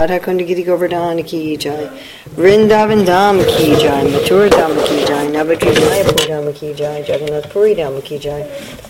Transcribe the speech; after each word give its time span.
Radha 0.00 0.18
Kundagiri 0.18 0.64
Govardhan 0.64 1.22
ki 1.26 1.58
jai, 1.58 1.90
Vrindavan 2.34 3.04
Dham 3.04 3.38
ki 3.46 3.76
jai, 3.78 4.04
Mathura 4.04 4.48
Dham 4.48 4.74
ki 4.86 5.04
jai, 5.04 5.26
Navadri 5.26 5.74
Mayapur 5.74 6.26
Dham 6.26 6.54
ki 6.54 6.72
jai, 6.72 7.02
Jagannath 7.02 7.50
Puri 7.50 7.74
Dham 7.74 8.02
ki 8.02 8.18
jai, 8.18 8.40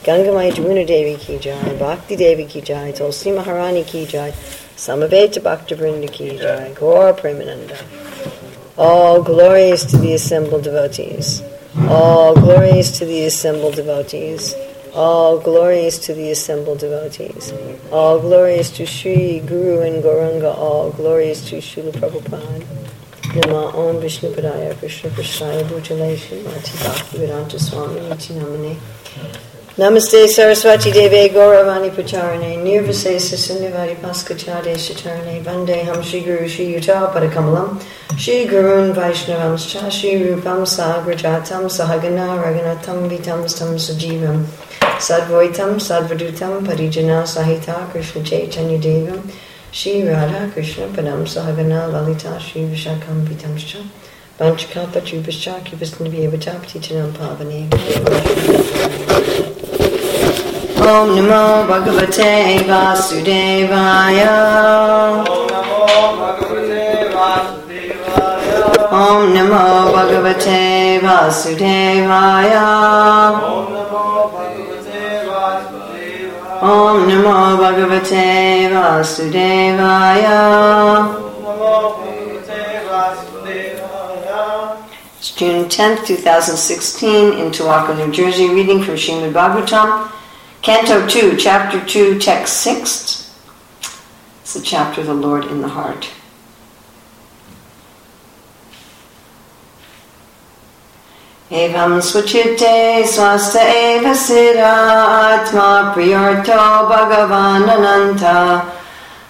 Gangamaya 0.05 0.53
Jamuna 0.53 0.87
Devi 0.87 1.17
ki 1.17 1.39
jai, 1.39 1.75
Bhakti 1.81 2.15
Devi 2.15 2.45
ki 2.45 2.61
jai, 2.61 2.93
Tulsi 2.93 3.33
Maharani 3.33 3.85
ki 3.85 4.07
jai, 4.07 4.31
Samaveta 4.77 5.43
Bhakta 5.43 5.75
Vrinda 5.75 6.09
ki 6.09 6.39
jai, 6.39 6.73
Gaur 6.79 7.13
Premananda. 7.15 7.77
All 8.79 9.21
glories 9.21 9.85
to 9.87 9.97
the 9.97 10.15
assembled 10.15 10.63
devotees. 10.63 11.43
All 11.89 12.35
glories 12.37 12.93
to 13.01 13.05
the 13.05 13.25
assembled 13.25 13.75
devotees. 13.75 14.55
All 14.95 15.39
glories 15.39 15.99
to 16.01 16.15
the 16.15 16.31
assembled 16.33 16.81
devotees. 16.81 17.53
All 17.93 18.19
glories 18.19 18.71
to 18.73 18.87
Sri 18.87 19.39
Guru 19.41 19.83
and 19.83 20.03
Gauranga. 20.03 20.57
All 20.57 20.91
glories 20.91 21.43
to 21.49 21.57
Srila 21.57 21.93
Prabhupada. 21.93 22.67
Nama 23.37 23.67
Om 23.77 24.01
Vishnu 24.01 24.31
Padaya 24.31 24.77
Krishna 24.77 25.11
Prasthaya 25.11 25.63
Bhujale 25.63 26.19
Mati 26.45 26.73
Bhakti 26.83 27.19
Vedanta 27.19 27.61
Swami 27.61 28.01
Niti 28.01 28.35
Namane. 28.35 28.77
Namaste 29.77 30.27
Saraswati 30.27 30.91
Deve 30.91 31.33
Gauravani 31.33 31.91
Pacharane 31.91 32.59
Nirvasesa 32.59 33.37
Sindhavadi 33.37 33.95
Paskachade 33.95 34.75
Shatarane 34.75 35.41
Vande 35.45 35.85
Ham 35.85 36.03
Shri 36.03 36.23
Guru 36.23 36.49
Shri 36.49 36.75
Yuta 36.75 37.13
Padakamalam 37.13 37.81
Shri 38.19 38.47
Gurun 38.47 38.93
Vaishnavamscha 38.93 39.89
Shri 39.89 40.19
Rupam 40.19 40.67
Sagrajatam 40.67 41.71
Sahagana 41.71 42.43
Raganatam 42.43 43.09
Vitam 43.09 43.49
Stam 43.49 43.77
Sajivam 43.77 44.45
Sadvaitam 44.81 45.79
Sadvadutam 45.79 46.65
Parijana 46.65 47.23
Sahita 47.25 47.91
Krishna 47.91 48.23
Chaitanya 48.23 48.79
Devam 48.79 49.23
Shri 49.73 50.03
Radha 50.03 50.51
Krishna 50.53 50.87
Padam 50.89 51.25
Sahagana 51.25 51.91
Lalita 51.93 52.39
Shri 52.41 52.63
Vishakam 52.63 53.25
Vitamscha 53.25 53.83
Vanchakapa 54.39 55.01
Chubascha 55.01 55.61
Kivasnabhyavata 55.61 56.53
Patitanam 56.61 57.13
Pavane. 57.13 57.69
Om 60.81 61.09
Namo 61.17 61.67
Bhagavate 61.69 62.59
Vasudevaya 62.65 64.35
Om 65.29 65.47
Namo 65.49 65.85
Bhagavate 66.21 67.11
Vasudevaya. 67.13 68.89
Om 68.91 69.21
Namo 69.35 69.65
Bhagavate 69.93 70.63
Vasudevaya 71.01 72.67
It's 85.19 85.33
June 85.35 85.65
10th, 85.65 86.07
2016, 86.07 87.33
in 87.33 87.51
Towaco, 87.51 87.97
New 87.97 88.13
Jersey, 88.13 88.49
reading 88.51 88.85
from 88.85 88.95
Srimad 88.95 89.33
Bhagavatam, 89.33 90.13
Canto 90.63 91.09
2, 91.09 91.37
Chapter 91.37 91.85
2, 91.85 92.21
Text 92.21 92.59
6. 92.59 93.35
It's 94.43 94.55
the 94.55 94.63
chapter 94.63 95.01
of 95.01 95.09
the 95.09 95.15
Lord 95.15 95.47
in 95.47 95.63
the 95.63 95.69
Heart. 95.69 96.09
Evam 101.51 102.01
swachite 102.01 103.03
swasta 103.05 103.59
eva 103.59 104.15
sira 104.15 104.75
atma 105.35 105.93
priyarto 105.93 106.87
bhagavan 106.89 107.67
ananta 107.69 108.73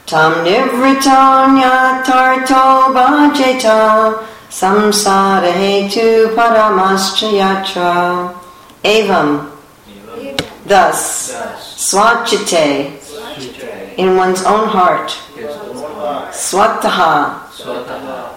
tam 0.04 0.34
nivritanya 0.44 2.04
tarto 2.04 2.92
bhajeta. 2.92 4.22
Samsara 4.50 5.50
hetu 5.50 6.34
paramascha 6.36 7.30
yatra 7.41 8.34
evam. 8.84 9.50
Thus 10.66 11.32
swachite 11.75 13.00
in 13.97 14.16
one's 14.16 14.44
own 14.44 14.69
heart. 14.69 15.09
Swataha. 16.32 17.41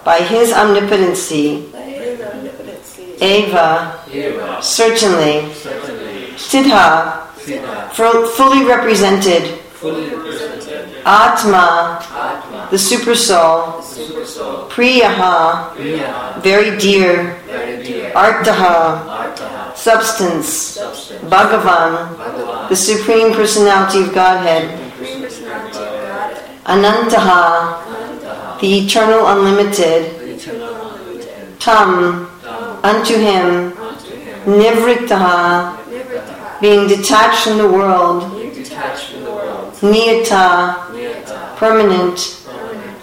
By 0.04 0.20
his 0.20 0.52
omnipotency 0.52 1.74
Eva, 3.20 4.00
certainly, 4.62 5.50
Siddha, 6.36 7.28
fully 7.92 8.64
represented, 8.64 9.60
Atma, 11.06 12.68
the 12.70 12.78
super 12.78 13.14
soul, 13.14 13.82
Priyaha, 14.70 15.74
very 16.42 16.78
dear, 16.78 17.38
dear. 17.82 18.10
Artaha, 18.12 19.76
substance, 19.76 20.78
Bhagavan, 21.28 22.68
the 22.68 22.76
Supreme 22.76 23.34
Personality 23.34 24.02
of 24.04 24.14
Godhead, 24.14 24.80
Anantaha, 26.64 27.80
the 28.60 28.78
Eternal 28.78 29.26
Unlimited, 29.26 30.40
Tam, 31.60 32.26
unto 32.84 33.16
him, 33.16 33.72
Nivritaha, 34.44 35.80
being 36.60 36.86
detached 36.86 37.44
from 37.44 37.56
the 37.58 37.66
world, 37.66 38.22
Niyata, 39.80 41.56
permanent, 41.56 42.18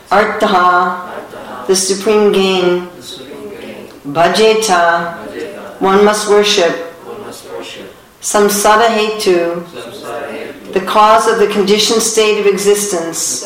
Artaha, 0.09 1.65
the 1.67 1.75
supreme 1.75 2.31
gain, 2.31 2.87
Bhajeta, 4.05 5.17
one 5.81 6.05
must 6.05 6.29
worship, 6.29 6.75
Samsara 8.21 8.87
Hetu, 8.87 9.63
the 10.73 10.81
cause 10.81 11.27
of 11.27 11.39
the 11.39 11.47
conditioned 11.47 12.01
state 12.03 12.39
of 12.39 12.45
existence, 12.45 13.45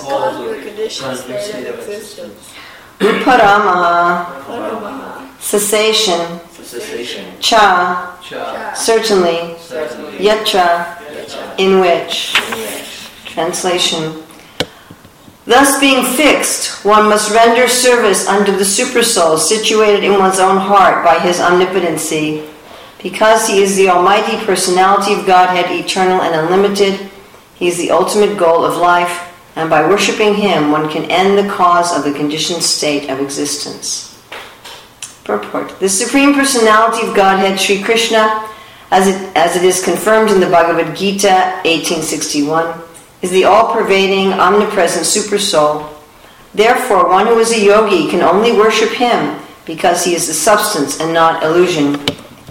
Uparamaha, 3.00 5.15
cessation, 5.46 6.40
cha, 7.40 8.18
certainly, 8.76 9.56
yatra, 10.18 10.98
in 11.60 11.80
which. 11.80 12.34
Translation. 13.26 14.24
Thus, 15.46 15.80
being 15.80 16.04
fixed, 16.04 16.84
one 16.84 17.08
must 17.08 17.32
render 17.32 17.68
service 17.68 18.28
unto 18.28 18.52
the 18.52 18.64
Supersoul 18.64 19.38
situated 19.38 20.04
in 20.04 20.14
one's 20.14 20.40
own 20.40 20.58
heart 20.58 21.06
by 21.06 21.20
his 21.20 21.40
omnipotency. 21.40 22.50
Because 23.04 23.48
he 23.48 23.62
is 23.62 23.76
the 23.76 23.90
Almighty 23.90 24.44
Personality 24.44 25.14
of 25.14 25.28
Godhead, 25.28 25.70
eternal 25.70 26.22
and 26.24 26.34
unlimited, 26.34 27.12
he 27.54 27.68
is 27.68 27.78
the 27.78 27.92
ultimate 27.92 28.40
goal 28.40 28.66
of 28.66 28.78
life, 28.78 29.32
and 29.56 29.70
by 29.70 29.88
worshipping 29.88 30.34
him, 30.34 30.72
one 30.72 30.90
can 30.90 31.06
end 31.12 31.38
the 31.38 31.54
cause 31.54 31.96
of 31.96 32.04
the 32.04 32.18
conditioned 32.18 32.64
state 32.64 33.08
of 33.12 33.20
existence. 33.20 34.15
Purport 35.26 35.80
The 35.80 35.90
Supreme 35.90 36.36
Personality 36.36 37.08
of 37.08 37.16
Godhead, 37.16 37.60
Sri 37.60 37.82
Krishna, 37.82 38.48
as 38.92 39.08
it, 39.08 39.36
as 39.36 39.56
it 39.56 39.64
is 39.64 39.84
confirmed 39.84 40.30
in 40.30 40.40
the 40.40 40.46
Bhagavad 40.46 40.96
Gita 40.96 41.62
1861, 41.66 42.80
is 43.24 43.32
the 43.32 43.44
all 43.44 43.74
pervading, 43.74 44.34
omnipresent 44.34 45.04
Super 45.04 45.40
Soul. 45.40 45.90
Therefore, 46.54 47.10
one 47.10 47.26
who 47.26 47.40
is 47.40 47.52
a 47.52 47.60
yogi 47.60 48.08
can 48.08 48.22
only 48.22 48.52
worship 48.52 48.92
him 48.92 49.40
because 49.66 50.06
he 50.06 50.14
is 50.14 50.28
the 50.28 50.34
substance 50.34 51.02
and 51.02 51.12
not 51.12 51.42
illusion. 51.42 52.00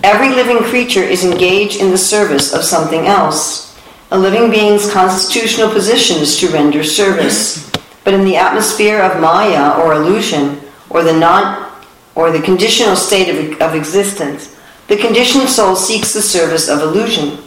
Every 0.03 0.31
living 0.31 0.59
creature 0.59 1.05
is 1.05 1.25
engaged 1.25 1.81
in 1.81 1.93
the 1.93 1.97
service 1.97 2.53
of 2.53 2.65
something 2.65 3.07
else. 3.07 3.79
A 4.11 4.19
living 4.19 4.51
being's 4.51 4.93
constitutional 4.93 5.71
position 5.71 6.19
is 6.19 6.39
to 6.41 6.49
render 6.49 6.83
service. 6.83 7.71
But 8.03 8.15
in 8.15 8.25
the 8.25 8.37
atmosphere 8.37 9.01
of 9.01 9.21
Maya 9.21 9.81
or 9.81 9.95
illusion, 9.95 10.61
or 10.91 11.05
the 11.05 11.17
non 11.17 11.64
or 12.15 12.31
the 12.31 12.43
conditional 12.43 12.97
state 12.97 13.29
of, 13.29 13.61
of 13.61 13.75
existence, 13.75 14.57
the 14.89 14.97
conditioned 14.97 15.49
soul 15.49 15.75
seeks 15.77 16.13
the 16.13 16.23
service 16.23 16.69
of 16.69 16.81
illusion. 16.81 17.39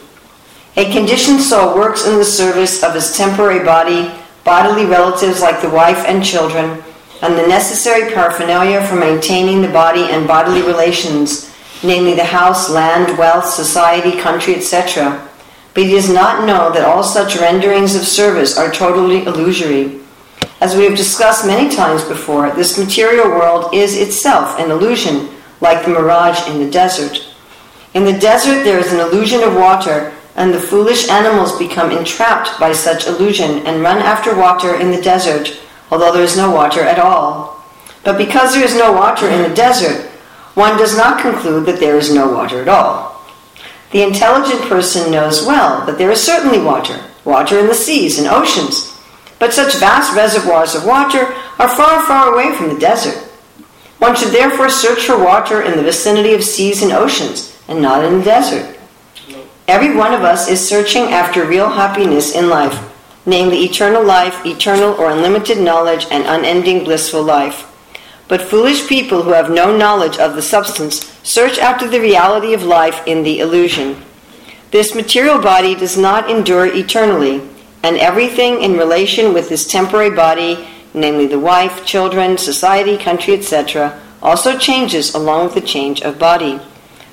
A 0.76 0.92
conditioned 0.92 1.40
soul 1.40 1.74
works 1.74 2.06
in 2.06 2.18
the 2.18 2.24
service 2.24 2.82
of 2.82 2.94
his 2.94 3.16
temporary 3.16 3.64
body, 3.64 4.10
bodily 4.44 4.86
relatives 4.86 5.40
like 5.40 5.60
the 5.60 5.70
wife 5.70 6.04
and 6.06 6.24
children, 6.24 6.82
and 7.22 7.34
the 7.34 7.46
necessary 7.46 8.12
paraphernalia 8.12 8.84
for 8.86 8.96
maintaining 8.96 9.60
the 9.60 9.68
body 9.68 10.02
and 10.02 10.28
bodily 10.28 10.62
relations, 10.62 11.52
namely 11.82 12.14
the 12.14 12.24
house, 12.24 12.70
land, 12.70 13.18
wealth, 13.18 13.46
society, 13.46 14.18
country, 14.18 14.54
etc. 14.54 15.28
But 15.74 15.84
he 15.84 15.90
does 15.90 16.08
not 16.08 16.46
know 16.46 16.72
that 16.72 16.84
all 16.84 17.02
such 17.02 17.36
renderings 17.36 17.94
of 17.94 18.02
service 18.02 18.56
are 18.56 18.70
totally 18.70 19.24
illusory. 19.24 20.00
As 20.60 20.74
we 20.74 20.84
have 20.84 20.96
discussed 20.96 21.46
many 21.46 21.70
times 21.70 22.02
before, 22.02 22.50
this 22.50 22.78
material 22.78 23.28
world 23.28 23.72
is 23.72 23.96
itself 23.96 24.58
an 24.58 24.72
illusion, 24.72 25.28
like 25.60 25.84
the 25.84 25.90
mirage 25.90 26.48
in 26.48 26.58
the 26.58 26.70
desert. 26.70 27.24
In 27.94 28.04
the 28.04 28.18
desert, 28.18 28.64
there 28.64 28.80
is 28.80 28.92
an 28.92 28.98
illusion 28.98 29.42
of 29.44 29.54
water, 29.54 30.12
and 30.34 30.52
the 30.52 30.60
foolish 30.60 31.08
animals 31.08 31.56
become 31.58 31.92
entrapped 31.92 32.58
by 32.58 32.72
such 32.72 33.06
illusion 33.06 33.64
and 33.66 33.82
run 33.82 33.98
after 33.98 34.36
water 34.36 34.74
in 34.74 34.90
the 34.90 35.00
desert, 35.00 35.60
although 35.92 36.12
there 36.12 36.24
is 36.24 36.36
no 36.36 36.50
water 36.50 36.80
at 36.80 36.98
all. 36.98 37.64
But 38.02 38.18
because 38.18 38.52
there 38.52 38.64
is 38.64 38.74
no 38.74 38.92
water 38.92 39.28
in 39.28 39.48
the 39.48 39.54
desert, 39.54 40.10
one 40.54 40.76
does 40.76 40.96
not 40.96 41.22
conclude 41.22 41.66
that 41.66 41.78
there 41.78 41.96
is 41.96 42.12
no 42.12 42.32
water 42.32 42.60
at 42.60 42.68
all. 42.68 43.24
The 43.92 44.02
intelligent 44.02 44.62
person 44.62 45.12
knows 45.12 45.46
well 45.46 45.86
that 45.86 45.98
there 45.98 46.10
is 46.10 46.20
certainly 46.20 46.58
water, 46.58 47.00
water 47.24 47.60
in 47.60 47.68
the 47.68 47.74
seas 47.74 48.18
and 48.18 48.26
oceans, 48.26 48.97
but 49.38 49.52
such 49.52 49.76
vast 49.76 50.16
reservoirs 50.16 50.74
of 50.74 50.84
water 50.84 51.32
are 51.58 51.68
far, 51.68 52.04
far 52.06 52.32
away 52.32 52.54
from 52.56 52.68
the 52.68 52.80
desert. 52.80 53.16
One 53.98 54.14
should 54.14 54.32
therefore 54.32 54.68
search 54.68 55.06
for 55.06 55.18
water 55.18 55.62
in 55.62 55.76
the 55.76 55.82
vicinity 55.82 56.34
of 56.34 56.44
seas 56.44 56.82
and 56.82 56.92
oceans, 56.92 57.56
and 57.68 57.82
not 57.82 58.04
in 58.04 58.18
the 58.18 58.24
desert. 58.24 58.76
Every 59.66 59.94
one 59.94 60.14
of 60.14 60.22
us 60.22 60.48
is 60.48 60.66
searching 60.66 61.12
after 61.12 61.44
real 61.44 61.68
happiness 61.68 62.34
in 62.34 62.48
life, 62.48 62.78
namely 63.26 63.64
eternal 63.64 64.02
life, 64.02 64.46
eternal 64.46 64.94
or 64.94 65.10
unlimited 65.10 65.58
knowledge, 65.58 66.06
and 66.10 66.24
unending 66.24 66.84
blissful 66.84 67.22
life. 67.22 67.64
But 68.28 68.42
foolish 68.42 68.88
people 68.88 69.22
who 69.22 69.32
have 69.32 69.50
no 69.50 69.76
knowledge 69.76 70.18
of 70.18 70.34
the 70.34 70.42
substance 70.42 71.04
search 71.22 71.58
after 71.58 71.88
the 71.88 72.00
reality 72.00 72.54
of 72.54 72.62
life 72.62 73.06
in 73.06 73.22
the 73.22 73.40
illusion. 73.40 74.02
This 74.70 74.94
material 74.94 75.38
body 75.38 75.74
does 75.74 75.96
not 75.96 76.30
endure 76.30 76.66
eternally, 76.66 77.42
and 77.82 77.96
everything 77.96 78.62
in 78.62 78.76
relation 78.76 79.32
with 79.32 79.48
this 79.48 79.66
temporary 79.66 80.10
body, 80.10 80.68
namely 80.94 81.26
the 81.26 81.38
wife, 81.38 81.84
children, 81.84 82.36
society, 82.38 82.96
country, 82.96 83.34
etc., 83.34 84.00
also 84.22 84.58
changes 84.58 85.14
along 85.14 85.44
with 85.44 85.54
the 85.54 85.60
change 85.60 86.02
of 86.02 86.18
body. 86.18 86.60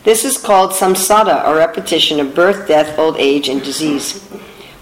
This 0.03 0.25
is 0.25 0.37
called 0.37 0.71
samsara, 0.71 1.47
or 1.47 1.55
repetition 1.55 2.19
of 2.19 2.35
birth, 2.35 2.67
death, 2.67 2.97
old 2.97 3.17
age, 3.17 3.49
and 3.49 3.63
disease. 3.63 4.27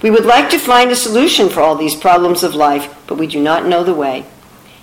We 0.01 0.11
would 0.11 0.25
like 0.25 0.49
to 0.49 0.59
find 0.59 0.91
a 0.91 0.95
solution 0.95 1.47
for 1.47 1.61
all 1.61 1.75
these 1.75 1.95
problems 1.95 2.43
of 2.43 2.55
life, 2.55 2.93
but 3.07 3.17
we 3.17 3.27
do 3.27 3.41
not 3.41 3.65
know 3.65 3.83
the 3.83 3.93
way. 3.93 4.25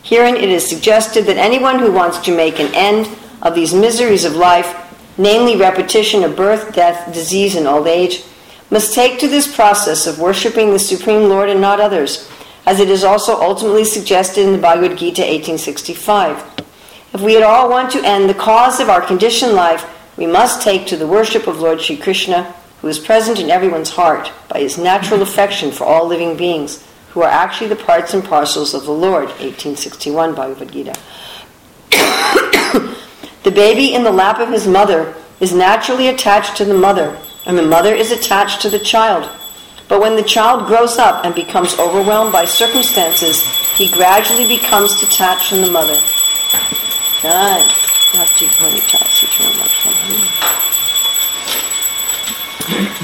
Herein 0.02 0.36
it 0.36 0.48
is 0.48 0.66
suggested 0.66 1.26
that 1.26 1.36
anyone 1.36 1.78
who 1.78 1.92
wants 1.92 2.18
to 2.20 2.34
make 2.34 2.58
an 2.58 2.74
end 2.74 3.06
of 3.42 3.54
these 3.54 3.74
miseries 3.74 4.24
of 4.24 4.34
life, 4.34 4.74
namely 5.18 5.56
repetition 5.56 6.24
of 6.24 6.36
birth, 6.36 6.74
death, 6.74 7.12
disease, 7.12 7.54
and 7.54 7.66
old 7.66 7.86
age, 7.86 8.24
must 8.70 8.94
take 8.94 9.18
to 9.18 9.28
this 9.28 9.52
process 9.52 10.06
of 10.06 10.20
worshipping 10.20 10.70
the 10.70 10.78
Supreme 10.78 11.28
Lord 11.28 11.48
and 11.48 11.60
not 11.60 11.80
others, 11.80 12.30
as 12.66 12.78
it 12.78 12.88
is 12.88 13.04
also 13.04 13.40
ultimately 13.40 13.84
suggested 13.84 14.46
in 14.46 14.52
the 14.52 14.58
Bhagavad 14.58 14.96
Gita 14.96 15.22
1865. 15.22 16.64
If 17.12 17.20
we 17.20 17.36
at 17.36 17.42
all 17.42 17.68
want 17.68 17.90
to 17.92 18.04
end 18.04 18.30
the 18.30 18.34
cause 18.34 18.78
of 18.78 18.88
our 18.88 19.00
conditioned 19.00 19.54
life, 19.54 19.84
we 20.16 20.26
must 20.26 20.62
take 20.62 20.86
to 20.86 20.96
the 20.96 21.06
worship 21.06 21.46
of 21.46 21.60
Lord 21.60 21.80
Sri 21.80 21.96
Krishna, 21.96 22.54
who 22.80 22.88
is 22.88 22.98
present 22.98 23.40
in 23.40 23.50
everyone's 23.50 23.90
heart 23.90 24.30
by 24.48 24.60
his 24.60 24.78
natural 24.78 25.22
affection 25.22 25.72
for 25.72 25.84
all 25.84 26.06
living 26.06 26.36
beings 26.36 26.86
who 27.10 27.22
are 27.22 27.28
actually 27.28 27.68
the 27.68 27.76
parts 27.76 28.14
and 28.14 28.24
parcels 28.24 28.72
of 28.72 28.84
the 28.84 28.92
Lord, 28.92 29.28
1861 29.40 30.34
Bhagavad 30.34 30.70
Gita. 30.70 30.94
the 33.42 33.50
baby 33.50 33.92
in 33.94 34.04
the 34.04 34.12
lap 34.12 34.38
of 34.38 34.50
his 34.50 34.68
mother 34.68 35.14
is 35.40 35.52
naturally 35.52 36.06
attached 36.06 36.56
to 36.56 36.64
the 36.64 36.74
mother, 36.74 37.18
and 37.46 37.58
the 37.58 37.62
mother 37.62 37.94
is 37.94 38.12
attached 38.12 38.62
to 38.62 38.70
the 38.70 38.78
child. 38.78 39.28
But 39.88 40.00
when 40.00 40.16
the 40.16 40.22
child 40.22 40.66
grows 40.66 40.98
up 40.98 41.24
and 41.24 41.34
becomes 41.34 41.78
overwhelmed 41.78 42.32
by 42.32 42.44
circumstances, 42.44 43.42
he 43.76 43.90
gradually 43.90 44.46
becomes 44.46 45.00
detached 45.00 45.48
from 45.48 45.62
the 45.62 45.70
mother. 45.70 46.00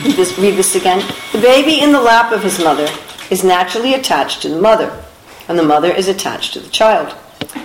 Read 0.04 0.16
this, 0.16 0.38
read 0.38 0.54
this 0.56 0.76
again. 0.76 1.04
The 1.32 1.40
baby 1.40 1.80
in 1.80 1.92
the 1.92 2.00
lap 2.00 2.32
of 2.32 2.42
his 2.42 2.58
mother 2.58 2.88
is 3.30 3.42
naturally 3.42 3.94
attached 3.94 4.42
to 4.42 4.48
the 4.48 4.60
mother, 4.60 5.04
and 5.48 5.58
the 5.58 5.64
mother 5.64 5.90
is 5.90 6.08
attached 6.08 6.52
to 6.52 6.60
the 6.60 6.70
child. 6.70 7.14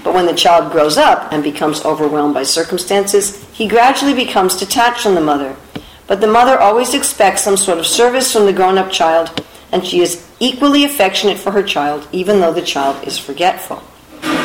But 0.04 0.14
when 0.14 0.26
the 0.26 0.34
child 0.34 0.72
grows 0.72 0.98
up 0.98 1.32
and 1.32 1.44
becomes 1.44 1.86
overwhelmed 1.86 2.34
by 2.34 2.44
circumstances, 2.44 3.44
he 3.52 3.68
gradually 3.68 4.14
becomes 4.14 4.56
detached 4.56 5.04
from 5.04 5.16
the 5.16 5.22
mother. 5.22 5.56
But 6.12 6.20
the 6.20 6.28
mother 6.28 6.60
always 6.60 6.94
expects 6.94 7.42
some 7.42 7.56
sort 7.56 7.78
of 7.78 7.88
service 7.88 8.34
from 8.34 8.46
the 8.46 8.52
grown 8.52 8.78
up 8.78 8.92
child, 8.92 9.46
and 9.72 9.88
she 9.88 10.02
is 10.02 10.28
equally 10.42 10.84
affectionate 10.84 11.38
for 11.38 11.52
her 11.52 11.64
child, 11.64 12.06
even 12.12 12.42
though 12.42 12.52
the 12.52 12.62
child 12.62 13.08
is 13.08 13.18
forgetful. 13.18 13.82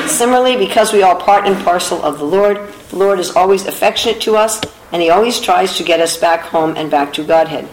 Similarly, 0.07 0.57
because 0.57 0.93
we 0.93 1.03
are 1.03 1.19
part 1.19 1.45
and 1.45 1.57
parcel 1.65 2.01
of 2.05 2.21
the 2.21 2.25
Lord, 2.25 2.73
the 2.91 2.97
Lord 2.97 3.19
is 3.19 3.35
always 3.35 3.67
affectionate 3.67 4.21
to 4.21 4.37
us, 4.37 4.61
and 4.93 5.03
he 5.03 5.11
always 5.11 5.41
tries 5.41 5.77
to 5.77 5.83
get 5.83 5.99
us 5.99 6.17
back 6.17 6.43
home 6.43 6.77
and 6.77 6.89
back 6.89 7.13
to 7.15 7.25
Godhead. 7.25 7.69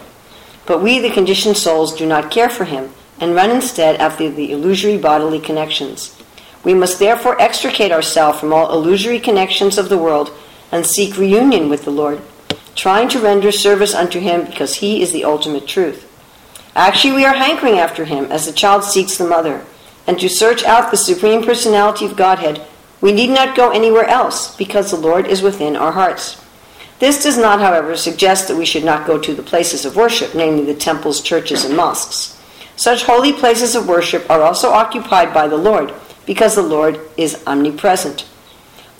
But 0.66 0.82
we, 0.82 0.98
the 0.98 1.10
conditioned 1.10 1.56
souls, 1.56 1.94
do 1.94 2.04
not 2.04 2.32
care 2.32 2.50
for 2.50 2.64
him, 2.64 2.90
and 3.20 3.36
run 3.36 3.52
instead 3.52 4.00
after 4.00 4.28
the 4.28 4.50
illusory 4.50 4.98
bodily 4.98 5.38
connections. 5.38 6.20
We 6.64 6.74
must 6.74 6.98
therefore 6.98 7.40
extricate 7.40 7.92
ourselves 7.92 8.40
from 8.40 8.52
all 8.52 8.72
illusory 8.72 9.20
connections 9.20 9.78
of 9.78 9.88
the 9.88 9.98
world 9.98 10.32
and 10.72 10.84
seek 10.84 11.16
reunion 11.16 11.68
with 11.68 11.84
the 11.84 11.92
Lord, 11.92 12.20
trying 12.74 13.08
to 13.10 13.20
render 13.20 13.52
service 13.52 13.94
unto 13.94 14.20
Him 14.20 14.46
because 14.46 14.76
He 14.76 15.02
is 15.02 15.12
the 15.12 15.24
ultimate 15.24 15.66
truth. 15.66 16.10
Actually, 16.74 17.14
we 17.14 17.24
are 17.24 17.34
hankering 17.34 17.78
after 17.78 18.04
Him 18.04 18.24
as 18.26 18.46
the 18.46 18.52
child 18.52 18.84
seeks 18.84 19.16
the 19.16 19.26
mother, 19.26 19.64
and 20.06 20.18
to 20.18 20.28
search 20.28 20.64
out 20.64 20.90
the 20.90 20.96
Supreme 20.96 21.44
Personality 21.44 22.04
of 22.06 22.16
Godhead, 22.16 22.60
we 23.00 23.12
need 23.12 23.30
not 23.30 23.56
go 23.56 23.70
anywhere 23.70 24.06
else 24.06 24.56
because 24.56 24.90
the 24.90 24.96
Lord 24.96 25.26
is 25.26 25.42
within 25.42 25.76
our 25.76 25.92
hearts. 25.92 26.42
This 27.00 27.22
does 27.22 27.36
not, 27.36 27.60
however, 27.60 27.96
suggest 27.96 28.48
that 28.48 28.56
we 28.56 28.64
should 28.64 28.84
not 28.84 29.06
go 29.06 29.18
to 29.18 29.34
the 29.34 29.42
places 29.42 29.84
of 29.84 29.96
worship, 29.96 30.34
namely 30.34 30.64
the 30.64 30.74
temples, 30.74 31.20
churches, 31.20 31.64
and 31.64 31.76
mosques. 31.76 32.40
Such 32.76 33.04
holy 33.04 33.32
places 33.32 33.74
of 33.74 33.88
worship 33.88 34.28
are 34.30 34.42
also 34.42 34.70
occupied 34.70 35.34
by 35.34 35.48
the 35.48 35.56
Lord, 35.56 35.92
because 36.26 36.54
the 36.54 36.62
Lord 36.62 36.98
is 37.16 37.42
omnipresent. 37.46 38.26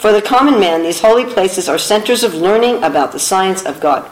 For 0.04 0.12
the 0.12 0.20
common 0.20 0.60
man, 0.60 0.82
these 0.82 1.00
holy 1.00 1.24
places 1.24 1.66
are 1.66 1.78
centers 1.78 2.22
of 2.24 2.34
learning 2.34 2.84
about 2.84 3.12
the 3.12 3.18
science 3.18 3.64
of 3.64 3.80
God. 3.80 4.04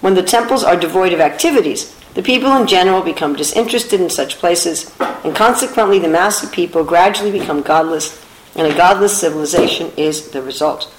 When 0.00 0.14
the 0.14 0.22
temples 0.22 0.64
are 0.64 0.80
devoid 0.80 1.12
of 1.12 1.20
activities, 1.20 1.94
the 2.14 2.22
people 2.22 2.56
in 2.56 2.66
general 2.66 3.02
become 3.02 3.36
disinterested 3.36 4.00
in 4.00 4.08
such 4.08 4.38
places, 4.38 4.90
and 4.98 5.36
consequently, 5.36 5.98
the 5.98 6.08
mass 6.08 6.42
of 6.42 6.50
people 6.50 6.84
gradually 6.84 7.38
become 7.38 7.60
godless, 7.60 8.24
and 8.56 8.66
a 8.66 8.74
godless 8.74 9.20
civilization 9.20 9.92
is 9.98 10.30
the 10.30 10.40
result. 10.40 10.90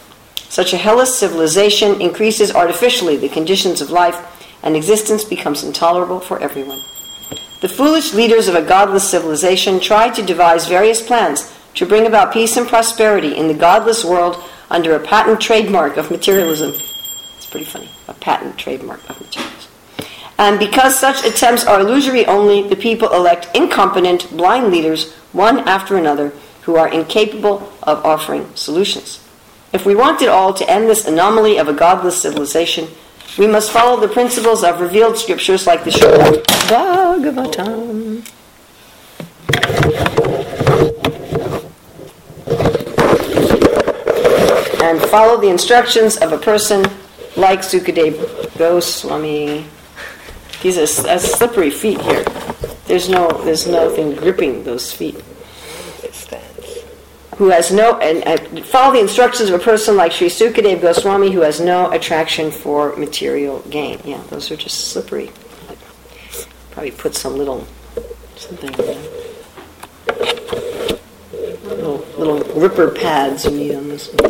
Such 0.50 0.72
a 0.74 0.78
hellish 0.78 1.10
civilization 1.10 2.00
increases 2.00 2.54
artificially 2.54 3.18
the 3.18 3.28
conditions 3.28 3.82
of 3.82 3.90
life, 3.90 4.20
and 4.62 4.76
existence 4.76 5.24
becomes 5.24 5.64
intolerable 5.64 6.20
for 6.20 6.38
everyone. 6.38 6.78
The 7.62 7.74
foolish 7.76 8.14
leaders 8.14 8.48
of 8.48 8.54
a 8.54 8.62
godless 8.62 9.10
civilization 9.10 9.80
try 9.80 10.12
to 10.12 10.22
devise 10.22 10.68
various 10.68 11.02
plans 11.02 11.52
to 11.76 11.86
bring 11.86 12.06
about 12.06 12.34
peace 12.34 12.58
and 12.58 12.68
prosperity 12.68 13.36
in 13.36 13.48
the 13.48 13.54
godless 13.54 14.04
world 14.04 14.44
under 14.70 14.96
a 14.96 15.00
patent 15.00 15.40
trademark 15.42 15.98
of 15.98 16.12
materialism. 16.12 16.72
It's 16.72 17.46
pretty 17.50 17.66
funny, 17.66 17.90
a 18.08 18.14
patent 18.14 18.58
trademark 18.58 19.02
of 19.10 19.20
materialism. 19.20 19.72
And 20.38 20.58
because 20.58 20.98
such 20.98 21.24
attempts 21.26 21.66
are 21.66 21.82
illusory 21.82 22.26
only, 22.26 22.68
the 22.68 22.76
people 22.76 23.14
elect 23.14 23.48
incompetent, 23.56 24.30
blind 24.36 24.72
leaders, 24.72 25.14
one 25.34 25.60
after 25.68 25.98
another, 25.98 26.34
who 26.64 26.76
are 26.78 26.88
incapable 26.88 27.72
of 27.84 28.04
offering 28.06 28.50
solutions. 28.56 29.20
If 29.74 29.86
we 29.86 29.96
wanted 29.96 30.30
all 30.30 30.54
to 30.54 30.70
end 30.70 30.90
this 30.90 31.06
anomaly 31.08 31.58
of 31.58 31.68
a 31.68 31.74
godless 31.74 32.22
civilization, 32.22 32.88
we 33.38 33.48
must 33.48 33.72
follow 33.72 34.00
the 34.00 34.08
principles 34.08 34.64
of 34.64 34.82
revealed 34.82 35.18
scriptures 35.18 35.66
like 35.66 35.84
the 35.84 35.92
Srimad 35.92 36.44
Bhagavatam. 36.68 38.28
And 44.82 45.02
follow 45.02 45.40
the 45.40 45.50
instructions 45.50 46.18
of 46.18 46.34
a 46.34 46.38
person 46.38 46.84
like 47.36 47.60
Sukadev 47.60 48.58
Goswami. 48.58 49.66
These 50.62 50.78
are 50.78 51.20
slippery 51.20 51.70
feet 51.70 52.02
here. 52.02 52.24
There's 52.88 53.08
no, 53.08 53.30
there's 53.44 53.68
nothing 53.68 54.16
gripping 54.16 54.64
those 54.64 54.92
feet 54.92 55.22
who 57.42 57.50
has 57.50 57.72
no, 57.72 57.98
and 57.98 58.24
uh, 58.28 58.64
follow 58.66 58.94
the 58.94 59.00
instructions 59.00 59.50
of 59.50 59.60
a 59.60 59.64
person 59.64 59.98
like 59.98 60.12
Sri 60.12 60.28
Sukadev 60.28 60.80
Goswami 60.80 61.32
who 61.32 61.42
has 61.42 61.60
no 61.60 61.90
attraction 61.90 62.52
for 62.52 62.96
material 62.98 63.62
gain. 63.72 64.00
Yeah, 64.06 64.22
those 64.30 64.52
are 64.52 64.56
just 64.56 64.90
slippery. 64.90 65.32
Probably 66.70 66.92
put 66.92 67.16
some 67.16 67.38
little 67.38 67.66
something 68.36 68.72
Little, 71.82 72.06
little 72.20 72.62
ripper 72.62 72.92
pads 72.92 73.46
you 73.46 73.52
need 73.52 73.74
on 73.74 73.88
this 73.90 74.08
one. 74.14 74.30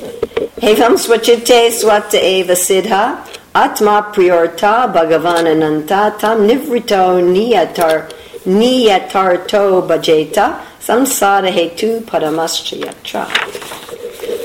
Evam 0.62 0.96
swachite 0.96 1.70
swata 1.70 2.15
eva 2.15 2.53
siddha 2.53 3.27
atma 3.53 4.10
priorta 4.13 4.91
bhagavanananta 4.93 6.17
tam 6.17 6.48
nivrito 6.48 7.20
niyatar 7.20 8.10
niyatarto 8.46 9.86
bhajeta 9.86 10.62
samsara 10.79 11.51
hetu 11.51 12.00
paramascha 12.05 13.27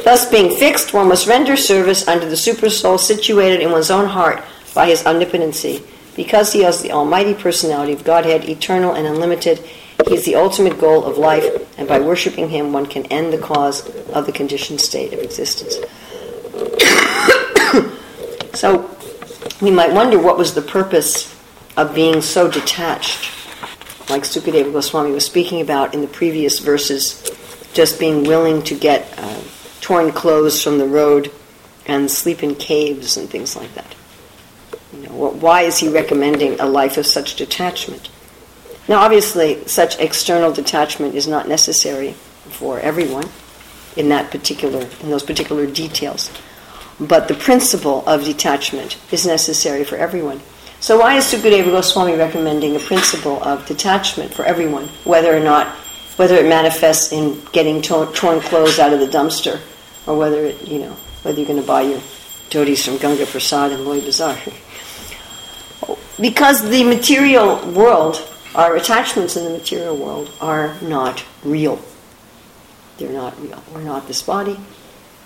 Thus, 0.02 0.28
being 0.28 0.56
fixed, 0.56 0.92
one 0.92 1.08
must 1.08 1.28
render 1.28 1.56
service 1.56 2.08
unto 2.08 2.28
the 2.28 2.36
super 2.36 2.70
soul 2.70 2.98
situated 2.98 3.60
in 3.60 3.70
one's 3.70 3.90
own 3.90 4.06
heart 4.06 4.42
by 4.74 4.86
his 4.86 5.04
omnipotency. 5.04 5.80
Because 6.16 6.52
he 6.52 6.62
has 6.62 6.82
the 6.82 6.90
almighty 6.92 7.34
personality 7.34 7.92
of 7.92 8.02
Godhead, 8.04 8.48
eternal 8.48 8.94
and 8.94 9.06
unlimited, 9.06 9.62
He 10.06 10.14
is 10.14 10.24
the 10.24 10.36
ultimate 10.36 10.78
goal 10.78 11.04
of 11.04 11.18
life, 11.18 11.44
and 11.78 11.88
by 11.88 11.98
worshipping 11.98 12.48
him, 12.48 12.72
one 12.72 12.86
can 12.86 13.06
end 13.06 13.32
the 13.32 13.38
cause 13.38 13.86
of 14.10 14.26
the 14.26 14.32
conditioned 14.32 14.80
state 14.80 15.12
of 15.12 15.18
existence. 15.20 15.74
so, 18.58 18.90
we 19.60 19.70
might 19.70 19.92
wonder 19.92 20.18
what 20.18 20.38
was 20.38 20.54
the 20.54 20.62
purpose 20.62 21.34
of 21.76 21.94
being 21.94 22.20
so 22.20 22.50
detached, 22.50 23.30
like 24.08 24.22
Sukadeva 24.22 24.72
Goswami 24.72 25.12
was 25.12 25.26
speaking 25.26 25.60
about 25.60 25.94
in 25.94 26.02
the 26.02 26.06
previous 26.06 26.58
verses, 26.60 27.28
just 27.72 27.98
being 27.98 28.24
willing 28.24 28.62
to 28.62 28.78
get 28.78 29.12
uh, 29.18 29.40
torn 29.80 30.12
clothes 30.12 30.62
from 30.62 30.78
the 30.78 30.86
road 30.86 31.32
and 31.86 32.10
sleep 32.10 32.42
in 32.42 32.54
caves 32.54 33.16
and 33.16 33.28
things 33.28 33.56
like 33.56 33.72
that. 33.74 33.94
You 34.92 35.08
know, 35.08 35.30
why 35.30 35.62
is 35.62 35.78
he 35.78 35.88
recommending 35.88 36.58
a 36.60 36.66
life 36.66 36.96
of 36.96 37.06
such 37.06 37.36
detachment? 37.36 38.08
Now, 38.88 39.00
obviously, 39.00 39.66
such 39.66 39.98
external 39.98 40.52
detachment 40.52 41.14
is 41.14 41.26
not 41.26 41.48
necessary 41.48 42.12
for 42.12 42.78
everyone 42.78 43.28
in 43.96 44.08
that 44.10 44.30
particular 44.30 44.86
in 45.00 45.10
those 45.10 45.22
particular 45.22 45.66
details, 45.66 46.30
but 47.00 47.28
the 47.28 47.34
principle 47.34 48.06
of 48.06 48.24
detachment 48.24 48.98
is 49.10 49.26
necessary 49.26 49.84
for 49.84 49.96
everyone. 49.96 50.40
So, 50.78 50.98
why 50.98 51.16
is 51.16 51.24
Sukadeva 51.24 51.64
Goswami 51.64 52.14
recommending 52.14 52.76
a 52.76 52.78
principle 52.78 53.42
of 53.42 53.66
detachment 53.66 54.32
for 54.32 54.44
everyone, 54.44 54.84
whether 55.04 55.36
or 55.36 55.40
not 55.40 55.68
whether 56.16 56.36
it 56.36 56.48
manifests 56.48 57.12
in 57.12 57.40
getting 57.52 57.82
torn 57.82 58.12
clothes 58.12 58.78
out 58.78 58.92
of 58.92 59.00
the 59.00 59.06
dumpster, 59.06 59.60
or 60.06 60.16
whether 60.16 60.44
it 60.44 60.68
you 60.68 60.78
know 60.78 60.96
whether 61.22 61.38
you're 61.38 61.48
going 61.48 61.60
to 61.60 61.66
buy 61.66 61.82
your 61.82 62.00
dhotis 62.50 62.84
from 62.84 62.98
Ganga 62.98 63.26
Prasad 63.26 63.72
and 63.72 63.84
Loi 63.84 64.00
Bazaar? 64.00 64.36
because 66.20 66.68
the 66.70 66.84
material 66.84 67.58
world 67.72 68.16
our 68.56 68.74
attachments 68.74 69.36
in 69.36 69.44
the 69.44 69.50
material 69.50 69.96
world 69.96 70.32
are 70.40 70.74
not 70.80 71.24
real. 71.44 71.78
They're 72.96 73.12
not 73.12 73.38
real. 73.40 73.62
We're 73.72 73.82
not 73.82 74.08
this 74.08 74.22
body. 74.22 74.58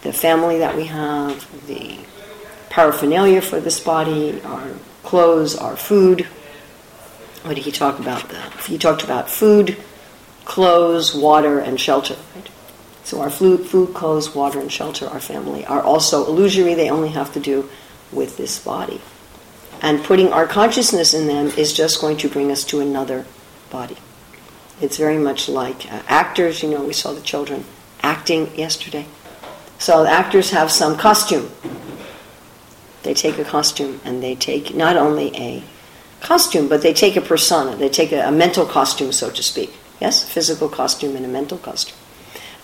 The 0.03 0.13
family 0.13 0.59
that 0.59 0.77
we 0.77 0.87
have, 0.87 1.67
the 1.69 1.99
paraphernalia 2.71 3.41
for 3.41 3.61
this 3.61 3.79
body, 3.79 4.43
our 4.43 4.69
clothes, 5.05 5.57
our 5.57 5.77
food. 5.77 6.23
What 7.43 7.55
did 7.55 7.65
he 7.65 7.71
talk 7.71 8.01
about? 8.01 8.31
He 8.67 8.79
talked 8.79 9.05
about 9.05 9.31
food, 9.31 9.77
clothes, 10.45 11.15
water, 11.15 11.61
and 11.61 11.81
shelter. 11.81 12.17
Right? 12.35 12.49
So 13.05 13.21
our 13.21 13.31
food, 13.31 13.65
food, 13.65 13.95
clothes, 13.95 14.35
water, 14.35 14.59
and 14.59 14.73
shelter, 14.73 15.07
our 15.07 15.21
family, 15.21 15.65
are 15.65 15.81
also 15.81 16.27
illusory. 16.27 16.75
They 16.75 16.91
only 16.91 17.11
have 17.11 17.33
to 17.35 17.41
do 17.41 17.71
with 18.11 18.37
this 18.37 18.59
body. 18.59 19.01
And 19.81 20.05
putting 20.05 20.33
our 20.33 20.47
consciousness 20.47 21.15
in 21.15 21.27
them 21.27 21.47
is 21.57 21.73
just 21.73 22.01
going 22.01 22.19
to 22.19 22.29
bring 22.29 22.51
us 22.51 22.65
to 22.65 22.81
another 22.81 23.25
body. 23.71 23.97
It's 24.81 24.97
very 24.97 25.19
much 25.19 25.49
like 25.49 25.91
uh, 25.91 26.03
actors, 26.07 26.63
you 26.63 26.71
know, 26.71 26.85
we 26.85 26.93
saw 26.93 27.13
the 27.13 27.21
children 27.21 27.65
acting 28.03 28.55
yesterday. 28.57 29.07
So 29.79 30.05
actors 30.05 30.51
have 30.51 30.71
some 30.71 30.97
costume. 30.97 31.51
They 33.03 33.15
take 33.15 33.39
a 33.39 33.45
costume 33.45 34.01
and 34.05 34.23
they 34.23 34.35
take 34.35 34.75
not 34.75 34.97
only 34.97 35.35
a 35.37 35.63
costume, 36.21 36.69
but 36.69 36.83
they 36.83 36.93
take 36.93 37.17
a 37.17 37.21
persona. 37.23 37.77
They 37.77 37.89
take 37.89 38.13
a, 38.13 38.29
a 38.29 38.33
mental 38.33 38.67
costume, 38.67 39.13
so 39.13 39.31
to 39.31 39.43
speak. 39.43 39.73
Yes, 40.01 40.29
physical 40.29 40.69
costume 40.69 41.17
and 41.17 41.25
a 41.25 41.29
mental 41.29 41.59
costume. 41.59 41.97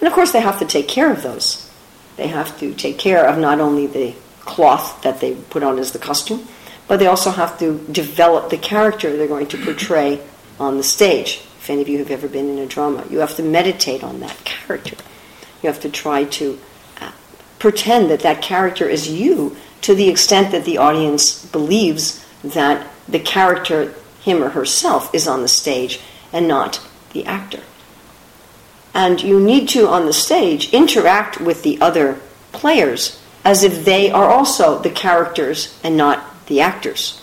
And 0.01 0.07
of 0.07 0.13
course, 0.13 0.33
they 0.33 0.41
have 0.41 0.59
to 0.59 0.67
take 0.67 0.89
care 0.89 1.11
of 1.11 1.23
those. 1.23 1.71
They 2.17 2.29
have 2.29 2.59
to 2.61 2.75
take 2.75 2.99
care 2.99 3.27
of 3.27 3.39
not 3.39 3.61
only 3.61 3.87
the 3.87 4.15
cloth 4.41 5.03
that 5.03 5.21
they 5.21 5.35
put 5.35 5.63
on 5.63 5.79
as 5.79 5.93
the 5.93 5.99
costume, 5.99 6.47
but 6.89 6.99
they 6.99 7.07
also 7.07 7.31
have 7.31 7.59
to 7.59 7.79
develop 7.91 8.51
the 8.51 8.59
character 8.59 9.17
they're 9.17 9.27
going 9.27 9.49
to 9.49 9.65
portray 9.65 10.21
on 10.59 10.77
the 10.77 10.83
stage. 10.83 11.43
If 11.59 11.71
any 11.71 11.83
of 11.83 11.89
you 11.89 11.99
have 11.99 12.11
ever 12.11 12.29
been 12.29 12.49
in 12.49 12.59
a 12.59 12.67
drama, 12.67 13.05
you 13.11 13.19
have 13.19 13.35
to 13.37 13.43
meditate 13.43 14.05
on 14.05 14.21
that 14.21 14.45
character. 14.45 14.97
You 15.63 15.69
have 15.69 15.81
to 15.81 15.91
try 15.91 16.25
to 16.25 16.59
uh, 17.01 17.11
pretend 17.59 18.11
that 18.11 18.21
that 18.21 18.41
character 18.43 18.89
is 18.89 19.11
you 19.11 19.57
to 19.83 19.95
the 19.95 20.09
extent 20.09 20.53
that 20.53 20.65
the 20.65 20.79
audience 20.79 21.45
believes 21.47 22.25
that 22.43 22.87
the 23.09 23.19
character, 23.19 23.95
him 24.21 24.43
or 24.43 24.51
herself, 24.51 25.15
is 25.15 25.27
on 25.27 25.43
the 25.43 25.49
stage 25.49 26.01
and 26.33 26.47
not 26.47 26.81
the 27.13 27.25
actor. 27.25 27.63
And 28.95 29.21
you 29.23 29.39
need 29.39 29.69
to, 29.71 29.89
on 29.89 30.07
the 30.07 30.13
stage, 30.13 30.73
interact 30.73 31.41
with 31.41 31.63
the 31.63 31.81
other 31.81 32.21
players 32.53 33.21
as 33.45 33.63
if 33.63 33.85
they 33.85 34.11
are 34.11 34.31
also 34.31 34.79
the 34.79 34.91
characters 34.91 35.79
and 35.85 35.97
not 35.97 36.36
the 36.47 36.61
actors. 36.61 37.23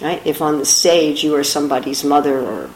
Right? 0.00 0.24
If 0.26 0.42
on 0.42 0.58
the 0.58 0.64
stage 0.64 1.22
you 1.22 1.34
are 1.36 1.44
somebody's 1.44 2.02
mother 2.02 2.40
or 2.40 2.70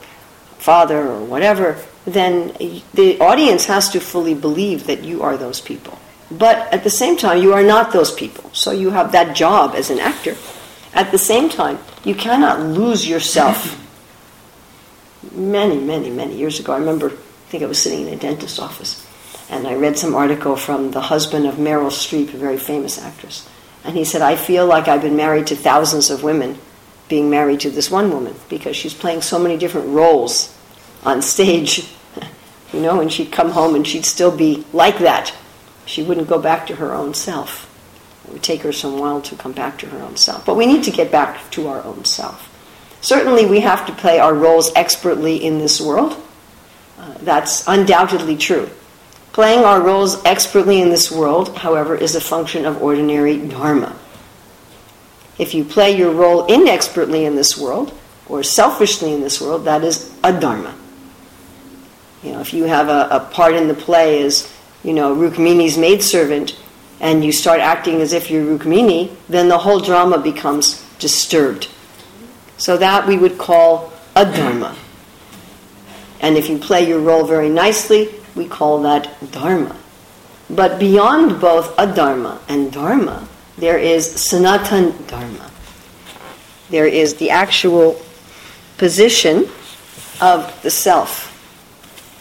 father 0.59 1.09
or 1.09 1.25
whatever, 1.25 1.79
then 2.07 2.53
the 2.95 3.19
audience 3.21 3.67
has 3.67 3.89
to 3.91 4.01
fully 4.01 4.35
believe 4.35 4.87
that 4.87 5.03
you 5.03 5.23
are 5.23 5.37
those 5.37 5.61
people. 5.61 5.99
But 6.31 6.73
at 6.73 6.85
the 6.85 6.91
same 6.91 7.17
time, 7.17 7.43
you 7.43 7.53
are 7.53 7.63
not 7.63 7.93
those 7.93 8.13
people. 8.13 8.51
So 8.53 8.71
you 8.71 8.91
have 8.91 9.13
that 9.13 9.37
job 9.37 9.75
as 9.75 9.91
an 9.91 9.99
actor. 9.99 10.37
At 10.93 11.11
the 11.11 11.19
same 11.19 11.49
time, 11.49 11.79
you 12.05 12.15
cannot 12.15 12.61
lose 12.61 13.07
yourself. 13.09 13.83
Many, 15.33 15.79
many, 15.79 16.09
many 16.09 16.37
years 16.37 16.61
ago, 16.61 16.73
I 16.73 16.79
remember, 16.79 17.09
I 17.09 17.51
think 17.51 17.63
I 17.63 17.67
was 17.67 17.83
sitting 17.83 18.07
in 18.07 18.15
a 18.15 18.17
dentist's 18.17 18.61
office, 18.61 19.05
and 19.51 19.67
I 19.67 19.75
read 19.75 19.99
some 19.99 20.15
article 20.15 20.57
from 20.57 20.93
the 20.93 21.01
husband 21.01 21.47
of 21.47 21.57
Meryl 21.57 21.91
Streep, 21.91 22.33
a 22.33 22.37
very 22.37 22.57
famous 22.57 23.03
actress. 23.03 23.47
And 23.87 23.97
he 23.97 24.05
said, 24.05 24.21
I 24.21 24.35
feel 24.35 24.67
like 24.67 24.89
I've 24.89 25.03
been 25.03 25.17
married 25.17 25.47
to 25.49 25.57
thousands 25.57 26.11
of 26.11 26.25
women 26.25 26.59
being 27.09 27.31
married 27.31 27.61
to 27.61 27.71
this 27.71 27.89
one 27.89 28.11
woman 28.11 28.35
because 28.49 28.75
she's 28.77 28.93
playing 28.93 29.23
so 29.23 29.39
many 29.39 29.57
different 29.57 29.89
roles 29.89 30.53
on 31.05 31.23
stage, 31.23 31.89
you 32.73 32.81
know, 32.81 33.01
and 33.01 33.13
she'd 33.13 33.31
come 33.31 33.51
home 33.51 33.77
and 33.77 33.87
she'd 33.87 34.05
still 34.05 34.37
be 34.37 34.67
like 34.73 34.99
that. 34.99 35.33
She 35.85 36.03
wouldn't 36.03 36.27
go 36.27 36.41
back 36.41 36.67
to 36.67 36.77
her 36.77 36.93
own 36.93 37.15
self. 37.15 37.73
It 38.27 38.33
would 38.33 38.43
take 38.43 38.63
her 38.63 38.73
some 38.73 38.99
while 38.99 39.23
to 39.23 39.37
come 39.37 39.53
back 39.53 39.79
to 39.79 39.87
her 39.87 40.03
own 40.03 40.17
self. 40.17 40.45
But 40.45 40.57
we 40.57 40.67
need 40.67 40.83
to 40.85 40.91
get 40.91 41.13
back 41.13 41.49
to 41.53 41.69
our 41.69 41.83
own 41.85 42.05
self. 42.05 42.53
Certainly, 43.03 43.47
we 43.47 43.61
have 43.61 43.87
to 43.87 43.93
play 43.93 44.19
our 44.19 44.35
roles 44.35 44.73
expertly 44.75 45.37
in 45.37 45.59
this 45.59 45.81
world. 45.81 46.21
Uh, 46.99 47.15
that's 47.21 47.69
undoubtedly 47.69 48.37
true. 48.37 48.69
Playing 49.37 49.65
our 49.65 49.83
roles 49.83 50.25
expertly 50.25 50.81
in 50.81 50.89
this 50.89 51.13
world, 51.13 51.59
however, 51.59 51.95
is 51.95 52.15
a 52.15 52.23
function 52.23 52.65
of 52.65 52.81
ordinary 52.81 53.37
dharma. 53.37 53.95
If 55.39 55.53
you 55.53 55.63
play 55.63 55.95
your 55.95 56.11
role 56.11 56.47
inexpertly 56.47 57.27
in 57.27 57.37
this 57.37 57.55
world, 57.55 57.93
or 58.31 58.43
selfishly 58.43 59.13
in 59.13 59.21
this 59.21 59.39
world, 59.39 59.67
that 59.67 59.85
is 59.85 60.11
adharma. 60.25 60.73
You 62.23 62.33
know, 62.33 62.41
if 62.41 62.55
you 62.55 62.65
have 62.65 62.89
a, 62.89 63.09
a 63.11 63.21
part 63.21 63.53
in 63.53 63.69
the 63.69 63.75
play 63.75 64.23
as, 64.23 64.51
you 64.83 64.95
know, 64.95 65.15
Rukmini's 65.15 65.77
maidservant, 65.77 66.59
and 67.01 67.23
you 67.23 67.31
start 67.31 67.61
acting 67.61 68.01
as 68.01 68.15
if 68.15 68.31
you're 68.31 68.59
Rukmini, 68.59 69.15
then 69.29 69.49
the 69.49 69.59
whole 69.59 69.81
drama 69.81 70.17
becomes 70.17 70.83
disturbed. 70.99 71.69
So 72.57 72.79
that 72.79 73.07
we 73.07 73.19
would 73.19 73.37
call 73.37 73.93
a 74.15 74.25
dharma. 74.25 74.75
And 76.23 76.39
if 76.39 76.49
you 76.49 76.57
play 76.57 76.89
your 76.89 77.01
role 77.01 77.27
very 77.27 77.51
nicely, 77.51 78.15
we 78.37 78.47
call 78.47 78.83
that 78.83 79.33
dharma. 79.33 79.75
But 80.49 80.79
beyond 80.79 81.41
both 81.41 81.75
adharma 81.77 82.39
and 82.49 82.71
dharma, 82.71 83.27
there 83.59 83.79
is 83.79 84.09
sanatan 84.09 84.95
dharma. 85.07 85.51
There 86.71 86.87
is 86.87 87.15
the 87.17 87.31
actual 87.31 88.01
position 88.77 89.49
of 90.21 90.63
the 90.63 90.71
self. 90.71 91.33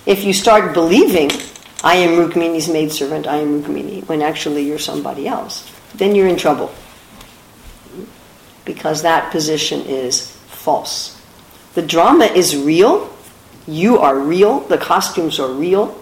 If 0.06 0.24
you 0.24 0.34
start 0.34 0.74
believing, 0.74 1.32
I 1.84 1.96
am 1.98 2.12
Rukmini's 2.12 2.70
maidservant, 2.70 3.28
I 3.28 3.38
am 3.38 3.62
Rukmini, 3.62 4.08
when 4.08 4.22
actually 4.22 4.64
you're 4.64 4.80
somebody 4.80 5.28
else, 5.28 5.70
then 5.96 6.16
you're 6.16 6.28
in 6.28 6.38
trouble. 6.38 6.74
Because 8.64 9.02
that 9.02 9.32
position 9.32 9.82
is 9.82 10.32
false. 10.48 11.22
The 11.74 11.82
drama 11.82 12.26
is 12.26 12.56
real, 12.56 13.14
you 13.68 13.98
are 14.00 14.18
real, 14.18 14.62
the 14.62 14.78
costumes 14.78 15.40
are 15.40 15.52
real, 15.52 16.00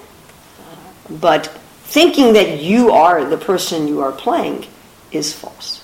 but 1.09 1.47
thinking 1.83 2.33
that 2.33 2.61
you 2.61 2.91
are 2.91 3.23
the 3.25 3.37
person 3.37 3.87
you 3.87 4.01
are 4.01 4.11
playing 4.11 4.65
is 5.11 5.33
false. 5.33 5.83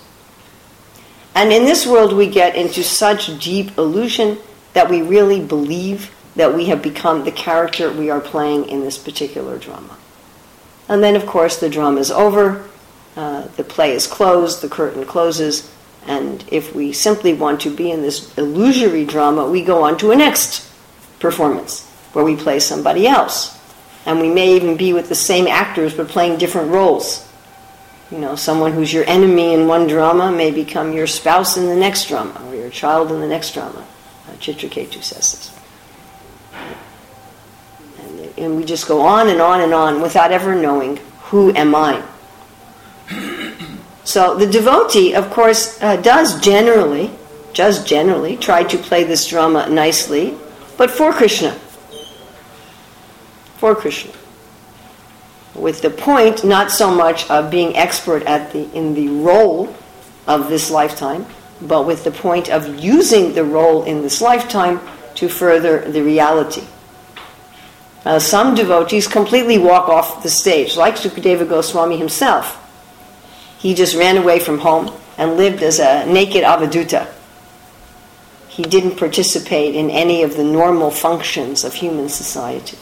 And 1.36 1.54
in 1.54 1.66
this 1.66 1.86
world, 1.86 2.14
we 2.14 2.28
get 2.28 2.56
into 2.56 2.84
such 2.84 3.40
deep 3.40 3.78
illusion 3.78 4.38
that 4.74 4.90
we 4.90 5.02
really 5.02 5.40
believe 5.40 6.14
that 6.36 6.54
we 6.54 6.66
have 6.66 6.82
become 6.82 7.24
the 7.24 7.32
character 7.32 7.92
we 7.92 8.10
are 8.10 8.20
playing 8.20 8.70
in 8.70 8.82
this 8.82 8.98
particular 8.98 9.58
drama. 9.58 9.98
And 10.88 11.04
then, 11.04 11.16
of 11.16 11.26
course, 11.26 11.58
the 11.58 11.70
drama 11.70 12.00
is 12.00 12.12
over, 12.12 12.68
uh, 13.16 13.48
the 13.56 13.64
play 13.64 13.92
is 13.92 14.08
closed, 14.08 14.62
the 14.62 14.70
curtain 14.70 15.06
closes, 15.06 15.72
and 16.08 16.44
if 16.48 16.74
we 16.74 16.94
simply 16.94 17.34
want 17.34 17.62
to 17.62 17.76
be 17.76 17.92
in 17.92 18.02
this 18.02 18.36
illusory 18.38 19.06
drama, 19.06 19.48
we 19.48 19.62
go 19.62 19.84
on 19.84 19.98
to 20.00 20.12
a 20.12 20.16
next 20.16 20.68
performance 21.20 21.88
where 22.14 22.26
we 22.26 22.36
play 22.36 22.60
somebody 22.60 23.06
else 23.06 23.59
and 24.06 24.20
we 24.20 24.30
may 24.30 24.56
even 24.56 24.78
be 24.78 24.94
with 24.94 25.10
the 25.10 25.16
same 25.16 25.48
actors 25.48 25.94
but 25.94 26.08
playing 26.08 26.38
different 26.38 26.72
roles. 26.72 27.28
You 28.12 28.18
know, 28.18 28.36
someone 28.36 28.74
who's 28.74 28.92
your 28.92 29.06
enemy 29.06 29.54
in 29.54 29.68
one 29.68 29.88
drama 29.88 30.32
may 30.32 30.50
become 30.52 30.94
your 30.94 31.06
spouse 31.06 31.58
in 31.58 31.68
the 31.68 31.76
next 31.76 32.08
drama, 32.08 32.42
or 32.48 32.56
your 32.56 32.72
child 32.72 33.12
in 33.12 33.20
the 33.20 33.28
next 33.28 33.54
drama. 33.54 33.86
Uh, 34.28 34.32
Chitraketu 34.34 35.04
says 35.04 35.32
this. 35.34 35.56
and 38.38 38.56
we 38.56 38.64
just 38.64 38.88
go 38.88 39.02
on 39.02 39.28
and 39.28 39.42
on 39.42 39.62
and 39.62 39.74
on 39.74 40.02
without 40.02 40.32
ever 40.32 40.56
knowing 40.56 40.98
who 41.30 41.54
am 41.56 41.76
I. 41.76 42.04
So 44.06 44.34
the 44.34 44.48
devotee, 44.48 45.14
of 45.14 45.30
course, 45.30 45.80
uh, 45.84 45.98
does 45.98 46.42
generally, 46.42 47.12
just 47.54 47.86
generally, 47.86 48.38
try 48.38 48.64
to 48.64 48.78
play 48.80 49.04
this 49.04 49.28
drama 49.28 49.70
nicely, 49.70 50.36
but 50.78 50.90
for 50.90 51.14
Krishna. 51.14 51.56
For 53.60 53.76
Krishna. 53.76 54.12
With 55.54 55.82
the 55.82 55.90
point 55.90 56.44
not 56.44 56.72
so 56.72 56.94
much 56.94 57.30
of 57.30 57.52
being 57.52 57.76
expert 57.76 58.24
at 58.24 58.54
the 58.54 58.72
in 58.74 58.94
the 58.94 59.10
role 59.10 59.76
of 60.28 60.50
this 60.50 60.72
lifetime, 60.72 61.26
but 61.62 61.86
with 61.86 62.04
the 62.04 62.12
point 62.12 62.50
of 62.50 62.80
using 62.80 63.34
the 63.34 63.44
role 63.44 63.84
in 63.84 64.02
this 64.02 64.22
lifetime 64.22 64.80
to 65.16 65.28
further 65.28 65.92
the 65.92 66.02
reality. 66.02 66.64
Uh, 68.06 68.18
some 68.18 68.56
devotees 68.56 69.08
completely 69.08 69.58
walk 69.58 69.90
off 69.90 70.24
the 70.24 70.30
stage, 70.30 70.78
like 70.78 70.96
Sukadeva 70.96 71.48
Goswami 71.48 71.98
himself 71.98 72.60
he 73.60 73.74
just 73.74 73.96
ran 73.96 74.18
away 74.18 74.40
from 74.40 74.60
home 74.60 74.92
and 75.18 75.36
lived 75.36 75.62
as 75.62 75.80
a 75.80 76.06
naked 76.06 76.44
avaduta. 76.44 77.08
He 78.48 78.64
didn't 78.64 78.98
participate 78.98 79.76
in 79.76 79.90
any 79.90 80.24
of 80.24 80.38
the 80.38 80.46
normal 80.46 80.92
functions 80.92 81.64
of 81.66 81.74
human 81.74 82.08
society. 82.08 82.78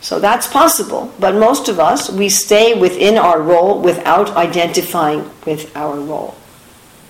So 0.00 0.18
that's 0.18 0.46
possible, 0.46 1.12
but 1.18 1.34
most 1.34 1.68
of 1.68 1.78
us, 1.78 2.10
we 2.10 2.30
stay 2.30 2.78
within 2.78 3.18
our 3.18 3.40
role 3.40 3.80
without 3.80 4.30
identifying 4.30 5.30
with 5.44 5.76
our 5.76 5.98
role. 6.00 6.36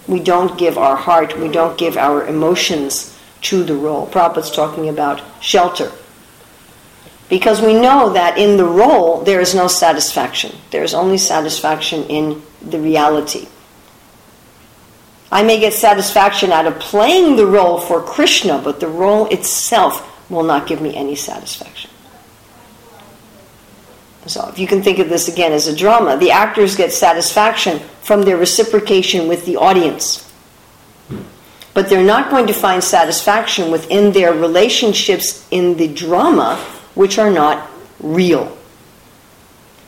We 0.09 0.19
don't 0.19 0.59
give 0.59 0.77
our 0.77 0.97
heart, 0.97 1.39
we 1.39 1.49
don't 1.49 1.79
give 1.79 1.97
our 1.97 2.27
emotions 2.27 3.17
to 3.43 3.63
the 3.63 3.77
role. 3.77 4.09
Prabhupada's 4.09 4.51
talking 4.51 4.89
about 4.89 5.23
shelter. 5.41 5.93
Because 7.29 7.63
we 7.63 7.75
know 7.75 8.13
that 8.13 8.37
in 8.37 8.57
the 8.57 8.65
role 8.65 9.23
there 9.23 9.41
is 9.41 9.55
no 9.55 9.69
satisfaction. 9.69 10.57
There 10.73 10.83
is 10.83 10.93
only 10.93 11.17
satisfaction 11.17 12.03
in 12.05 12.43
the 12.61 12.81
reality. 12.81 13.47
I 15.31 15.45
may 15.45 15.61
get 15.61 15.75
satisfaction 15.75 16.51
out 16.51 16.67
of 16.67 16.81
playing 16.81 17.37
the 17.37 17.47
role 17.47 17.79
for 17.79 18.03
Krishna, 18.03 18.59
but 18.59 18.81
the 18.81 18.89
role 18.89 19.27
itself 19.27 20.29
will 20.29 20.43
not 20.43 20.67
give 20.67 20.83
me 20.83 20.97
any 20.97 21.15
satisfaction. 21.15 21.80
So, 24.31 24.47
if 24.47 24.61
you 24.61 24.69
can 24.69 24.81
think 24.81 25.01
of 25.01 25.09
this 25.09 25.27
again 25.27 25.51
as 25.51 25.67
a 25.67 25.75
drama, 25.75 26.17
the 26.17 26.31
actors 26.31 26.77
get 26.77 26.93
satisfaction 26.93 27.81
from 28.03 28.23
their 28.23 28.37
reciprocation 28.37 29.27
with 29.27 29.45
the 29.45 29.57
audience. 29.57 30.33
But 31.75 31.89
they're 31.89 32.05
not 32.05 32.31
going 32.31 32.47
to 32.47 32.53
find 32.53 32.83
satisfaction 32.83 33.73
within 33.73 34.13
their 34.13 34.33
relationships 34.33 35.45
in 35.51 35.77
the 35.77 35.89
drama 35.89 36.65
which 36.95 37.19
are 37.19 37.33
not 37.33 37.69
real. 37.99 38.57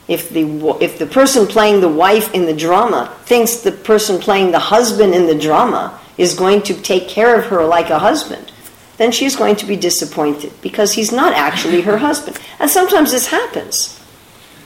If 0.09 0.31
the, 0.31 0.77
if 0.81 0.99
the 0.99 1.07
person 1.07 1.47
playing 1.47 1.81
the 1.81 1.89
wife 1.89 2.35
in 2.35 2.47
the 2.47 2.57
drama 2.57 3.17
thinks 3.27 3.59
the 3.59 3.71
person 3.71 4.19
playing 4.19 4.51
the 4.51 4.59
husband 4.59 5.15
in 5.15 5.29
the 5.29 5.39
drama 5.39 6.01
is 6.19 6.35
going 6.35 6.63
to 6.63 6.75
take 6.75 7.09
care 7.09 7.39
of 7.39 7.47
her 7.47 7.65
like 7.65 7.91
a 7.91 8.01
husband, 8.01 8.51
then 8.97 9.13
she's 9.13 9.37
going 9.37 9.55
to 9.55 9.67
be 9.67 9.77
disappointed 9.77 10.53
because 10.63 10.95
he's 10.95 11.13
not 11.13 11.33
actually 11.33 11.83
her 11.83 11.99
husband. 11.99 12.41
And 12.59 12.69
sometimes 12.69 13.13
this 13.13 13.29
happens. 13.29 14.01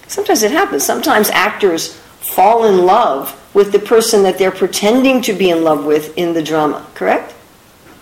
Sometimes 0.08 0.42
it 0.42 0.52
happens. 0.52 0.84
Sometimes 0.84 1.30
actors 1.30 1.94
fall 2.20 2.64
in 2.64 2.86
love 2.86 3.34
with 3.54 3.72
the 3.72 3.78
person 3.78 4.22
that 4.24 4.38
they're 4.38 4.50
pretending 4.50 5.22
to 5.22 5.32
be 5.32 5.50
in 5.50 5.64
love 5.64 5.84
with 5.84 6.16
in 6.18 6.34
the 6.34 6.42
drama, 6.42 6.86
correct? 6.94 7.34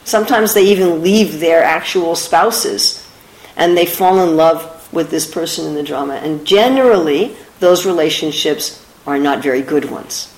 Sometimes 0.04 0.52
they 0.52 0.64
even 0.64 1.02
leave 1.02 1.40
their 1.40 1.62
actual 1.62 2.14
spouses 2.16 3.08
and 3.56 3.76
they 3.76 3.86
fall 3.86 4.20
in 4.28 4.36
love 4.36 4.70
with 4.92 5.10
this 5.10 5.30
person 5.30 5.66
in 5.66 5.74
the 5.74 5.82
drama. 5.82 6.14
And 6.14 6.46
generally, 6.46 7.36
those 7.60 7.86
relationships 7.86 8.84
are 9.06 9.18
not 9.18 9.42
very 9.42 9.62
good 9.62 9.90
ones. 9.90 10.32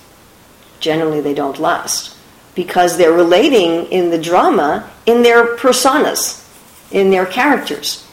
Generally, 0.80 1.22
they 1.22 1.34
don't 1.34 1.58
last 1.58 2.16
because 2.54 2.96
they're 2.96 3.12
relating 3.12 3.86
in 3.86 4.10
the 4.10 4.18
drama 4.18 4.90
in 5.04 5.22
their 5.22 5.56
personas, 5.56 6.42
in 6.90 7.10
their 7.10 7.26
characters, 7.26 8.06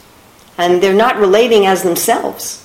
and 0.58 0.82
they're 0.82 0.94
not 0.94 1.16
relating 1.16 1.66
as 1.66 1.82
themselves. 1.82 2.63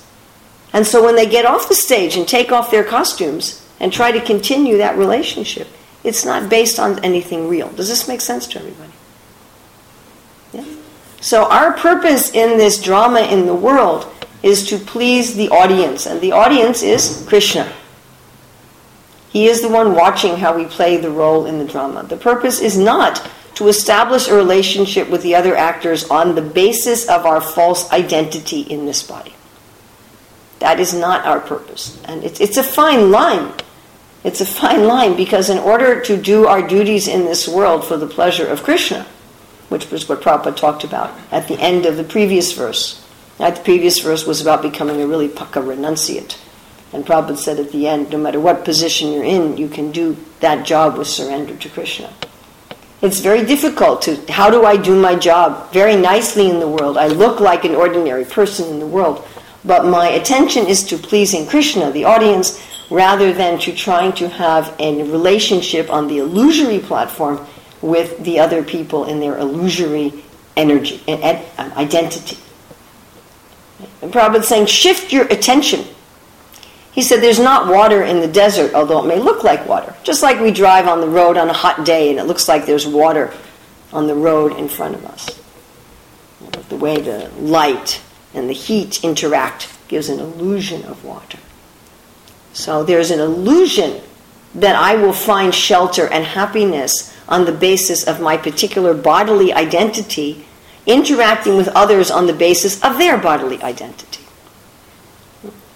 And 0.72 0.86
so 0.86 1.04
when 1.04 1.16
they 1.16 1.26
get 1.26 1.44
off 1.44 1.68
the 1.68 1.74
stage 1.74 2.16
and 2.16 2.26
take 2.26 2.52
off 2.52 2.70
their 2.70 2.84
costumes 2.84 3.66
and 3.80 3.92
try 3.92 4.12
to 4.12 4.20
continue 4.20 4.76
that 4.78 4.96
relationship, 4.96 5.68
it's 6.04 6.24
not 6.24 6.48
based 6.48 6.78
on 6.78 6.98
anything 7.04 7.48
real. 7.48 7.68
Does 7.70 7.88
this 7.88 8.08
make 8.08 8.20
sense 8.20 8.46
to 8.48 8.58
everybody? 8.58 8.92
Yeah? 10.52 10.64
So, 11.20 11.50
our 11.50 11.72
purpose 11.74 12.30
in 12.32 12.56
this 12.56 12.80
drama 12.82 13.20
in 13.20 13.46
the 13.46 13.54
world 13.54 14.10
is 14.42 14.66
to 14.68 14.78
please 14.78 15.34
the 15.34 15.50
audience, 15.50 16.06
and 16.06 16.20
the 16.20 16.32
audience 16.32 16.82
is 16.82 17.24
Krishna. 17.28 17.70
He 19.28 19.46
is 19.46 19.60
the 19.60 19.68
one 19.68 19.94
watching 19.94 20.36
how 20.36 20.56
we 20.56 20.64
play 20.64 20.96
the 20.96 21.10
role 21.10 21.44
in 21.44 21.58
the 21.58 21.64
drama. 21.64 22.04
The 22.04 22.16
purpose 22.16 22.60
is 22.60 22.78
not 22.78 23.28
to 23.54 23.68
establish 23.68 24.28
a 24.28 24.34
relationship 24.34 25.10
with 25.10 25.22
the 25.22 25.34
other 25.34 25.54
actors 25.54 26.04
on 26.04 26.34
the 26.34 26.42
basis 26.42 27.06
of 27.08 27.26
our 27.26 27.40
false 27.40 27.92
identity 27.92 28.62
in 28.62 28.86
this 28.86 29.02
body. 29.02 29.34
That 30.60 30.78
is 30.78 30.94
not 30.94 31.26
our 31.26 31.40
purpose. 31.40 32.00
And 32.04 32.22
it's, 32.22 32.40
it's 32.40 32.56
a 32.56 32.62
fine 32.62 33.10
line. 33.10 33.52
It's 34.22 34.40
a 34.40 34.46
fine 34.46 34.86
line 34.86 35.16
because 35.16 35.48
in 35.50 35.58
order 35.58 36.00
to 36.02 36.16
do 36.16 36.46
our 36.46 36.66
duties 36.66 37.08
in 37.08 37.24
this 37.24 37.48
world 37.48 37.84
for 37.84 37.96
the 37.96 38.06
pleasure 38.06 38.46
of 38.46 38.62
Krishna, 38.62 39.06
which 39.70 39.90
was 39.90 40.08
what 40.08 40.20
Prabhupada 40.20 40.56
talked 40.56 40.84
about 40.84 41.18
at 41.32 41.48
the 41.48 41.58
end 41.58 41.86
of 41.86 41.96
the 41.96 42.04
previous 42.04 42.52
verse. 42.52 43.06
Now, 43.38 43.50
the 43.50 43.62
previous 43.62 44.00
verse 44.00 44.26
was 44.26 44.42
about 44.42 44.60
becoming 44.60 45.00
a 45.00 45.06
really 45.06 45.28
pukka 45.28 45.62
renunciate. 45.64 46.38
And 46.92 47.06
Prabhupada 47.06 47.38
said 47.38 47.58
at 47.58 47.72
the 47.72 47.88
end, 47.88 48.10
no 48.10 48.18
matter 48.18 48.40
what 48.40 48.64
position 48.64 49.12
you're 49.12 49.24
in, 49.24 49.56
you 49.56 49.68
can 49.68 49.92
do 49.92 50.16
that 50.40 50.66
job 50.66 50.98
with 50.98 51.08
surrender 51.08 51.56
to 51.56 51.68
Krishna. 51.70 52.12
It's 53.00 53.20
very 53.20 53.46
difficult 53.46 54.02
to, 54.02 54.16
how 54.30 54.50
do 54.50 54.66
I 54.66 54.76
do 54.76 55.00
my 55.00 55.14
job 55.14 55.72
very 55.72 55.96
nicely 55.96 56.50
in 56.50 56.60
the 56.60 56.68
world? 56.68 56.98
I 56.98 57.06
look 57.06 57.40
like 57.40 57.64
an 57.64 57.74
ordinary 57.74 58.26
person 58.26 58.68
in 58.68 58.78
the 58.78 58.86
world, 58.86 59.26
but 59.64 59.84
my 59.84 60.08
attention 60.08 60.66
is 60.66 60.84
to 60.84 60.96
pleasing 60.96 61.46
Krishna, 61.46 61.90
the 61.90 62.04
audience, 62.04 62.62
rather 62.90 63.32
than 63.32 63.58
to 63.60 63.74
trying 63.74 64.12
to 64.14 64.28
have 64.28 64.74
a 64.78 65.02
relationship 65.04 65.90
on 65.90 66.08
the 66.08 66.18
illusory 66.18 66.78
platform 66.78 67.46
with 67.82 68.18
the 68.24 68.38
other 68.38 68.62
people 68.62 69.04
in 69.04 69.20
their 69.20 69.38
illusory 69.38 70.12
energy 70.56 71.02
and 71.06 71.22
identity. 71.76 72.36
And 74.02 74.12
Prabhupada 74.12 74.44
saying, 74.44 74.66
shift 74.66 75.12
your 75.12 75.26
attention. 75.26 75.84
He 76.92 77.02
said, 77.02 77.20
there's 77.20 77.38
not 77.38 77.68
water 77.68 78.02
in 78.02 78.20
the 78.20 78.28
desert, 78.28 78.74
although 78.74 79.02
it 79.02 79.06
may 79.06 79.18
look 79.18 79.44
like 79.44 79.66
water. 79.66 79.94
Just 80.02 80.22
like 80.22 80.40
we 80.40 80.50
drive 80.50 80.88
on 80.88 81.00
the 81.00 81.08
road 81.08 81.36
on 81.36 81.48
a 81.48 81.52
hot 81.52 81.84
day 81.84 82.10
and 82.10 82.18
it 82.18 82.24
looks 82.24 82.48
like 82.48 82.66
there's 82.66 82.86
water 82.86 83.32
on 83.92 84.06
the 84.06 84.14
road 84.14 84.58
in 84.58 84.68
front 84.68 84.96
of 84.96 85.04
us. 85.06 85.40
The 86.68 86.76
way 86.76 87.00
the 87.00 87.30
light 87.38 88.02
and 88.34 88.48
the 88.48 88.54
heat 88.54 89.02
interact 89.02 89.68
gives 89.88 90.08
an 90.08 90.20
illusion 90.20 90.84
of 90.84 91.04
water. 91.04 91.38
So 92.52 92.82
there's 92.82 93.10
an 93.10 93.20
illusion 93.20 94.00
that 94.54 94.74
I 94.74 94.96
will 94.96 95.12
find 95.12 95.54
shelter 95.54 96.06
and 96.08 96.24
happiness 96.24 97.16
on 97.28 97.44
the 97.44 97.52
basis 97.52 98.06
of 98.06 98.20
my 98.20 98.36
particular 98.36 98.94
bodily 98.94 99.52
identity, 99.52 100.44
interacting 100.86 101.56
with 101.56 101.68
others 101.68 102.10
on 102.10 102.26
the 102.26 102.32
basis 102.32 102.82
of 102.82 102.98
their 102.98 103.16
bodily 103.16 103.62
identity. 103.62 104.24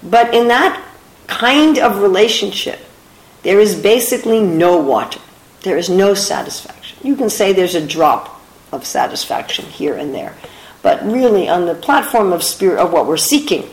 But 0.02 0.34
in 0.34 0.48
that 0.48 0.82
kind 1.26 1.78
of 1.78 2.00
relationship, 2.02 2.80
there 3.42 3.60
is 3.60 3.74
basically 3.74 4.40
no 4.40 4.76
water. 4.78 5.20
There 5.62 5.78
is 5.78 5.88
no 5.88 6.14
satisfaction. 6.14 6.98
You 7.02 7.16
can 7.16 7.30
say 7.30 7.52
there's 7.52 7.74
a 7.74 7.86
drop 7.86 8.40
of 8.72 8.84
satisfaction 8.84 9.66
here 9.66 9.94
and 9.94 10.14
there. 10.14 10.34
But 10.84 11.02
really, 11.02 11.48
on 11.48 11.64
the 11.64 11.74
platform 11.74 12.34
of 12.34 12.42
spirit 12.42 12.78
of 12.78 12.92
what 12.92 13.06
we're 13.06 13.16
seeking, 13.16 13.70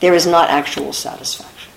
there 0.00 0.14
is 0.14 0.26
not 0.26 0.48
actual 0.48 0.94
satisfaction. 0.94 1.70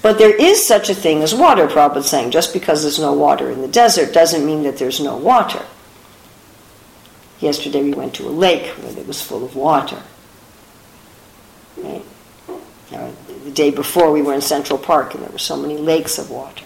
But 0.00 0.18
there 0.18 0.34
is 0.34 0.64
such 0.64 0.88
a 0.88 0.94
thing 0.94 1.24
as 1.24 1.34
water, 1.34 1.66
Prabhupada's 1.66 2.08
saying. 2.08 2.30
Just 2.30 2.52
because 2.52 2.82
there's 2.82 3.00
no 3.00 3.12
water 3.12 3.50
in 3.50 3.60
the 3.60 3.66
desert 3.66 4.14
doesn't 4.14 4.46
mean 4.46 4.62
that 4.62 4.78
there's 4.78 5.00
no 5.00 5.16
water. 5.16 5.66
Yesterday 7.40 7.82
we 7.82 7.94
went 7.94 8.14
to 8.14 8.28
a 8.28 8.30
lake 8.30 8.68
where 8.76 8.96
it 8.96 9.08
was 9.08 9.20
full 9.20 9.44
of 9.44 9.56
water. 9.56 10.00
Right? 11.76 12.04
the 13.44 13.50
day 13.54 13.70
before 13.70 14.12
we 14.12 14.22
were 14.22 14.34
in 14.34 14.40
Central 14.40 14.78
Park 14.78 15.14
and 15.14 15.22
there 15.22 15.30
were 15.30 15.38
so 15.38 15.56
many 15.56 15.76
lakes 15.76 16.18
of 16.18 16.30
water. 16.30 16.64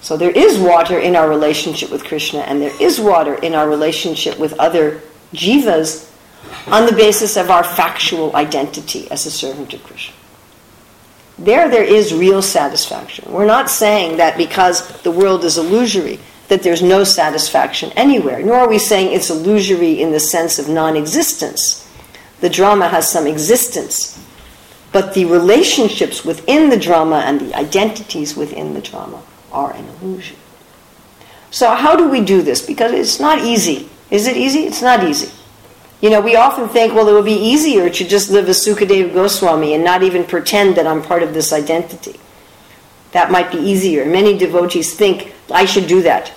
So 0.00 0.16
there 0.16 0.30
is 0.30 0.58
water 0.58 0.98
in 0.98 1.16
our 1.16 1.28
relationship 1.28 1.90
with 1.90 2.04
Krishna 2.04 2.40
and 2.40 2.60
there 2.60 2.82
is 2.82 3.00
water 3.00 3.34
in 3.34 3.54
our 3.54 3.68
relationship 3.68 4.38
with 4.38 4.52
other 4.58 5.00
jivas 5.32 6.10
on 6.68 6.86
the 6.86 6.92
basis 6.92 7.36
of 7.36 7.50
our 7.50 7.64
factual 7.64 8.34
identity 8.36 9.10
as 9.10 9.26
a 9.26 9.30
servant 9.30 9.72
of 9.74 9.82
Krishna. 9.82 10.14
There, 11.38 11.68
there 11.68 11.84
is 11.84 12.12
real 12.12 12.42
satisfaction. 12.42 13.30
We're 13.32 13.46
not 13.46 13.70
saying 13.70 14.16
that 14.16 14.36
because 14.36 14.88
the 15.02 15.10
world 15.10 15.44
is 15.44 15.56
illusory, 15.56 16.18
that 16.48 16.62
there's 16.62 16.82
no 16.82 17.04
satisfaction 17.04 17.92
anywhere, 17.94 18.42
nor 18.42 18.56
are 18.56 18.68
we 18.68 18.78
saying 18.78 19.12
it's 19.12 19.30
illusory 19.30 20.00
in 20.00 20.10
the 20.10 20.20
sense 20.20 20.58
of 20.58 20.68
non 20.68 20.96
existence. 20.96 21.84
the 22.40 22.48
drama 22.48 22.88
has 22.88 23.10
some 23.10 23.26
existence, 23.26 24.18
but 24.92 25.14
the 25.14 25.24
relationships 25.24 26.24
within 26.24 26.70
the 26.70 26.76
drama 26.76 27.18
and 27.26 27.40
the 27.40 27.54
identities 27.54 28.36
within 28.36 28.74
the 28.74 28.80
drama 28.80 29.20
are 29.50 29.72
an 29.72 29.84
illusion. 29.88 30.36
So, 31.50 31.74
how 31.74 31.96
do 31.96 32.08
we 32.08 32.20
do 32.20 32.42
this? 32.42 32.64
Because 32.64 32.92
it's 32.92 33.18
not 33.18 33.40
easy. 33.40 33.88
Is 34.10 34.26
it 34.26 34.36
easy? 34.36 34.60
It's 34.60 34.82
not 34.82 35.04
easy. 35.04 35.30
You 36.00 36.10
know, 36.10 36.20
we 36.20 36.36
often 36.36 36.68
think, 36.68 36.94
well, 36.94 37.08
it 37.08 37.12
would 37.12 37.24
be 37.24 37.32
easier 37.32 37.90
to 37.90 38.04
just 38.06 38.30
live 38.30 38.48
as 38.48 38.64
Sukadeva 38.64 39.12
Goswami 39.12 39.74
and 39.74 39.82
not 39.82 40.02
even 40.02 40.24
pretend 40.24 40.76
that 40.76 40.86
I'm 40.86 41.02
part 41.02 41.22
of 41.22 41.34
this 41.34 41.52
identity. 41.52 42.20
That 43.12 43.30
might 43.30 43.50
be 43.50 43.58
easier. 43.58 44.04
Many 44.04 44.38
devotees 44.38 44.94
think, 44.94 45.34
I 45.52 45.64
should 45.64 45.88
do 45.88 46.02
that. 46.02 46.32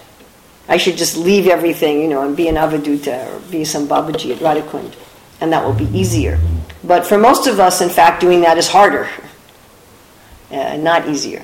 I 0.67 0.77
should 0.77 0.97
just 0.97 1.17
leave 1.17 1.47
everything, 1.47 2.01
you 2.01 2.07
know, 2.07 2.23
and 2.25 2.35
be 2.35 2.47
an 2.47 2.55
Avaduta 2.55 3.27
or 3.27 3.51
be 3.51 3.63
some 3.65 3.87
Babaji 3.87 4.31
at 4.31 4.39
Radhakund, 4.39 4.95
and 5.41 5.51
that 5.51 5.63
will 5.63 5.73
be 5.73 5.85
easier. 5.97 6.39
But 6.83 7.05
for 7.05 7.17
most 7.17 7.45
of 7.45 7.59
us, 7.59 7.81
in 7.81 7.89
fact, 7.89 8.21
doing 8.21 8.41
that 8.41 8.57
is 8.57 8.67
harder, 8.67 9.09
uh, 10.51 10.77
not 10.77 11.07
easier. 11.07 11.43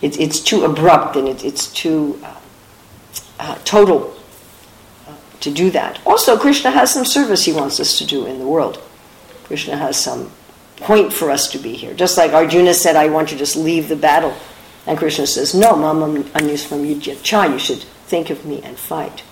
It's, 0.00 0.16
it's 0.16 0.40
too 0.40 0.64
abrupt 0.64 1.16
and 1.16 1.28
it, 1.28 1.44
it's 1.44 1.72
too 1.72 2.20
uh, 2.22 2.40
uh, 3.38 3.54
total 3.64 4.14
to 5.42 5.50
do 5.50 5.70
that. 5.70 6.00
Also, 6.06 6.38
Krishna 6.38 6.70
has 6.70 6.92
some 6.92 7.04
service 7.04 7.44
he 7.44 7.52
wants 7.52 7.78
us 7.80 7.98
to 7.98 8.06
do 8.06 8.26
in 8.26 8.38
the 8.38 8.46
world. 8.46 8.82
Krishna 9.44 9.76
has 9.76 9.96
some 9.96 10.30
point 10.76 11.12
for 11.12 11.30
us 11.30 11.50
to 11.50 11.58
be 11.58 11.74
here. 11.74 11.94
Just 11.94 12.16
like 12.16 12.32
Arjuna 12.32 12.74
said, 12.74 12.96
I 12.96 13.08
want 13.08 13.30
you 13.30 13.36
to 13.36 13.42
just 13.44 13.56
leave 13.56 13.88
the 13.88 13.96
battle. 13.96 14.34
And 14.86 14.98
Krishna 14.98 15.26
says, 15.26 15.54
No, 15.54 15.76
Mama 15.76 16.22
Anusvam 16.34 17.22
Cha, 17.22 17.44
you 17.44 17.58
should 17.58 17.82
think 17.82 18.30
of 18.30 18.44
me 18.44 18.62
and 18.62 18.76
fight. 18.76 19.22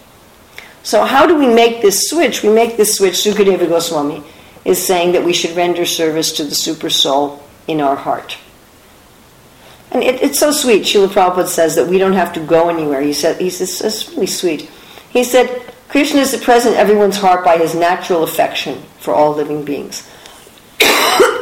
So, 0.82 1.04
how 1.04 1.26
do 1.26 1.36
we 1.36 1.46
make 1.46 1.82
this 1.82 2.08
switch? 2.08 2.42
We 2.42 2.50
make 2.50 2.76
this 2.76 2.96
switch, 2.96 3.14
Sukadeva 3.14 3.68
Goswami 3.68 4.22
is 4.64 4.84
saying 4.84 5.12
that 5.12 5.24
we 5.24 5.32
should 5.32 5.56
render 5.56 5.86
service 5.86 6.32
to 6.32 6.44
the 6.44 6.54
super 6.54 6.90
soul 6.90 7.42
in 7.66 7.80
our 7.80 7.96
heart. 7.96 8.36
And 9.90 10.02
it, 10.02 10.22
it's 10.22 10.38
so 10.38 10.52
sweet. 10.52 10.84
Srila 10.84 11.08
Prabhupada 11.08 11.48
says 11.48 11.74
that 11.76 11.86
we 11.86 11.98
don't 11.98 12.12
have 12.12 12.32
to 12.34 12.40
go 12.40 12.68
anywhere. 12.68 13.00
He 13.00 13.12
said, 13.12 13.40
he 13.40 13.50
says, 13.50 13.80
it's 13.80 14.08
really 14.10 14.26
sweet. 14.26 14.70
He 15.10 15.24
said, 15.24 15.74
Krishna 15.90 16.20
is 16.20 16.30
the 16.30 16.38
present 16.38 16.76
in 16.76 16.80
everyone's 16.80 17.16
heart 17.16 17.44
by 17.44 17.58
his 17.58 17.74
natural 17.74 18.22
affection 18.22 18.80
for 19.00 19.12
all 19.12 19.34
living 19.34 19.64
beings, 19.64 20.08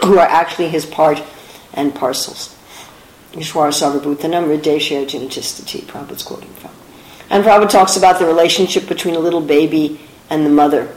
who 0.05 0.19
are 0.19 0.27
actually 0.27 0.71
his 0.71 0.87
part 0.87 1.23
and 1.75 1.95
parcels. 1.95 2.57
Ishwara 3.33 3.73
Sarvabhutanam 3.73 4.49
Prabhupada's 4.49 6.23
quoting 6.23 6.49
from. 6.55 6.71
And 7.29 7.45
Prabhupada 7.45 7.69
talks 7.69 7.99
about 7.99 8.19
the 8.19 8.25
relationship 8.25 8.89
between 8.89 9.17
a 9.17 9.21
little 9.21 9.43
baby 9.43 10.01
and 10.31 10.47
the 10.47 10.51
mother. 10.51 10.95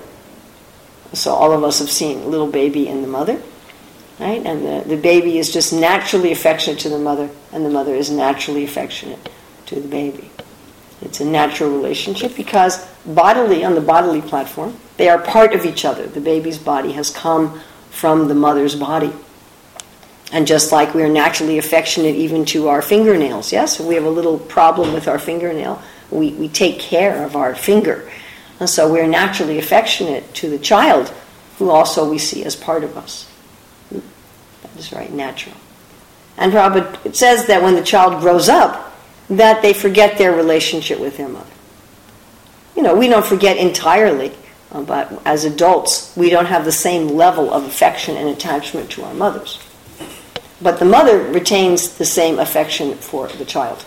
So 1.12 1.34
all 1.34 1.52
of 1.52 1.62
us 1.66 1.80
have 1.80 1.92
seen 1.92 2.32
little 2.32 2.50
baby 2.50 2.88
and 2.88 3.04
the 3.04 3.10
mother, 3.10 3.42
right? 4.18 4.42
And 4.46 4.66
the, 4.66 4.88
the 4.88 5.02
baby 5.02 5.38
is 5.38 5.52
just 5.52 5.74
naturally 5.74 6.32
affectionate 6.32 6.80
to 6.80 6.90
the 6.90 7.00
mother, 7.00 7.30
and 7.52 7.66
the 7.66 7.70
mother 7.70 7.94
is 7.94 8.10
naturally 8.10 8.64
affectionate 8.64 9.30
to 9.66 9.76
the 9.76 9.90
baby. 9.90 10.31
It's 11.02 11.20
a 11.20 11.26
natural 11.26 11.72
relationship 11.72 12.36
because 12.36 12.86
bodily, 13.06 13.64
on 13.64 13.76
the 13.76 13.82
bodily 13.82 14.22
platform, 14.22 14.78
they 14.98 15.10
are 15.10 15.18
part 15.18 15.54
of 15.54 15.66
each 15.66 15.84
other. 15.84 16.06
The 16.06 16.22
baby's 16.22 16.60
body 16.60 16.92
has 16.92 17.10
come 17.10 17.60
from 17.90 18.28
the 18.28 18.36
mother's 18.36 18.76
body. 18.76 19.12
And 20.32 20.48
just 20.48 20.72
like 20.72 20.94
we 20.94 21.02
are 21.04 21.10
naturally 21.10 21.58
affectionate 21.58 22.16
even 22.16 22.46
to 22.46 22.70
our 22.70 22.82
fingernails, 22.82 23.52
yes? 23.52 23.80
If 23.80 23.86
we 23.86 23.96
have 23.96 24.06
a 24.06 24.10
little 24.10 24.38
problem 24.38 24.94
with 24.94 25.08
our 25.08 25.20
fingernail, 25.20 25.82
we, 26.10 26.32
we 26.34 26.48
take 26.48 26.80
care 26.80 27.26
of 27.26 27.36
our 27.36 27.56
finger. 27.56 28.10
And 28.60 28.70
so 28.70 28.92
we're 28.92 29.08
naturally 29.08 29.58
affectionate 29.58 30.34
to 30.36 30.50
the 30.50 30.60
child, 30.60 31.12
who 31.58 31.70
also 31.70 32.10
we 32.10 32.18
see 32.18 32.46
as 32.46 32.56
part 32.56 32.84
of 32.84 32.96
us. 32.96 33.30
That 33.92 34.78
is 34.78 34.94
right, 34.94 35.12
natural. 35.12 35.56
And 36.38 36.54
Prabhupada, 36.54 37.06
it 37.06 37.16
says 37.16 37.48
that 37.48 37.62
when 37.62 37.76
the 37.76 37.84
child 37.84 38.22
grows 38.22 38.48
up, 38.48 38.91
that 39.38 39.62
they 39.62 39.74
forget 39.74 40.18
their 40.18 40.34
relationship 40.34 41.00
with 41.00 41.18
their 41.18 41.30
mother. 41.30 41.50
You 42.76 42.84
know, 42.84 42.96
we 42.96 43.08
don't 43.08 43.26
forget 43.26 43.58
entirely, 43.58 44.34
uh, 44.72 44.82
but 44.82 45.22
as 45.26 45.46
adults, 45.46 46.16
we 46.16 46.30
don't 46.30 46.46
have 46.46 46.66
the 46.66 46.72
same 46.72 47.08
level 47.10 47.54
of 47.54 47.64
affection 47.64 48.18
and 48.18 48.30
attachment 48.30 48.90
to 48.92 49.04
our 49.04 49.14
mothers. 49.14 49.60
But 50.62 50.80
the 50.80 50.86
mother 50.86 51.20
retains 51.20 51.98
the 51.98 52.06
same 52.06 52.40
affection 52.40 52.96
for 52.96 53.28
the 53.28 53.46
child. 53.46 53.84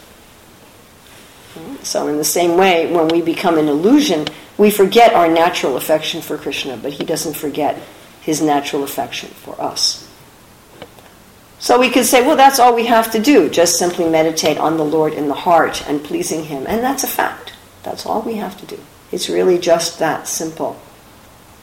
So, 1.83 2.09
in 2.09 2.17
the 2.17 2.25
same 2.25 2.57
way, 2.57 2.93
when 2.93 3.09
we 3.09 3.21
become 3.21 3.59
an 3.59 3.69
illusion, 3.69 4.27
we 4.57 4.71
forget 4.71 5.15
our 5.15 5.29
natural 5.29 5.77
affection 5.77 6.21
for 6.21 6.37
Krishna, 6.37 6.77
but 6.77 6.93
he 6.93 7.05
doesn't 7.05 7.37
forget 7.37 7.81
his 8.23 8.41
natural 8.41 8.83
affection 8.83 9.29
for 9.29 9.61
us. 9.61 10.04
So 11.65 11.81
we 11.81 11.89
could 11.89 12.05
say, 12.05 12.21
well, 12.21 12.37
that's 12.37 12.59
all 12.59 12.75
we 12.75 12.85
have 12.85 13.11
to 13.13 13.19
do, 13.19 13.49
just 13.49 13.79
simply 13.79 14.07
meditate 14.07 14.59
on 14.59 14.77
the 14.77 14.85
Lord 14.85 15.15
in 15.15 15.29
the 15.29 15.41
heart 15.49 15.83
and 15.89 16.05
pleasing 16.05 16.45
Him. 16.45 16.67
And 16.69 16.85
that's 16.85 17.05
a 17.05 17.07
fact. 17.07 17.55
That's 17.83 18.05
all 18.05 18.21
we 18.21 18.35
have 18.35 18.61
to 18.61 18.67
do. 18.67 18.79
It's 19.11 19.31
really 19.31 19.57
just 19.57 19.99
that 19.99 20.29
simple. 20.29 20.79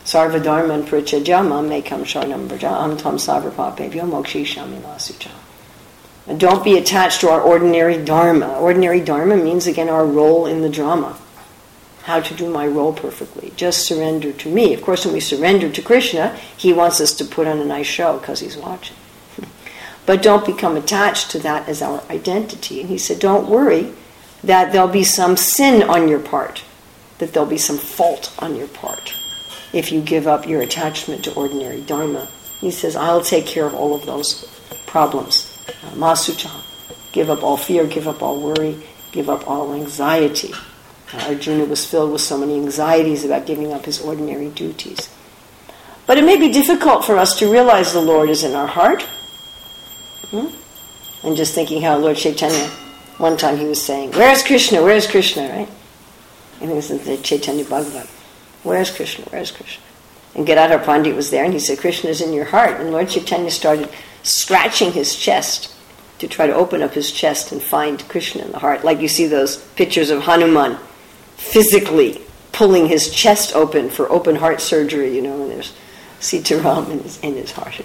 Sarvadharman 0.04 0.86
prachajama 0.86 1.62
mekam 1.70 2.02
sharnam 2.02 2.48
brajam 2.48 2.98
tam 2.98 3.18
savrapapevyo 3.18 4.10
mokshishami 4.10 5.32
And 6.26 6.40
don't 6.40 6.64
be 6.64 6.80
attached 6.80 7.22
to 7.22 7.30
our 7.30 7.40
ordinary 7.40 8.04
dharma. 8.04 8.58
Ordinary 8.58 9.02
dharma 9.02 9.38
means, 9.38 9.68
again, 9.68 9.88
our 9.88 10.08
role 10.08 10.48
in 10.48 10.64
the 10.64 10.70
drama. 10.70 11.16
How 12.06 12.22
to 12.22 12.34
do 12.34 12.50
my 12.50 12.66
role 12.66 12.94
perfectly. 12.94 13.54
Just 13.56 13.86
surrender 13.86 14.34
to 14.34 14.50
me. 14.50 14.74
Of 14.74 14.82
course, 14.82 15.06
when 15.06 15.14
we 15.14 15.20
surrender 15.20 15.70
to 15.70 15.82
Krishna, 15.84 16.36
he 16.58 16.74
wants 16.74 17.00
us 17.00 17.14
to 17.18 17.24
put 17.24 17.46
on 17.46 17.60
a 17.60 17.66
nice 17.66 17.86
show 17.86 18.18
because 18.18 18.40
he's 18.40 18.58
watching. 18.58 18.98
But 20.12 20.24
don't 20.24 20.46
become 20.46 20.76
attached 20.76 21.32
to 21.32 21.40
that 21.40 21.70
as 21.70 21.82
our 21.82 22.04
identity. 22.10 22.82
And 22.82 22.90
he 22.90 22.98
said, 22.98 23.18
Don't 23.20 23.48
worry 23.48 23.94
that 24.44 24.74
there'll 24.74 24.90
be 24.90 25.06
some 25.06 25.38
sin 25.38 25.84
on 25.84 26.10
your 26.10 26.20
part, 26.20 26.66
that 27.20 27.32
there'll 27.32 27.48
be 27.48 27.58
some 27.58 27.78
fault 27.78 28.36
on 28.40 28.58
your 28.58 28.68
part 28.68 29.16
if 29.72 29.90
you 29.90 30.02
give 30.02 30.28
up 30.28 30.46
your 30.46 30.60
attachment 30.60 31.24
to 31.24 31.34
ordinary 31.34 31.80
Dharma. 31.80 32.28
He 32.60 32.72
says, 32.72 32.98
I'll 32.98 33.24
take 33.24 33.46
care 33.46 33.66
of 33.66 33.74
all 33.74 33.96
of 33.96 34.06
those 34.06 34.44
problems. 34.86 35.66
Uh, 35.82 35.92
Masucha, 35.92 36.52
give 37.14 37.30
up 37.30 37.42
all 37.42 37.56
fear, 37.56 37.88
give 37.88 38.06
up 38.06 38.22
all 38.22 38.42
worry, 38.42 38.84
give 39.14 39.30
up 39.30 39.48
all 39.48 39.74
anxiety. 39.74 40.52
Uh, 41.14 41.28
Arjuna 41.28 41.64
was 41.64 41.86
filled 41.86 42.12
with 42.12 42.20
so 42.20 42.38
many 42.38 42.56
anxieties 42.56 43.24
about 43.24 43.46
giving 43.46 43.72
up 43.72 43.86
his 43.86 44.02
ordinary 44.02 44.50
duties. 44.50 45.10
But 46.06 46.18
it 46.18 46.26
may 46.26 46.36
be 46.36 46.52
difficult 46.52 47.06
for 47.06 47.16
us 47.16 47.40
to 47.40 47.50
realize 47.50 47.94
the 47.94 48.02
Lord 48.02 48.30
is 48.30 48.44
in 48.44 48.56
our 48.56 48.68
heart 48.68 49.08
Hmm? 50.32 50.48
And 51.24 51.38
just 51.38 51.54
thinking 51.54 51.82
how 51.82 51.98
Lord 51.98 52.18
Chaitanya, 52.18 52.70
one 53.18 53.38
time 53.38 53.58
he 53.58 53.66
was 53.66 53.82
saying, 53.82 54.12
Where's 54.12 54.44
Krishna? 54.44 54.82
Where's 54.82 55.08
Krishna? 55.08 55.50
Right? 55.50 55.70
I 56.62 56.66
it 56.66 56.76
was 56.76 56.92
in 56.92 57.04
the 57.04 57.18
Chaitanya 57.18 57.66
Bhagavat. 57.66 58.08
Where's 58.64 58.92
Krishna? 58.92 59.26
Where's 59.26 59.52
Krishna? 59.52 59.84
And 60.36 60.46
Gadadhar 60.46 60.80
Pandit 60.80 61.16
was 61.16 61.30
there 61.32 61.44
and 61.44 61.54
he 61.54 61.60
said, 61.60 61.80
Krishna 61.80 62.10
is 62.10 62.22
in 62.22 62.34
your 62.34 62.46
heart. 62.46 62.80
And 62.80 62.92
Lord 62.92 63.10
Chaitanya 63.10 63.52
started 63.52 63.90
scratching 64.24 64.92
his 64.94 65.16
chest 65.16 65.74
to 66.20 66.28
try 66.28 66.48
to 66.48 66.54
open 66.54 66.84
up 66.84 66.94
his 66.94 67.12
chest 67.12 67.52
and 67.52 67.62
find 67.62 68.08
Krishna 68.08 68.46
in 68.46 68.52
the 68.52 68.60
heart. 68.60 68.86
Like 68.86 69.02
you 69.02 69.08
see 69.08 69.26
those 69.26 69.58
pictures 69.58 70.12
of 70.12 70.22
Hanuman 70.22 70.78
physically 71.36 72.22
pulling 72.52 72.88
his 72.88 73.10
chest 73.10 73.56
open 73.56 73.90
for 73.90 74.10
open 74.12 74.36
heart 74.36 74.62
surgery, 74.62 75.16
you 75.16 75.22
know, 75.22 75.42
and 75.42 75.52
there's 75.52 75.74
Sitaram 76.20 76.90
in 76.92 77.00
his, 77.00 77.20
in 77.22 77.36
his 77.36 77.52
heart. 77.52 77.82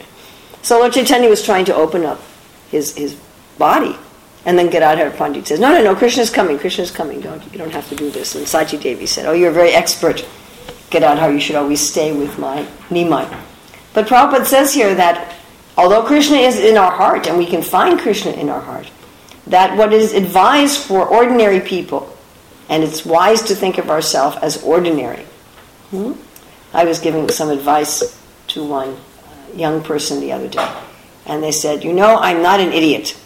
So 0.62 0.78
Lord 0.78 0.92
Chaitanya 0.92 1.28
was 1.28 1.42
trying 1.42 1.64
to 1.64 1.74
open 1.74 2.04
up 2.04 2.20
his, 2.70 2.96
his 2.96 3.16
body. 3.58 3.96
And 4.44 4.56
then 4.56 4.70
Gadadhar 4.70 5.10
Pandit 5.10 5.48
says, 5.48 5.58
no, 5.58 5.72
no, 5.72 5.82
no, 5.82 5.96
Krishna's 5.96 6.30
coming, 6.30 6.58
Krishna's 6.58 6.92
coming, 6.92 7.20
don't, 7.20 7.42
you 7.52 7.58
don't 7.58 7.72
have 7.72 7.88
to 7.88 7.96
do 7.96 8.10
this. 8.10 8.36
And 8.36 8.46
Sachi 8.46 8.80
Devi 8.80 9.06
said, 9.06 9.26
oh, 9.26 9.32
you're 9.32 9.50
very 9.50 9.70
expert, 9.70 10.24
Gadadhar, 10.90 11.32
you 11.32 11.40
should 11.40 11.56
always 11.56 11.80
stay 11.80 12.16
with 12.16 12.38
my 12.38 12.64
Nimai. 12.88 13.28
But 13.92 14.06
Prabhupada 14.06 14.46
says 14.46 14.72
here 14.72 14.94
that 14.94 15.34
although 15.76 16.04
Krishna 16.04 16.36
is 16.36 16.60
in 16.60 16.76
our 16.76 16.92
heart, 16.92 17.26
and 17.26 17.36
we 17.36 17.46
can 17.46 17.62
find 17.62 17.98
Krishna 17.98 18.32
in 18.32 18.48
our 18.48 18.60
heart, 18.60 18.88
that 19.48 19.76
what 19.76 19.92
is 19.92 20.12
advised 20.12 20.78
for 20.80 21.06
ordinary 21.06 21.60
people, 21.60 22.16
and 22.68 22.84
it's 22.84 23.04
wise 23.04 23.42
to 23.42 23.54
think 23.54 23.78
of 23.78 23.90
ourselves 23.90 24.36
as 24.42 24.62
ordinary. 24.62 25.24
Hmm? 25.90 26.12
I 26.72 26.84
was 26.84 26.98
giving 26.98 27.28
some 27.30 27.50
advice 27.50 28.20
to 28.48 28.64
one 28.64 28.96
young 29.54 29.82
person 29.82 30.20
the 30.20 30.32
other 30.32 30.48
day. 30.48 30.82
And 31.26 31.42
they 31.42 31.52
said, 31.52 31.84
You 31.84 31.92
know, 31.92 32.16
I'm 32.16 32.42
not 32.42 32.60
an 32.60 32.72
idiot. 32.72 33.16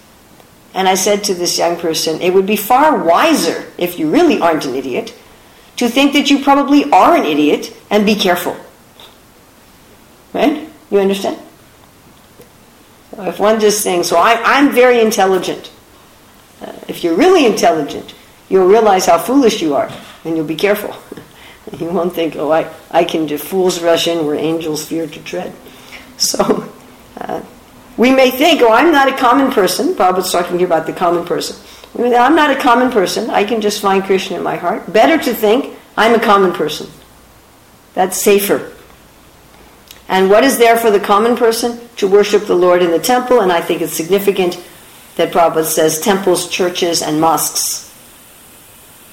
And 0.72 0.88
I 0.88 0.94
said 0.94 1.24
to 1.24 1.34
this 1.34 1.58
young 1.58 1.76
person, 1.78 2.20
It 2.20 2.32
would 2.32 2.46
be 2.46 2.56
far 2.56 3.02
wiser, 3.04 3.70
if 3.78 3.98
you 3.98 4.10
really 4.10 4.40
aren't 4.40 4.64
an 4.64 4.74
idiot, 4.74 5.14
to 5.76 5.88
think 5.88 6.12
that 6.14 6.30
you 6.30 6.42
probably 6.42 6.90
are 6.90 7.16
an 7.16 7.24
idiot 7.24 7.76
and 7.90 8.06
be 8.06 8.14
careful. 8.14 8.56
Right? 10.32 10.68
You 10.90 10.98
understand? 10.98 11.38
So 13.14 13.24
if 13.24 13.38
one 13.38 13.60
just 13.60 13.82
thinks, 13.82 14.08
So 14.08 14.16
I, 14.16 14.40
I'm 14.44 14.72
very 14.72 15.00
intelligent. 15.00 15.70
Uh, 16.62 16.72
if 16.88 17.02
you're 17.02 17.16
really 17.16 17.46
intelligent, 17.46 18.14
you'll 18.48 18.68
realize 18.68 19.06
how 19.06 19.18
foolish 19.18 19.62
you 19.62 19.74
are 19.74 19.90
and 20.24 20.36
you'll 20.36 20.46
be 20.46 20.56
careful. 20.56 20.94
you 21.78 21.86
won't 21.86 22.14
think, 22.14 22.36
oh, 22.36 22.52
I, 22.52 22.72
I 22.90 23.04
can 23.04 23.26
do 23.26 23.38
fools 23.38 23.80
rush 23.82 24.08
in 24.08 24.26
where 24.26 24.34
angels 24.34 24.86
fear 24.86 25.06
to 25.06 25.22
tread. 25.22 25.52
So 26.20 26.69
we 28.00 28.10
may 28.10 28.30
think, 28.30 28.62
oh, 28.62 28.72
I'm 28.72 28.90
not 28.90 29.12
a 29.12 29.16
common 29.18 29.52
person. 29.52 29.94
Prabhupada's 29.94 30.32
talking 30.32 30.56
here 30.56 30.66
about 30.66 30.86
the 30.86 30.92
common 30.94 31.26
person. 31.26 31.54
I'm 31.98 32.34
not 32.34 32.50
a 32.50 32.58
common 32.58 32.90
person. 32.90 33.28
I 33.28 33.44
can 33.44 33.60
just 33.60 33.82
find 33.82 34.02
Krishna 34.02 34.38
in 34.38 34.42
my 34.42 34.56
heart. 34.56 34.90
Better 34.90 35.22
to 35.22 35.34
think 35.34 35.76
I'm 35.98 36.14
a 36.14 36.18
common 36.18 36.52
person. 36.52 36.88
That's 37.92 38.16
safer. 38.16 38.72
And 40.08 40.30
what 40.30 40.44
is 40.44 40.56
there 40.56 40.78
for 40.78 40.90
the 40.90 40.98
common 40.98 41.36
person? 41.36 41.78
To 41.96 42.08
worship 42.08 42.46
the 42.46 42.54
Lord 42.54 42.80
in 42.80 42.90
the 42.90 42.98
temple, 42.98 43.42
and 43.42 43.52
I 43.52 43.60
think 43.60 43.82
it's 43.82 43.92
significant 43.92 44.58
that 45.16 45.30
Prabhupada 45.30 45.66
says 45.66 46.00
temples, 46.00 46.48
churches, 46.48 47.02
and 47.02 47.20
mosques. 47.20 47.94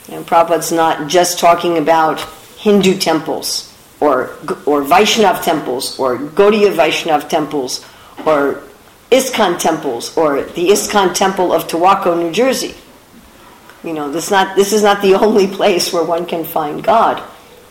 And 0.07 0.25
Prabhupada's 0.25 0.71
not 0.71 1.09
just 1.09 1.39
talking 1.39 1.77
about 1.77 2.21
Hindu 2.55 2.99
temples 2.99 3.69
or, 3.99 4.29
or 4.65 4.81
Vaishnav 4.81 5.43
temples 5.43 5.99
or 5.99 6.17
Gaudiya 6.17 6.73
Vaishnav 6.73 7.27
temples 7.27 7.85
or 8.25 8.63
ISKCON 9.11 9.57
temples 9.57 10.15
or 10.17 10.41
the 10.41 10.69
ISKCON 10.69 11.13
temple 11.13 11.53
of 11.53 11.67
Towaco, 11.67 12.17
New 12.17 12.31
Jersey. 12.31 12.75
You 13.83 13.93
know, 13.93 14.11
this, 14.11 14.29
not, 14.29 14.55
this 14.55 14.73
is 14.73 14.83
not 14.83 15.01
the 15.01 15.13
only 15.25 15.47
place 15.47 15.93
where 15.93 16.03
one 16.03 16.25
can 16.25 16.43
find 16.43 16.83
God. 16.83 17.23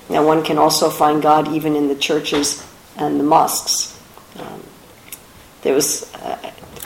Now, 0.09 0.25
one 0.25 0.45
can 0.45 0.57
also 0.57 0.89
find 0.89 1.21
God 1.21 1.49
even 1.49 1.75
in 1.75 1.89
the 1.89 1.95
churches 1.95 2.67
and 2.97 3.19
the 3.19 3.25
mosques. 3.25 4.01
Um, 4.39 4.63
there 5.63 5.75
was 5.75 6.13
uh, 6.15 6.37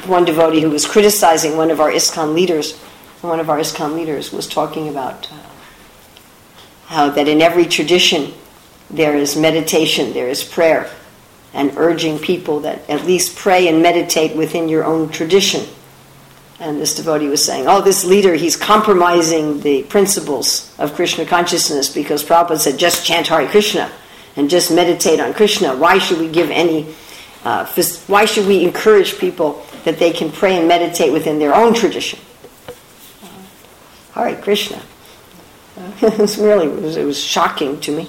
one 0.07 0.25
devotee 0.25 0.63
who 0.63 0.71
was 0.71 0.87
criticizing 0.87 1.57
one 1.57 1.71
of 1.71 1.81
our 1.81 1.91
ISKCON 1.91 2.35
leaders. 2.35 2.79
One 3.21 3.39
of 3.39 3.51
our 3.51 3.59
ISKCON 3.59 3.95
leaders 3.95 4.33
was 4.33 4.47
talking 4.47 4.89
about 4.89 5.31
uh, 5.31 5.37
how 6.87 7.11
that 7.11 7.29
in 7.29 7.41
every 7.41 7.67
tradition 7.67 8.33
there 8.91 9.15
is 9.15 9.37
meditation, 9.37 10.13
there 10.13 10.29
is 10.29 10.43
prayer, 10.43 10.91
and 11.53 11.73
urging 11.77 12.19
people 12.19 12.61
that 12.61 12.89
at 12.89 13.07
least 13.07 13.37
pray 13.37 13.69
and 13.69 13.83
meditate 13.83 14.37
within 14.37 14.69
your 14.69 14.85
own 14.85 15.09
tradition. 15.09 15.67
And 16.61 16.79
this 16.79 16.95
devotee 16.95 17.29
was 17.29 17.45
saying, 17.45 17.67
Oh, 17.67 17.81
this 17.81 18.05
leader, 18.05 18.35
he's 18.35 18.57
compromising 18.57 19.61
the 19.61 19.83
principles 19.85 20.75
of 20.79 20.95
Krishna 20.95 21.25
consciousness 21.25 21.93
because 21.93 22.23
Prabhupada 22.23 22.59
said, 22.59 22.79
just 22.79 23.05
chant 23.05 23.29
Hare 23.29 23.49
Krishna 23.49 23.91
and 24.37 24.51
just 24.51 24.71
meditate 24.71 25.21
on 25.21 25.33
Krishna. 25.33 25.75
Why 25.75 25.99
should 25.99 26.19
we 26.19 26.29
give 26.29 26.51
any, 26.51 26.95
uh, 27.45 27.67
why 28.07 28.27
should 28.27 28.47
we 28.47 28.63
encourage 28.63 29.19
people 29.19 29.65
that 29.85 29.99
they 29.99 30.13
can 30.13 30.31
pray 30.31 30.59
and 30.59 30.69
meditate 30.69 31.13
within 31.13 31.39
their 31.39 31.55
own 31.55 31.73
tradition? 31.73 32.19
Hare 34.13 34.37
Krishna. 34.37 34.83
it 36.03 36.19
was 36.19 36.37
really, 36.37 36.67
it 36.67 36.83
was, 36.83 36.97
it 36.99 37.05
was 37.05 37.19
shocking 37.19 37.81
to 37.81 37.97
me. 37.97 38.09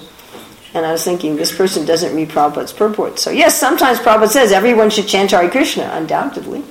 And 0.74 0.86
I 0.86 0.92
was 0.92 1.04
thinking, 1.04 1.36
this 1.36 1.54
person 1.54 1.84
doesn't 1.84 2.14
read 2.16 2.30
Prabhupada's 2.30 2.72
purport. 2.72 3.18
So, 3.18 3.30
yes, 3.30 3.58
sometimes 3.58 3.98
Prabhupada 3.98 4.28
says 4.28 4.52
everyone 4.52 4.90
should 4.90 5.06
chant 5.06 5.32
Hare 5.32 5.50
Krishna, 5.50 5.90
undoubtedly. 5.92 6.64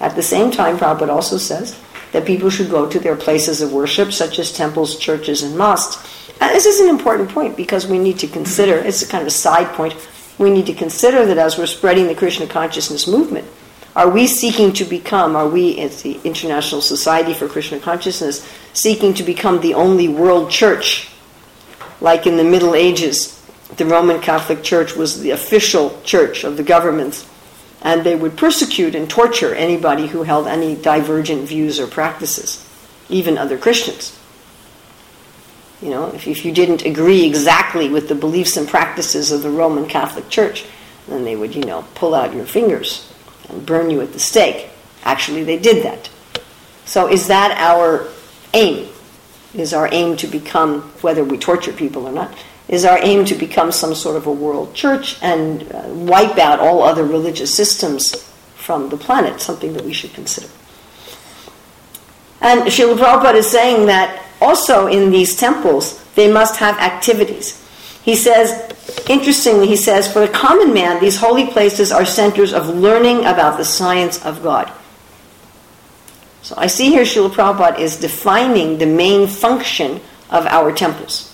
At 0.00 0.14
the 0.14 0.22
same 0.22 0.50
time, 0.50 0.78
Prabhupada 0.78 1.08
also 1.08 1.38
says 1.38 1.78
that 2.12 2.24
people 2.24 2.50
should 2.50 2.70
go 2.70 2.88
to 2.88 3.00
their 3.00 3.16
places 3.16 3.60
of 3.60 3.72
worship, 3.72 4.12
such 4.12 4.38
as 4.38 4.52
temples, 4.52 4.96
churches, 4.96 5.42
and 5.42 5.58
mosques. 5.58 5.96
And 6.40 6.54
this 6.54 6.66
is 6.66 6.78
an 6.80 6.88
important 6.88 7.30
point 7.30 7.56
because 7.56 7.86
we 7.86 7.98
need 7.98 8.18
to 8.20 8.28
consider, 8.28 8.76
it's 8.76 9.02
a 9.02 9.08
kind 9.08 9.22
of 9.22 9.28
a 9.28 9.32
side 9.32 9.74
point, 9.74 9.94
we 10.38 10.50
need 10.50 10.66
to 10.66 10.74
consider 10.74 11.26
that 11.26 11.38
as 11.38 11.58
we're 11.58 11.66
spreading 11.66 12.06
the 12.06 12.14
Krishna 12.14 12.46
consciousness 12.46 13.08
movement, 13.08 13.46
are 13.96 14.08
we 14.08 14.28
seeking 14.28 14.72
to 14.74 14.84
become, 14.84 15.34
are 15.34 15.48
we, 15.48 15.80
as 15.80 16.02
the 16.02 16.20
International 16.22 16.80
Society 16.80 17.34
for 17.34 17.48
Krishna 17.48 17.80
Consciousness, 17.80 18.48
seeking 18.72 19.14
to 19.14 19.24
become 19.24 19.60
the 19.60 19.74
only 19.74 20.06
world 20.06 20.50
church? 20.50 21.10
Like 22.00 22.24
in 22.24 22.36
the 22.36 22.44
Middle 22.44 22.76
Ages, 22.76 23.37
the 23.76 23.86
Roman 23.86 24.20
Catholic 24.20 24.62
Church 24.62 24.96
was 24.96 25.20
the 25.20 25.30
official 25.30 26.00
church 26.02 26.44
of 26.44 26.56
the 26.56 26.62
governments 26.62 27.28
and 27.82 28.02
they 28.02 28.16
would 28.16 28.36
persecute 28.36 28.94
and 28.94 29.08
torture 29.08 29.54
anybody 29.54 30.06
who 30.06 30.22
held 30.22 30.46
any 30.46 30.74
divergent 30.74 31.48
views 31.48 31.78
or 31.78 31.86
practices, 31.86 32.66
even 33.08 33.38
other 33.38 33.56
Christians. 33.56 34.18
You 35.80 35.90
know, 35.90 36.08
if, 36.08 36.26
if 36.26 36.44
you 36.44 36.52
didn't 36.52 36.84
agree 36.84 37.24
exactly 37.24 37.88
with 37.88 38.08
the 38.08 38.16
beliefs 38.16 38.56
and 38.56 38.66
practices 38.66 39.30
of 39.30 39.42
the 39.42 39.50
Roman 39.50 39.86
Catholic 39.86 40.28
Church, 40.28 40.64
then 41.06 41.24
they 41.24 41.36
would, 41.36 41.54
you 41.54 41.62
know, 41.62 41.86
pull 41.94 42.14
out 42.14 42.34
your 42.34 42.46
fingers 42.46 43.10
and 43.48 43.64
burn 43.64 43.90
you 43.90 44.00
at 44.00 44.12
the 44.12 44.18
stake. 44.18 44.70
Actually, 45.04 45.44
they 45.44 45.58
did 45.58 45.84
that. 45.84 46.10
So, 46.84 47.08
is 47.08 47.28
that 47.28 47.52
our 47.58 48.08
aim? 48.54 48.88
Is 49.54 49.72
our 49.72 49.88
aim 49.92 50.16
to 50.18 50.26
become, 50.26 50.82
whether 51.00 51.24
we 51.24 51.38
torture 51.38 51.72
people 51.72 52.06
or 52.06 52.12
not, 52.12 52.36
is 52.68 52.84
our 52.84 52.98
aim 53.02 53.24
to 53.24 53.34
become 53.34 53.72
some 53.72 53.94
sort 53.94 54.16
of 54.16 54.26
a 54.26 54.32
world 54.32 54.74
church 54.74 55.16
and 55.22 55.62
uh, 55.72 55.82
wipe 55.88 56.38
out 56.38 56.60
all 56.60 56.82
other 56.82 57.04
religious 57.04 57.52
systems 57.54 58.14
from 58.56 58.90
the 58.90 58.96
planet, 58.96 59.40
something 59.40 59.72
that 59.72 59.84
we 59.84 59.92
should 59.92 60.12
consider. 60.12 60.48
And 62.40 62.62
Srila 62.62 62.98
Prabhupada 62.98 63.36
is 63.36 63.50
saying 63.50 63.86
that 63.86 64.22
also 64.40 64.86
in 64.86 65.10
these 65.10 65.34
temples, 65.34 66.04
they 66.14 66.30
must 66.30 66.56
have 66.56 66.78
activities. 66.78 67.64
He 68.02 68.14
says, 68.14 68.50
interestingly, 69.08 69.66
he 69.66 69.76
says, 69.76 70.10
for 70.10 70.20
the 70.20 70.32
common 70.32 70.72
man, 70.72 71.00
these 71.00 71.16
holy 71.16 71.46
places 71.46 71.90
are 71.90 72.04
centers 72.04 72.52
of 72.52 72.68
learning 72.68 73.20
about 73.20 73.56
the 73.56 73.64
science 73.64 74.24
of 74.24 74.42
God. 74.42 74.70
So 76.42 76.54
I 76.56 76.66
see 76.66 76.90
here 76.90 77.02
Srila 77.02 77.30
Prabhupada 77.30 77.78
is 77.78 77.96
defining 77.96 78.78
the 78.78 78.86
main 78.86 79.26
function 79.26 80.00
of 80.30 80.46
our 80.46 80.72
temples. 80.72 81.27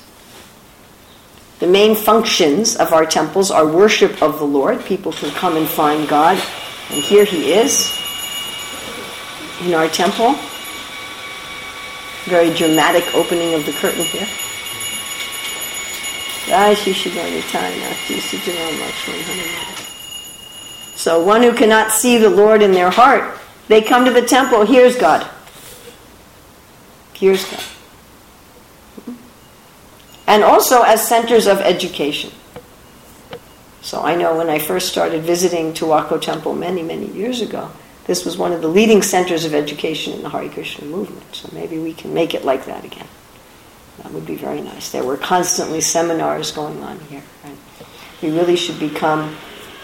The 1.60 1.66
main 1.68 1.94
functions 1.94 2.76
of 2.76 2.92
our 2.92 3.06
temples 3.06 3.50
are 3.50 3.66
worship 3.66 4.20
of 4.22 4.38
the 4.38 4.44
Lord. 4.44 4.84
People 4.84 5.12
can 5.12 5.30
come 5.30 5.56
and 5.56 5.68
find 5.68 6.08
God. 6.08 6.36
And 6.90 7.02
here 7.02 7.24
he 7.24 7.52
is 7.52 7.90
in 9.62 9.72
our 9.72 9.88
temple. 9.88 10.34
Very 12.24 12.52
dramatic 12.54 13.14
opening 13.14 13.54
of 13.54 13.64
the 13.66 13.72
curtain 13.72 14.02
here. 14.02 14.26
So 20.96 21.24
one 21.24 21.42
who 21.42 21.54
cannot 21.54 21.90
see 21.90 22.18
the 22.18 22.30
Lord 22.30 22.62
in 22.62 22.72
their 22.72 22.90
heart, 22.90 23.38
they 23.68 23.80
come 23.80 24.04
to 24.04 24.10
the 24.10 24.22
temple, 24.22 24.66
here's 24.66 24.96
God. 24.96 25.28
Here's 27.14 27.48
God 27.50 27.62
and 30.26 30.42
also 30.42 30.82
as 30.82 31.06
centers 31.06 31.46
of 31.46 31.58
education. 31.58 32.30
So 33.82 34.00
I 34.00 34.14
know 34.14 34.36
when 34.36 34.48
I 34.48 34.58
first 34.58 34.88
started 34.88 35.22
visiting 35.22 35.74
Towaco 35.74 36.20
Temple 36.20 36.54
many, 36.54 36.82
many 36.82 37.06
years 37.08 37.42
ago, 37.42 37.70
this 38.06 38.24
was 38.24 38.36
one 38.36 38.52
of 38.52 38.62
the 38.62 38.68
leading 38.68 39.02
centers 39.02 39.44
of 39.44 39.54
education 39.54 40.14
in 40.14 40.22
the 40.22 40.30
Hare 40.30 40.48
Krishna 40.48 40.86
movement. 40.86 41.34
So 41.34 41.48
maybe 41.52 41.78
we 41.78 41.92
can 41.92 42.12
make 42.14 42.34
it 42.34 42.44
like 42.44 42.66
that 42.66 42.84
again. 42.84 43.06
That 44.02 44.12
would 44.12 44.26
be 44.26 44.36
very 44.36 44.60
nice. 44.60 44.90
There 44.90 45.04
were 45.04 45.16
constantly 45.16 45.80
seminars 45.80 46.50
going 46.50 46.82
on 46.82 46.98
here. 47.00 47.22
Right? 47.44 47.56
We 48.22 48.30
really 48.30 48.56
should 48.56 48.78
become 48.80 49.36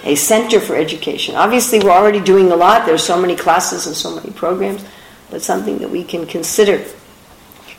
a 0.04 0.14
center 0.14 0.60
for 0.60 0.76
education. 0.76 1.34
Obviously, 1.34 1.78
we're 1.78 1.90
already 1.90 2.20
doing 2.20 2.50
a 2.50 2.56
lot. 2.56 2.86
There's 2.86 3.04
so 3.04 3.20
many 3.20 3.36
classes 3.36 3.86
and 3.86 3.94
so 3.94 4.14
many 4.14 4.30
programs, 4.30 4.84
but 5.30 5.42
something 5.42 5.78
that 5.78 5.90
we 5.90 6.04
can 6.04 6.26
consider. 6.26 6.84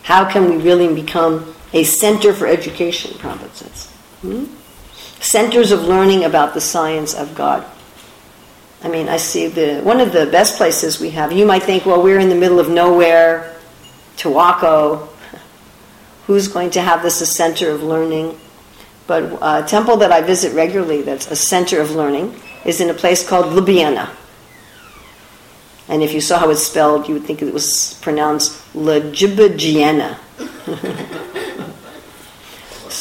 How 0.03 0.29
can 0.29 0.49
we 0.49 0.57
really 0.57 0.93
become 0.93 1.53
a 1.73 1.83
center 1.83 2.33
for 2.33 2.47
education, 2.47 3.11
Prabhupada 3.13 3.53
says. 3.53 3.91
Hmm? 4.21 4.45
Centers 5.21 5.71
of 5.71 5.83
learning 5.83 6.23
about 6.25 6.53
the 6.53 6.61
science 6.61 7.13
of 7.13 7.35
God. 7.35 7.65
I 8.83 8.89
mean, 8.89 9.09
I 9.09 9.17
see 9.17 9.47
the 9.47 9.81
one 9.81 9.99
of 9.99 10.11
the 10.11 10.25
best 10.25 10.57
places 10.57 10.99
we 10.99 11.11
have. 11.11 11.31
You 11.31 11.45
might 11.45 11.63
think, 11.63 11.85
well, 11.85 12.01
we're 12.01 12.19
in 12.19 12.29
the 12.29 12.35
middle 12.35 12.59
of 12.59 12.69
nowhere, 12.69 13.55
Towaco. 14.17 15.07
Who's 16.25 16.47
going 16.47 16.71
to 16.71 16.81
have 16.81 17.03
this 17.03 17.21
a 17.21 17.25
center 17.25 17.69
of 17.69 17.83
learning? 17.83 18.37
But 19.05 19.37
a 19.41 19.63
temple 19.67 19.97
that 19.97 20.11
I 20.11 20.21
visit 20.21 20.53
regularly, 20.53 21.01
that's 21.01 21.29
a 21.29 21.35
center 21.35 21.81
of 21.81 21.91
learning, 21.91 22.35
is 22.65 22.81
in 22.81 22.89
a 22.89 22.93
place 22.93 23.27
called 23.27 23.53
Ljubljana. 23.53 24.09
And 25.87 26.01
if 26.01 26.13
you 26.13 26.21
saw 26.21 26.39
how 26.39 26.49
it's 26.49 26.63
spelled, 26.63 27.07
you 27.07 27.15
would 27.15 27.25
think 27.25 27.41
it 27.41 27.53
was 27.53 27.99
pronounced 28.01 28.53
Ljubljana. 28.73 30.17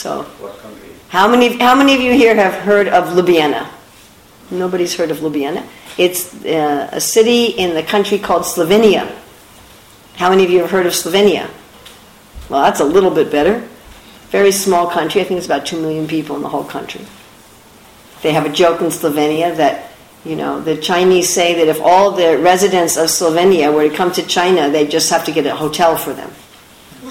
So, 0.00 0.24
how 1.10 1.28
many 1.28 1.58
how 1.58 1.74
many 1.74 1.94
of 1.94 2.00
you 2.00 2.12
here 2.12 2.34
have 2.34 2.54
heard 2.54 2.88
of 2.88 3.08
Ljubljana? 3.08 3.68
Nobody's 4.50 4.96
heard 4.96 5.10
of 5.10 5.18
Ljubljana. 5.18 5.62
It's 5.98 6.34
uh, 6.42 6.88
a 6.90 7.00
city 7.02 7.48
in 7.48 7.74
the 7.74 7.82
country 7.82 8.18
called 8.18 8.44
Slovenia. 8.44 9.14
How 10.16 10.30
many 10.30 10.42
of 10.42 10.48
you 10.48 10.60
have 10.60 10.70
heard 10.70 10.86
of 10.86 10.94
Slovenia? 10.94 11.50
Well, 12.48 12.62
that's 12.62 12.80
a 12.80 12.84
little 12.84 13.10
bit 13.10 13.30
better. 13.30 13.62
Very 14.30 14.52
small 14.52 14.88
country. 14.88 15.20
I 15.20 15.24
think 15.24 15.36
it's 15.36 15.46
about 15.46 15.66
two 15.66 15.78
million 15.78 16.08
people 16.08 16.34
in 16.34 16.40
the 16.40 16.48
whole 16.48 16.64
country. 16.64 17.04
They 18.22 18.32
have 18.32 18.46
a 18.46 18.52
joke 18.52 18.80
in 18.80 18.86
Slovenia 18.86 19.54
that 19.56 19.92
you 20.24 20.34
know 20.34 20.62
the 20.62 20.78
Chinese 20.78 21.28
say 21.28 21.52
that 21.56 21.68
if 21.68 21.78
all 21.82 22.12
the 22.12 22.38
residents 22.38 22.96
of 22.96 23.08
Slovenia 23.10 23.70
were 23.70 23.86
to 23.86 23.94
come 23.94 24.12
to 24.12 24.22
China, 24.22 24.70
they'd 24.70 24.90
just 24.90 25.10
have 25.10 25.26
to 25.26 25.32
get 25.32 25.44
a 25.44 25.54
hotel 25.54 25.94
for 25.98 26.14
them 26.14 26.32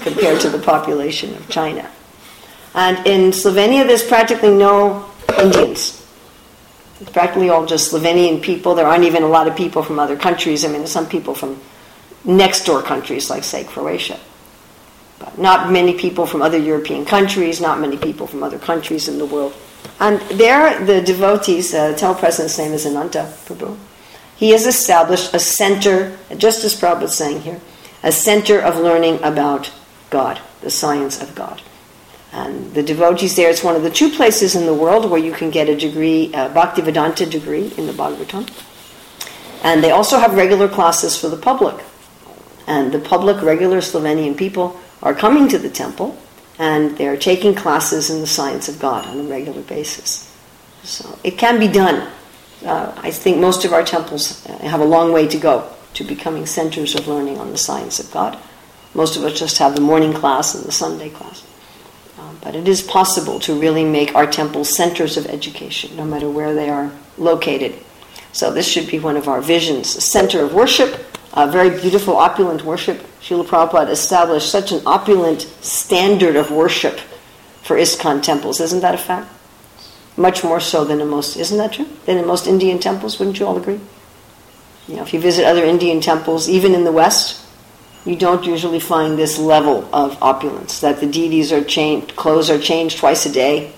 compared 0.02 0.40
to 0.40 0.50
the 0.50 0.58
population 0.58 1.36
of 1.36 1.48
China. 1.48 1.88
And 2.74 3.06
in 3.06 3.30
Slovenia, 3.30 3.86
there's 3.86 4.06
practically 4.06 4.54
no 4.54 5.10
Indians. 5.38 5.96
It's 7.00 7.10
practically 7.10 7.48
all 7.48 7.66
just 7.66 7.92
Slovenian 7.92 8.42
people. 8.42 8.74
There 8.74 8.86
aren't 8.86 9.04
even 9.04 9.22
a 9.22 9.28
lot 9.28 9.48
of 9.48 9.56
people 9.56 9.82
from 9.82 9.98
other 9.98 10.16
countries. 10.16 10.64
I 10.64 10.68
mean, 10.68 10.78
there's 10.78 10.92
some 10.92 11.08
people 11.08 11.34
from 11.34 11.60
next 12.24 12.64
door 12.64 12.82
countries, 12.82 13.30
like, 13.30 13.42
say, 13.42 13.64
Croatia. 13.64 14.18
But 15.18 15.38
not 15.38 15.72
many 15.72 15.94
people 15.94 16.26
from 16.26 16.42
other 16.42 16.58
European 16.58 17.04
countries, 17.04 17.60
not 17.60 17.80
many 17.80 17.96
people 17.96 18.26
from 18.26 18.42
other 18.42 18.58
countries 18.58 19.08
in 19.08 19.18
the 19.18 19.26
world. 19.26 19.54
And 19.98 20.20
there, 20.38 20.82
the 20.84 21.00
devotees, 21.00 21.74
uh, 21.74 21.94
temple 21.94 22.20
president's 22.20 22.58
name 22.58 22.72
is 22.72 22.86
Ananta 22.86 23.32
Prabhu. 23.44 23.76
He 24.36 24.50
has 24.50 24.66
established 24.66 25.34
a 25.34 25.38
center, 25.38 26.16
just 26.36 26.64
as 26.64 26.74
Prabhupada 26.74 27.02
is 27.02 27.14
saying 27.14 27.42
here, 27.42 27.60
a 28.02 28.12
center 28.12 28.60
of 28.60 28.78
learning 28.78 29.22
about 29.22 29.70
God, 30.08 30.40
the 30.62 30.70
science 30.70 31.20
of 31.20 31.34
God. 31.34 31.60
And 32.32 32.72
the 32.74 32.82
devotees 32.82 33.34
there, 33.34 33.50
it's 33.50 33.64
one 33.64 33.74
of 33.74 33.82
the 33.82 33.90
two 33.90 34.10
places 34.10 34.54
in 34.54 34.66
the 34.66 34.74
world 34.74 35.10
where 35.10 35.20
you 35.20 35.32
can 35.32 35.50
get 35.50 35.68
a 35.68 35.76
degree, 35.76 36.26
a 36.28 36.48
Bhaktivedanta 36.48 37.28
degree 37.28 37.72
in 37.76 37.86
the 37.86 37.92
Bhagavatam. 37.92 38.48
And 39.64 39.82
they 39.82 39.90
also 39.90 40.18
have 40.18 40.34
regular 40.34 40.68
classes 40.68 41.20
for 41.20 41.28
the 41.28 41.36
public. 41.36 41.84
And 42.66 42.92
the 42.92 43.00
public, 43.00 43.42
regular 43.42 43.78
Slovenian 43.78 44.36
people, 44.36 44.78
are 45.02 45.14
coming 45.14 45.48
to 45.48 45.58
the 45.58 45.70
temple 45.70 46.16
and 46.58 46.96
they're 46.98 47.16
taking 47.16 47.54
classes 47.54 48.10
in 48.10 48.20
the 48.20 48.26
science 48.26 48.68
of 48.68 48.78
God 48.78 49.06
on 49.06 49.18
a 49.20 49.22
regular 49.22 49.62
basis. 49.62 50.30
So 50.82 51.18
it 51.24 51.38
can 51.38 51.58
be 51.58 51.68
done. 51.68 52.10
Uh, 52.64 52.92
I 52.98 53.10
think 53.10 53.38
most 53.38 53.64
of 53.64 53.72
our 53.72 53.82
temples 53.82 54.46
uh, 54.46 54.58
have 54.58 54.80
a 54.80 54.84
long 54.84 55.12
way 55.12 55.26
to 55.26 55.38
go 55.38 55.72
to 55.94 56.04
becoming 56.04 56.46
centers 56.46 56.94
of 56.94 57.08
learning 57.08 57.38
on 57.38 57.50
the 57.50 57.58
science 57.58 57.98
of 57.98 58.10
God. 58.10 58.38
Most 58.94 59.16
of 59.16 59.24
us 59.24 59.38
just 59.38 59.58
have 59.58 59.74
the 59.74 59.80
morning 59.80 60.12
class 60.12 60.54
and 60.54 60.64
the 60.64 60.72
Sunday 60.72 61.08
class. 61.08 61.42
But 62.42 62.54
it 62.56 62.66
is 62.66 62.82
possible 62.82 63.38
to 63.40 63.58
really 63.58 63.84
make 63.84 64.14
our 64.14 64.26
temples 64.26 64.74
centers 64.74 65.16
of 65.16 65.26
education, 65.26 65.96
no 65.96 66.04
matter 66.04 66.30
where 66.30 66.54
they 66.54 66.70
are 66.70 66.90
located. 67.18 67.74
So 68.32 68.52
this 68.52 68.66
should 68.66 68.88
be 68.88 68.98
one 68.98 69.16
of 69.16 69.28
our 69.28 69.40
visions 69.40 69.96
a 69.96 70.00
center 70.00 70.42
of 70.42 70.54
worship, 70.54 71.04
a 71.34 71.50
very 71.50 71.70
beautiful, 71.70 72.16
opulent 72.16 72.64
worship. 72.64 72.98
Srila 73.20 73.46
Prabhupada 73.46 73.90
established 73.90 74.50
such 74.50 74.72
an 74.72 74.82
opulent 74.86 75.42
standard 75.60 76.36
of 76.36 76.50
worship 76.50 76.98
for 77.62 77.76
ISKCON 77.76 78.22
temples. 78.22 78.60
Isn't 78.60 78.80
that 78.80 78.94
a 78.94 78.98
fact? 78.98 79.30
Much 80.16 80.42
more 80.42 80.60
so 80.60 80.84
than 80.84 81.00
in 81.00 81.08
most, 81.08 81.36
isn't 81.36 81.58
that 81.58 81.72
true? 81.72 81.86
Than 82.06 82.18
in 82.18 82.26
most 82.26 82.46
Indian 82.46 82.78
temples, 82.78 83.18
wouldn't 83.18 83.38
you 83.38 83.46
all 83.46 83.56
agree? 83.56 83.80
You 84.88 84.96
know, 84.96 85.02
if 85.02 85.12
you 85.12 85.20
visit 85.20 85.44
other 85.44 85.64
Indian 85.64 86.00
temples, 86.00 86.48
even 86.48 86.74
in 86.74 86.84
the 86.84 86.92
West, 86.92 87.46
you 88.04 88.16
don't 88.16 88.44
usually 88.44 88.80
find 88.80 89.18
this 89.18 89.38
level 89.38 89.88
of 89.92 90.20
opulence, 90.22 90.80
that 90.80 91.00
the 91.00 91.06
deities 91.06 91.52
are 91.52 91.62
changed, 91.62 92.16
clothes 92.16 92.50
are 92.50 92.58
changed 92.58 92.98
twice 92.98 93.26
a 93.26 93.32
day, 93.32 93.72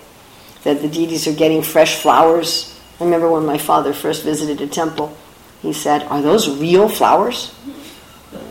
that 0.63 0.81
the 0.81 0.87
deities 0.87 1.27
are 1.27 1.33
getting 1.33 1.61
fresh 1.61 2.01
flowers. 2.01 2.79
I 2.99 3.03
remember 3.03 3.29
when 3.29 3.45
my 3.45 3.57
father 3.57 3.93
first 3.93 4.23
visited 4.23 4.61
a 4.61 4.67
temple, 4.67 5.15
he 5.61 5.73
said, 5.73 6.03
Are 6.03 6.21
those 6.21 6.57
real 6.59 6.87
flowers? 6.87 7.53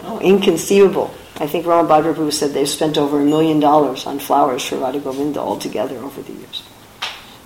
Oh, 0.04 0.20
inconceivable. 0.20 1.12
I 1.36 1.46
think 1.46 1.64
Ramabhadra 1.64 2.14
Prabhu 2.14 2.32
said 2.32 2.52
they've 2.52 2.68
spent 2.68 2.98
over 2.98 3.20
a 3.20 3.24
million 3.24 3.58
dollars 3.58 4.06
on 4.06 4.18
flowers 4.18 4.64
for 4.64 4.76
Radha 4.76 5.00
Govinda 5.00 5.40
altogether 5.40 5.96
over 5.98 6.22
the 6.22 6.32
years. 6.32 6.62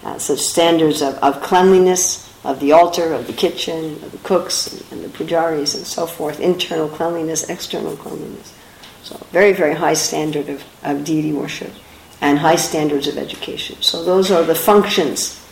Uh, 0.03 0.19
such 0.19 0.41
standards 0.41 1.03
of, 1.03 1.15
of 1.17 1.41
cleanliness, 1.41 2.26
of 2.47 2.61
the 2.61 2.73
altar, 2.73 3.13
of 3.13 3.27
the 3.27 3.33
kitchen, 3.33 3.95
of 4.03 4.13
the 4.13 4.19
cooks, 4.19 4.83
and, 4.91 5.03
the 5.03 5.09
pujaris, 5.09 5.75
and 5.75 5.87
so 5.87 6.07
forth, 6.07 6.41
internal 6.41 6.89
cleanliness, 6.89 7.49
external 7.49 7.97
cleanliness. 7.97 8.55
So, 9.03 9.17
very, 9.31 9.53
very 9.53 9.75
high 9.75 9.95
standard 9.95 10.49
of, 10.49 10.65
of 10.83 11.05
deity 11.05 11.33
worship 11.33 11.73
and 12.21 12.39
high 12.39 12.57
standards 12.57 13.07
of 13.07 13.19
education. 13.19 13.77
So, 13.83 14.05
those 14.05 14.31
are 14.31 14.43
the 14.43 14.55
functions. 14.55 15.43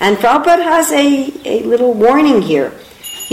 And 0.00 0.16
Prabhupada 0.16 0.62
has 0.62 0.92
a, 0.92 1.32
a 1.44 1.62
little 1.64 1.94
warning 1.94 2.42
here 2.42 2.72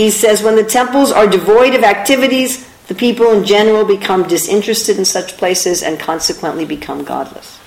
he 0.00 0.08
says, 0.08 0.42
when 0.42 0.56
the 0.56 0.64
temples 0.64 1.12
are 1.12 1.26
devoid 1.26 1.74
of 1.74 1.84
activities, 1.84 2.66
the 2.86 2.94
people 2.94 3.32
in 3.32 3.44
general 3.44 3.84
become 3.84 4.26
disinterested 4.26 4.96
in 4.96 5.04
such 5.04 5.36
places 5.36 5.82
and 5.82 6.00
consequently 6.00 6.64
become 6.64 7.04
godless. 7.04 7.59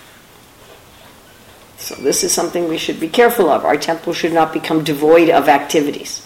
So, 1.84 1.96
this 1.96 2.24
is 2.24 2.32
something 2.34 2.70
we 2.70 2.78
should 2.78 3.02
be 3.02 3.10
careful 3.10 3.50
of. 3.50 3.66
Our 3.66 3.76
temple 3.76 4.14
should 4.14 4.32
not 4.32 4.54
become 4.54 4.86
devoid 4.86 5.30
of 5.30 5.50
activities. 5.50 6.26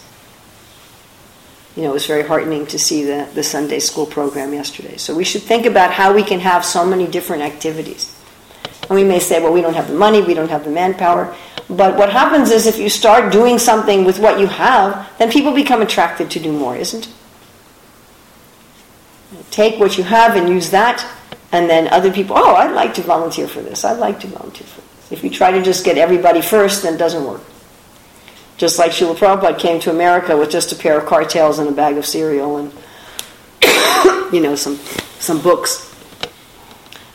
You 1.74 1.82
know, 1.82 1.90
it 1.90 1.94
was 1.94 2.06
very 2.06 2.22
heartening 2.22 2.64
to 2.68 2.78
see 2.78 3.02
the, 3.02 3.28
the 3.34 3.42
Sunday 3.42 3.80
school 3.80 4.06
program 4.06 4.54
yesterday. 4.54 4.98
So, 4.98 5.16
we 5.16 5.24
should 5.24 5.42
think 5.42 5.66
about 5.66 5.90
how 5.90 6.14
we 6.14 6.22
can 6.22 6.38
have 6.38 6.64
so 6.64 6.86
many 6.86 7.08
different 7.08 7.42
activities. 7.42 8.14
And 8.82 8.90
we 8.90 9.02
may 9.02 9.18
say, 9.18 9.42
well, 9.42 9.52
we 9.52 9.60
don't 9.60 9.74
have 9.74 9.88
the 9.88 9.96
money, 9.96 10.22
we 10.22 10.32
don't 10.32 10.48
have 10.48 10.62
the 10.62 10.70
manpower. 10.70 11.34
But 11.68 11.96
what 11.96 12.12
happens 12.12 12.52
is 12.52 12.68
if 12.68 12.78
you 12.78 12.88
start 12.88 13.32
doing 13.32 13.58
something 13.58 14.04
with 14.04 14.20
what 14.20 14.38
you 14.38 14.46
have, 14.46 15.10
then 15.18 15.28
people 15.28 15.52
become 15.52 15.82
attracted 15.82 16.30
to 16.30 16.38
do 16.38 16.52
more, 16.52 16.76
isn't 16.76 17.08
it? 17.08 17.14
Take 19.50 19.80
what 19.80 19.98
you 19.98 20.04
have 20.04 20.36
and 20.36 20.48
use 20.48 20.70
that, 20.70 21.04
and 21.50 21.68
then 21.68 21.88
other 21.88 22.12
people, 22.12 22.36
oh, 22.38 22.54
I'd 22.54 22.74
like 22.74 22.94
to 22.94 23.02
volunteer 23.02 23.48
for 23.48 23.60
this, 23.60 23.84
I'd 23.84 23.98
like 23.98 24.20
to 24.20 24.28
volunteer 24.28 24.68
for 24.68 24.82
this. 24.82 24.87
If 25.10 25.24
you 25.24 25.30
try 25.30 25.50
to 25.52 25.62
just 25.62 25.84
get 25.84 25.96
everybody 25.96 26.42
first, 26.42 26.82
then 26.82 26.94
it 26.94 26.98
doesn't 26.98 27.24
work. 27.24 27.40
Just 28.58 28.78
like 28.78 28.90
Srila 28.90 29.16
Prabhupada 29.16 29.58
came 29.58 29.80
to 29.80 29.90
America 29.90 30.36
with 30.36 30.50
just 30.50 30.72
a 30.72 30.76
pair 30.76 30.98
of 30.98 31.04
kartals 31.08 31.58
and 31.58 31.68
a 31.68 31.72
bag 31.72 31.96
of 31.96 32.04
cereal 32.04 32.56
and, 32.56 32.72
you 34.32 34.40
know, 34.40 34.54
some, 34.54 34.76
some 35.20 35.40
books. 35.40 35.84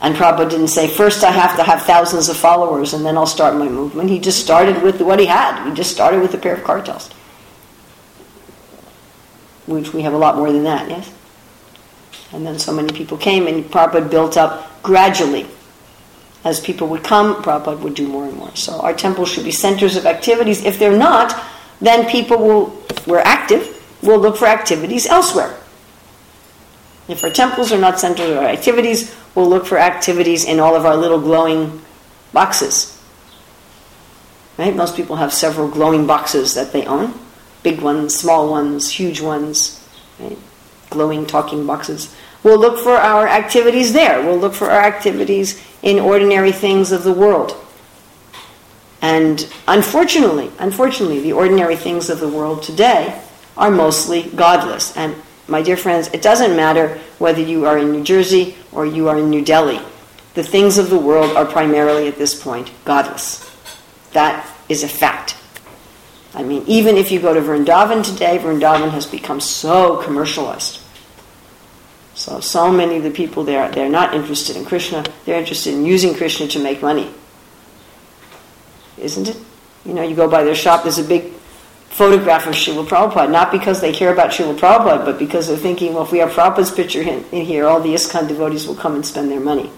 And 0.01 0.15
Prabhupada 0.15 0.49
didn't 0.49 0.69
say, 0.69 0.87
first 0.87 1.23
I 1.23 1.31
have 1.31 1.55
to 1.57 1.63
have 1.63 1.83
thousands 1.83 2.29
of 2.29 2.37
followers 2.37 2.93
and 2.93 3.05
then 3.05 3.17
I'll 3.17 3.27
start 3.27 3.55
my 3.55 3.67
movement. 3.67 4.09
He 4.09 4.19
just 4.19 4.41
started 4.41 4.81
with 4.81 5.01
what 5.01 5.19
he 5.19 5.25
had. 5.25 5.67
He 5.67 5.75
just 5.75 5.91
started 5.91 6.21
with 6.21 6.33
a 6.33 6.37
pair 6.37 6.55
of 6.55 6.61
kartals. 6.61 7.11
Which 9.65 9.93
we 9.93 10.01
have 10.01 10.13
a 10.13 10.17
lot 10.17 10.35
more 10.35 10.51
than 10.51 10.63
that, 10.63 10.89
yes? 10.89 11.13
And 12.31 12.45
then 12.45 12.57
so 12.57 12.73
many 12.73 12.91
people 12.91 13.17
came 13.17 13.47
and 13.47 13.63
Prabhupada 13.65 14.09
built 14.09 14.37
up 14.37 14.81
gradually. 14.81 15.45
As 16.43 16.59
people 16.59 16.87
would 16.89 17.03
come, 17.03 17.41
Prabhupada 17.41 17.79
would 17.79 17.95
do 17.95 18.07
more 18.07 18.25
and 18.25 18.35
more. 18.37 18.55
So 18.55 18.79
our 18.81 18.93
temples 18.93 19.29
should 19.29 19.45
be 19.45 19.51
centers 19.51 19.95
of 19.95 20.05
activities. 20.05 20.65
If 20.65 20.77
they're 20.77 20.97
not, 20.97 21.41
then 21.79 22.09
people 22.09 22.37
will, 22.37 22.83
we're 23.07 23.19
active, 23.19 23.81
will 24.01 24.19
look 24.19 24.37
for 24.37 24.45
activities 24.45 25.05
elsewhere. 25.05 25.55
If 27.07 27.23
our 27.23 27.29
temples 27.29 27.71
are 27.71 27.79
not 27.79 27.99
centers 27.99 28.29
of 28.29 28.37
our 28.37 28.45
activities, 28.45 29.15
we'll 29.35 29.49
look 29.49 29.65
for 29.65 29.77
activities 29.77 30.45
in 30.45 30.59
all 30.59 30.75
of 30.75 30.85
our 30.85 30.95
little 30.95 31.19
glowing 31.19 31.81
boxes. 32.33 32.89
Right? 34.57 34.75
Most 34.75 34.95
people 34.95 35.15
have 35.17 35.33
several 35.33 35.67
glowing 35.67 36.05
boxes 36.05 36.53
that 36.55 36.71
they 36.71 36.85
own 36.85 37.13
big 37.63 37.81
ones, 37.81 38.13
small 38.13 38.51
ones, 38.51 38.91
huge 38.91 39.21
ones, 39.21 39.81
right? 40.19 40.37
glowing 40.89 41.25
talking 41.25 41.65
boxes. 41.65 42.13
We'll 42.43 42.59
look 42.59 42.79
for 42.79 42.95
our 42.95 43.27
activities 43.27 43.93
there. 43.93 44.21
We'll 44.21 44.37
look 44.37 44.53
for 44.53 44.69
our 44.69 44.81
activities 44.81 45.61
in 45.81 45.99
ordinary 45.99 46.51
things 46.51 46.91
of 46.91 47.03
the 47.03 47.13
world. 47.13 47.55
And 49.01 49.47
unfortunately, 49.67 50.51
unfortunately, 50.59 51.21
the 51.21 51.33
ordinary 51.33 51.75
things 51.75 52.09
of 52.09 52.19
the 52.19 52.27
world 52.27 52.63
today 52.63 53.21
are 53.57 53.71
mostly 53.71 54.23
godless. 54.23 54.95
And 54.95 55.15
my 55.47 55.61
dear 55.61 55.77
friends, 55.77 56.09
it 56.13 56.21
doesn't 56.21 56.55
matter 56.55 56.99
whether 57.19 57.41
you 57.41 57.65
are 57.65 57.77
in 57.77 57.91
New 57.91 58.03
Jersey 58.03 58.55
or 58.71 58.85
you 58.85 59.09
are 59.09 59.17
in 59.17 59.29
New 59.29 59.43
Delhi. 59.43 59.81
The 60.33 60.43
things 60.43 60.77
of 60.77 60.89
the 60.89 60.97
world 60.97 61.35
are 61.35 61.45
primarily 61.45 62.07
at 62.07 62.17
this 62.17 62.41
point 62.41 62.71
godless. 62.85 63.49
That 64.13 64.49
is 64.69 64.83
a 64.83 64.87
fact. 64.87 65.37
I 66.33 66.43
mean, 66.43 66.63
even 66.65 66.97
if 66.97 67.11
you 67.11 67.19
go 67.19 67.33
to 67.33 67.41
Vrindavan 67.41 68.03
today, 68.03 68.39
Vrindavan 68.39 68.89
has 68.89 69.05
become 69.05 69.39
so 69.39 69.97
commercialized. 69.97 70.82
So, 72.23 72.39
so 72.39 72.71
many 72.71 72.95
of 72.95 73.03
the 73.03 73.11
people 73.11 73.43
there, 73.43 73.69
they're 73.69 73.89
not 73.89 74.13
interested 74.13 74.55
in 74.55 74.63
Krishna, 74.63 75.03
they're 75.25 75.37
interested 75.37 75.73
in 75.73 75.85
using 75.85 76.15
Krishna 76.15 76.47
to 76.47 76.59
make 76.63 76.81
money. 76.81 77.11
Isn't 78.97 79.27
it? 79.27 79.37
You 79.85 79.93
know, 79.93 80.03
you 80.03 80.15
go 80.15 80.29
by 80.29 80.45
their 80.45 80.55
shop, 80.55 80.83
there's 80.83 80.99
a 80.99 81.03
big 81.03 81.33
photograph 81.89 82.47
of 82.47 82.53
Srila 82.53 82.87
Prabhupada, 82.87 83.29
not 83.29 83.51
because 83.51 83.81
they 83.81 83.91
care 83.91 84.13
about 84.13 84.29
Srila 84.29 84.57
Prabhupada, 84.57 85.03
but 85.03 85.19
because 85.19 85.49
they're 85.49 85.57
thinking, 85.57 85.95
well, 85.95 86.03
if 86.03 86.13
we 86.13 86.19
have 86.19 86.31
Prabhupada's 86.31 86.71
picture 86.71 87.01
in, 87.01 87.25
in 87.33 87.43
here, 87.43 87.67
all 87.67 87.81
the 87.81 87.93
ISKCON 87.93 88.29
devotees 88.29 88.67
will 88.67 88.75
come 88.75 88.95
and 88.95 89.05
spend 89.05 89.29
their 89.29 89.41
money. 89.41 89.69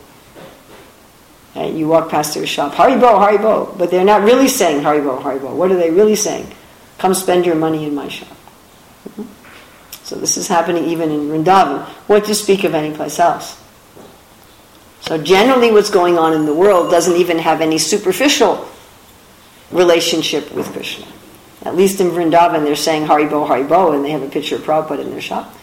And 1.55 1.79
you 1.79 1.87
walk 1.87 2.11
past 2.11 2.35
their 2.35 2.45
shop, 2.45 2.73
Haribol, 2.73 3.17
Haribol, 3.27 3.75
but 3.75 3.89
they're 3.89 4.05
not 4.05 4.21
really 4.21 4.49
saying 4.49 4.83
Haribol, 4.83 5.19
Haribol. 5.19 5.55
What 5.55 5.71
are 5.71 5.77
they 5.77 5.89
really 5.89 6.15
saying? 6.15 6.53
Come 6.99 7.15
spend 7.15 7.43
your 7.47 7.55
money 7.55 7.85
in 7.85 7.95
my 7.95 8.07
shop. 8.07 8.37
Mm-hmm. 9.09 9.34
So 10.03 10.15
this 10.15 10.37
is 10.37 10.47
happening 10.47 10.85
even 10.85 11.09
in 11.09 11.29
Vrindavan. 11.29 11.85
What 12.07 12.25
to 12.25 12.35
speak 12.35 12.63
of 12.63 12.75
any 12.75 12.95
place 12.95 13.19
else? 13.19 13.61
So 15.01 15.17
generally 15.17 15.71
what's 15.71 15.89
going 15.89 16.17
on 16.17 16.33
in 16.33 16.45
the 16.45 16.53
world 16.53 16.89
doesn't 16.89 17.15
even 17.15 17.39
have 17.39 17.61
any 17.61 17.77
superficial 17.77 18.67
relationship 19.71 20.51
with 20.51 20.71
Krishna. 20.73 21.05
At 21.63 21.75
least 21.75 21.99
in 21.99 22.07
Vrindavan, 22.09 22.63
they're 22.63 22.75
saying 22.75 23.07
Haribol, 23.07 23.47
Haribol, 23.47 23.95
and 23.95 24.05
they 24.05 24.11
have 24.11 24.23
a 24.23 24.29
picture 24.29 24.55
of 24.55 24.61
Prabhupada 24.61 24.99
in 24.99 25.09
their 25.11 25.21
shop. 25.21 25.53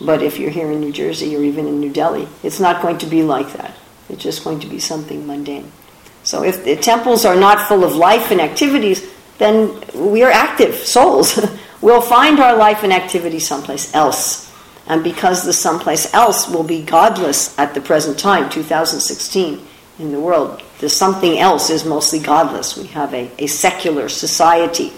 But 0.00 0.22
if 0.22 0.38
you're 0.38 0.50
here 0.50 0.70
in 0.70 0.80
New 0.80 0.92
Jersey 0.92 1.36
or 1.36 1.42
even 1.42 1.66
in 1.66 1.80
New 1.80 1.92
Delhi, 1.92 2.28
it's 2.42 2.58
not 2.58 2.82
going 2.82 2.98
to 2.98 3.06
be 3.06 3.22
like 3.22 3.52
that. 3.52 3.74
It's 4.08 4.22
just 4.22 4.42
going 4.42 4.60
to 4.60 4.66
be 4.66 4.78
something 4.78 5.26
mundane. 5.26 5.70
So 6.24 6.42
if 6.42 6.64
the 6.64 6.76
temples 6.76 7.24
are 7.24 7.36
not 7.36 7.68
full 7.68 7.84
of 7.84 7.94
life 7.94 8.30
and 8.30 8.40
activities, 8.40 9.08
then 9.38 9.80
we 9.94 10.22
are 10.22 10.30
active 10.30 10.74
souls. 10.74 11.38
we'll 11.82 12.00
find 12.00 12.40
our 12.40 12.56
life 12.56 12.82
and 12.82 12.92
activity 12.92 13.38
someplace 13.38 13.94
else. 13.94 14.50
And 14.86 15.04
because 15.04 15.44
the 15.44 15.52
someplace 15.52 16.12
else 16.14 16.48
will 16.48 16.64
be 16.64 16.82
godless 16.82 17.56
at 17.58 17.74
the 17.74 17.80
present 17.80 18.18
time, 18.18 18.48
2016, 18.48 19.66
in 19.98 20.12
the 20.12 20.20
world, 20.20 20.62
the 20.78 20.88
something 20.88 21.38
else 21.38 21.70
is 21.70 21.84
mostly 21.84 22.18
godless. 22.18 22.76
We 22.76 22.86
have 22.88 23.12
a, 23.14 23.30
a 23.38 23.46
secular 23.46 24.08
society 24.08 24.88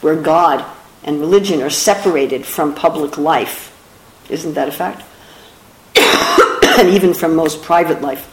where 0.00 0.16
God 0.16 0.64
and 1.04 1.20
religion 1.20 1.62
are 1.62 1.70
separated 1.70 2.46
from 2.46 2.74
public 2.74 3.18
life. 3.18 3.72
Isn't 4.30 4.54
that 4.54 4.68
a 4.68 4.72
fact? 4.72 5.02
and 6.78 6.88
even 6.88 7.12
from 7.12 7.34
most 7.34 7.62
private 7.62 8.00
life. 8.00 8.32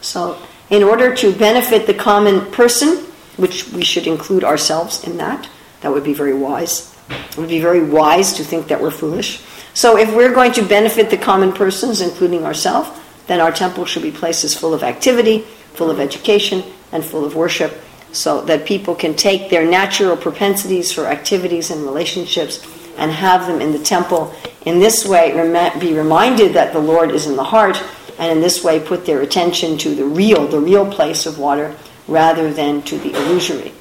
So, 0.00 0.40
in 0.70 0.82
order 0.82 1.14
to 1.16 1.32
benefit 1.32 1.86
the 1.86 1.94
common 1.94 2.50
person, 2.52 2.98
which 3.36 3.68
we 3.72 3.82
should 3.82 4.06
include 4.06 4.44
ourselves 4.44 5.04
in 5.04 5.16
that, 5.18 5.48
that 5.80 5.92
would 5.92 6.04
be 6.04 6.14
very 6.14 6.34
wise. 6.34 6.94
It 7.08 7.36
would 7.36 7.48
be 7.48 7.60
very 7.60 7.82
wise 7.82 8.32
to 8.34 8.44
think 8.44 8.68
that 8.68 8.80
we're 8.80 8.90
foolish. 8.90 9.42
So, 9.74 9.98
if 9.98 10.14
we're 10.14 10.34
going 10.34 10.52
to 10.52 10.62
benefit 10.62 11.10
the 11.10 11.18
common 11.18 11.52
persons, 11.52 12.00
including 12.00 12.44
ourselves, 12.44 12.90
then 13.26 13.40
our 13.40 13.52
temple 13.52 13.84
should 13.84 14.02
be 14.02 14.10
places 14.10 14.54
full 14.54 14.72
of 14.72 14.82
activity, 14.82 15.40
full 15.74 15.90
of 15.90 16.00
education, 16.00 16.62
and 16.92 17.04
full 17.04 17.24
of 17.24 17.34
worship, 17.34 17.78
so 18.12 18.40
that 18.42 18.64
people 18.64 18.94
can 18.94 19.14
take 19.14 19.50
their 19.50 19.68
natural 19.68 20.16
propensities 20.16 20.92
for 20.92 21.06
activities 21.06 21.70
and 21.70 21.82
relationships 21.82 22.64
and 22.96 23.10
have 23.10 23.46
them 23.46 23.60
in 23.60 23.72
the 23.72 23.78
temple. 23.78 24.34
In 24.64 24.78
this 24.78 25.04
way, 25.04 25.32
be 25.78 25.92
reminded 25.92 26.54
that 26.54 26.72
the 26.72 26.78
Lord 26.78 27.10
is 27.10 27.26
in 27.26 27.36
the 27.36 27.44
heart, 27.44 27.82
and 28.18 28.32
in 28.32 28.40
this 28.40 28.64
way, 28.64 28.80
put 28.80 29.04
their 29.04 29.20
attention 29.20 29.76
to 29.78 29.94
the 29.94 30.04
real, 30.04 30.46
the 30.46 30.60
real 30.60 30.90
place 30.90 31.26
of 31.26 31.38
water, 31.38 31.76
rather 32.08 32.52
than 32.52 32.82
to 32.82 32.98
the 32.98 33.12
illusory. 33.12 33.72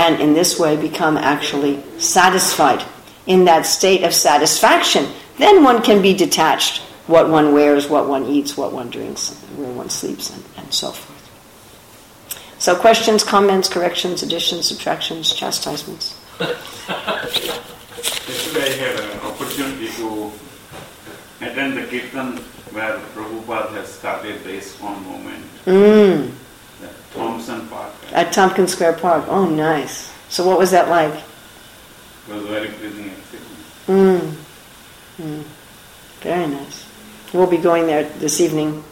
And 0.00 0.18
in 0.18 0.32
this 0.32 0.58
way, 0.58 0.80
become 0.80 1.18
actually 1.18 1.82
satisfied. 1.98 2.82
In 3.26 3.44
that 3.44 3.66
state 3.66 4.02
of 4.02 4.14
satisfaction, 4.14 5.06
then 5.36 5.62
one 5.62 5.82
can 5.82 6.00
be 6.00 6.14
detached 6.14 6.78
what 7.06 7.28
one 7.28 7.52
wears, 7.52 7.86
what 7.86 8.08
one 8.08 8.24
eats, 8.24 8.56
what 8.56 8.72
one 8.72 8.88
drinks, 8.88 9.38
where 9.56 9.70
one 9.70 9.90
sleeps, 9.90 10.30
and, 10.30 10.42
and 10.56 10.72
so 10.72 10.92
forth. 10.92 11.20
So, 12.58 12.74
questions, 12.74 13.22
comments, 13.22 13.68
corrections, 13.68 14.22
additions, 14.22 14.68
subtractions, 14.68 15.34
chastisements. 15.34 16.18
Yesterday 16.40 16.62
I 18.56 18.76
had 18.76 19.00
an 19.00 19.20
opportunity 19.20 19.88
to 20.00 20.32
attend 21.42 21.76
the 21.76 21.82
kirtan 21.82 22.38
where 22.72 22.98
Prabhupada 23.14 23.72
has 23.72 23.92
started 23.92 24.42
the 24.44 24.50
ISKCON 24.50 25.04
movement. 25.04 25.44
Mm. 25.66 26.32
At 27.10 27.16
Thompson 27.16 27.68
Park. 27.68 27.92
At 28.12 28.32
Tompkins 28.32 28.72
Square 28.72 28.94
Park. 28.94 29.24
Oh, 29.28 29.46
nice. 29.46 30.12
So, 30.28 30.46
what 30.46 30.58
was 30.58 30.70
that 30.70 30.88
like? 30.88 31.14
It 32.28 32.34
was 32.34 32.46
very 32.46 32.68
pleasing 32.68 33.10
experience. 33.10 33.50
Mm. 33.86 34.34
Mm. 35.18 35.44
Very 36.20 36.46
nice. 36.46 36.86
We'll 37.32 37.50
be 37.50 37.56
going 37.58 37.86
there 37.86 38.04
this 38.04 38.40
evening. 38.40 38.84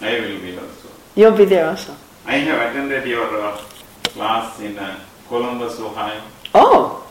I 0.00 0.20
will 0.20 0.40
be 0.40 0.56
also. 0.58 0.88
You'll 1.14 1.36
be 1.36 1.44
there 1.44 1.68
also. 1.68 1.96
I 2.26 2.36
have 2.36 2.70
attended 2.70 3.06
your 3.06 3.24
uh, 3.42 3.56
class 4.04 4.60
in 4.60 4.78
uh, 4.78 4.98
Columbus, 5.28 5.78
Ohio. 5.80 6.22
Oh. 6.54 7.06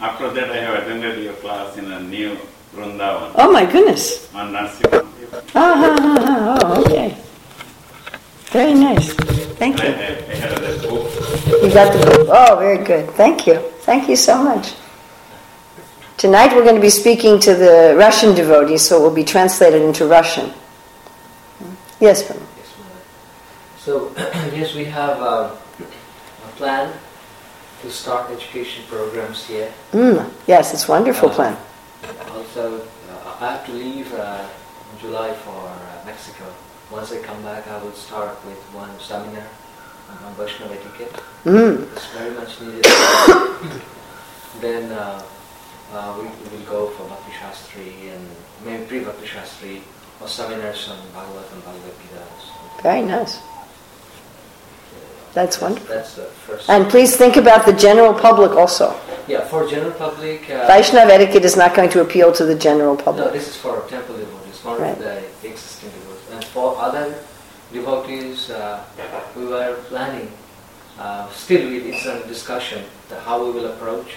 After 0.00 0.30
that, 0.30 0.50
I 0.50 0.56
have 0.56 0.82
attended 0.82 1.22
your 1.22 1.34
class 1.34 1.76
in 1.76 1.90
a 1.92 2.00
new 2.00 2.36
Vrindavan. 2.74 3.32
Oh 3.36 3.52
my 3.52 3.64
goodness. 3.70 4.32
On 4.34 4.52
Narsimha. 4.52 5.06
Ah, 5.54 5.96
ah, 5.96 6.16
ah, 6.18 6.58
oh, 6.62 6.84
okay. 6.84 7.16
Very 8.50 8.74
nice. 8.74 9.31
Thank 9.62 9.78
you. 9.80 9.90
You 11.62 11.72
got 11.72 11.92
the 11.92 12.04
book. 12.04 12.28
Oh, 12.32 12.56
very 12.58 12.84
good. 12.84 13.08
Thank 13.10 13.46
you. 13.46 13.60
Thank 13.86 14.08
you 14.08 14.16
so 14.16 14.42
much. 14.42 14.74
Tonight 16.16 16.52
we're 16.52 16.64
going 16.64 16.74
to 16.74 16.80
be 16.80 16.90
speaking 16.90 17.38
to 17.38 17.54
the 17.54 17.94
Russian 17.96 18.34
devotees, 18.34 18.82
so 18.82 18.98
it 18.98 19.02
will 19.02 19.14
be 19.14 19.22
translated 19.22 19.80
into 19.82 20.06
Russian. 20.06 20.50
Yes, 22.00 22.24
Prabhu. 22.24 22.42
So, 23.78 24.12
yes, 24.52 24.74
we 24.74 24.84
have 24.86 25.22
uh, 25.22 25.54
a 25.54 26.48
plan 26.56 26.92
to 27.82 27.88
start 27.88 28.32
education 28.32 28.82
programs 28.88 29.46
here. 29.46 29.72
Mm, 29.92 30.28
yes, 30.48 30.74
it's 30.74 30.88
a 30.88 30.90
wonderful 30.90 31.30
uh, 31.30 31.34
plan. 31.34 31.56
Also, 32.34 32.80
uh, 32.80 33.36
I 33.40 33.52
have 33.52 33.66
to 33.66 33.72
leave 33.72 34.12
uh, 34.12 34.44
in 34.92 34.98
July 34.98 35.32
for 35.34 35.54
uh, 35.54 36.04
Mexico. 36.04 36.46
Once 36.92 37.10
I 37.10 37.22
come 37.22 37.42
back, 37.42 37.66
I 37.68 37.82
will 37.82 37.92
start 37.92 38.36
with 38.44 38.58
one 38.74 38.90
seminar 39.00 39.46
on 40.26 40.34
Vaishnava 40.34 40.74
etiquette. 40.74 41.22
Mm. 41.44 41.90
It's 41.96 42.06
very 42.08 42.34
much 42.34 42.60
needed. 42.60 42.84
then 44.60 44.92
uh, 44.92 45.22
uh, 45.94 46.18
we 46.18 46.24
will 46.50 46.64
go 46.66 46.88
for 46.88 47.08
Bhakti 47.08 47.32
Shastri 47.32 48.14
and 48.14 48.28
maybe 48.66 48.84
pre-Bhakti 48.84 49.26
Shastri 49.26 49.80
or 50.20 50.28
seminars 50.28 50.90
on 50.90 50.98
Bhagavad 51.14 51.50
and 51.52 51.64
Bhagavad 51.64 51.94
Gita. 52.02 52.82
Very 52.82 53.00
nice. 53.00 53.40
That's 55.32 55.62
wonderful. 55.62 55.94
That's 55.94 56.16
the 56.16 56.24
first. 56.24 56.68
And 56.68 56.90
please 56.90 57.16
think 57.16 57.38
about 57.38 57.64
the 57.64 57.72
general 57.72 58.12
public 58.12 58.50
also. 58.50 58.94
Yeah, 59.26 59.46
for 59.46 59.66
general 59.66 59.92
public. 59.92 60.42
Uh, 60.50 60.68
Vaishnav 60.68 61.08
etiquette 61.08 61.46
is 61.46 61.56
not 61.56 61.74
going 61.74 61.88
to 61.88 62.02
appeal 62.02 62.32
to 62.32 62.44
the 62.44 62.54
general 62.54 62.96
public. 62.96 63.24
No, 63.24 63.32
this 63.32 63.48
is 63.48 63.56
for 63.56 63.80
temple 63.88 64.18
devotees, 64.18 64.62
not 64.62 64.78
right. 64.78 64.98
the 64.98 65.24
existing 65.42 65.90
for 66.52 66.76
other 66.78 67.14
devotees, 67.72 68.50
uh, 68.50 68.84
we 69.36 69.46
were 69.46 69.76
planning. 69.88 70.30
Uh, 70.98 71.28
still, 71.30 71.72
it's 71.72 72.06
a 72.06 72.26
discussion 72.28 72.84
how 73.24 73.44
we 73.44 73.50
will 73.52 73.66
approach 73.66 74.14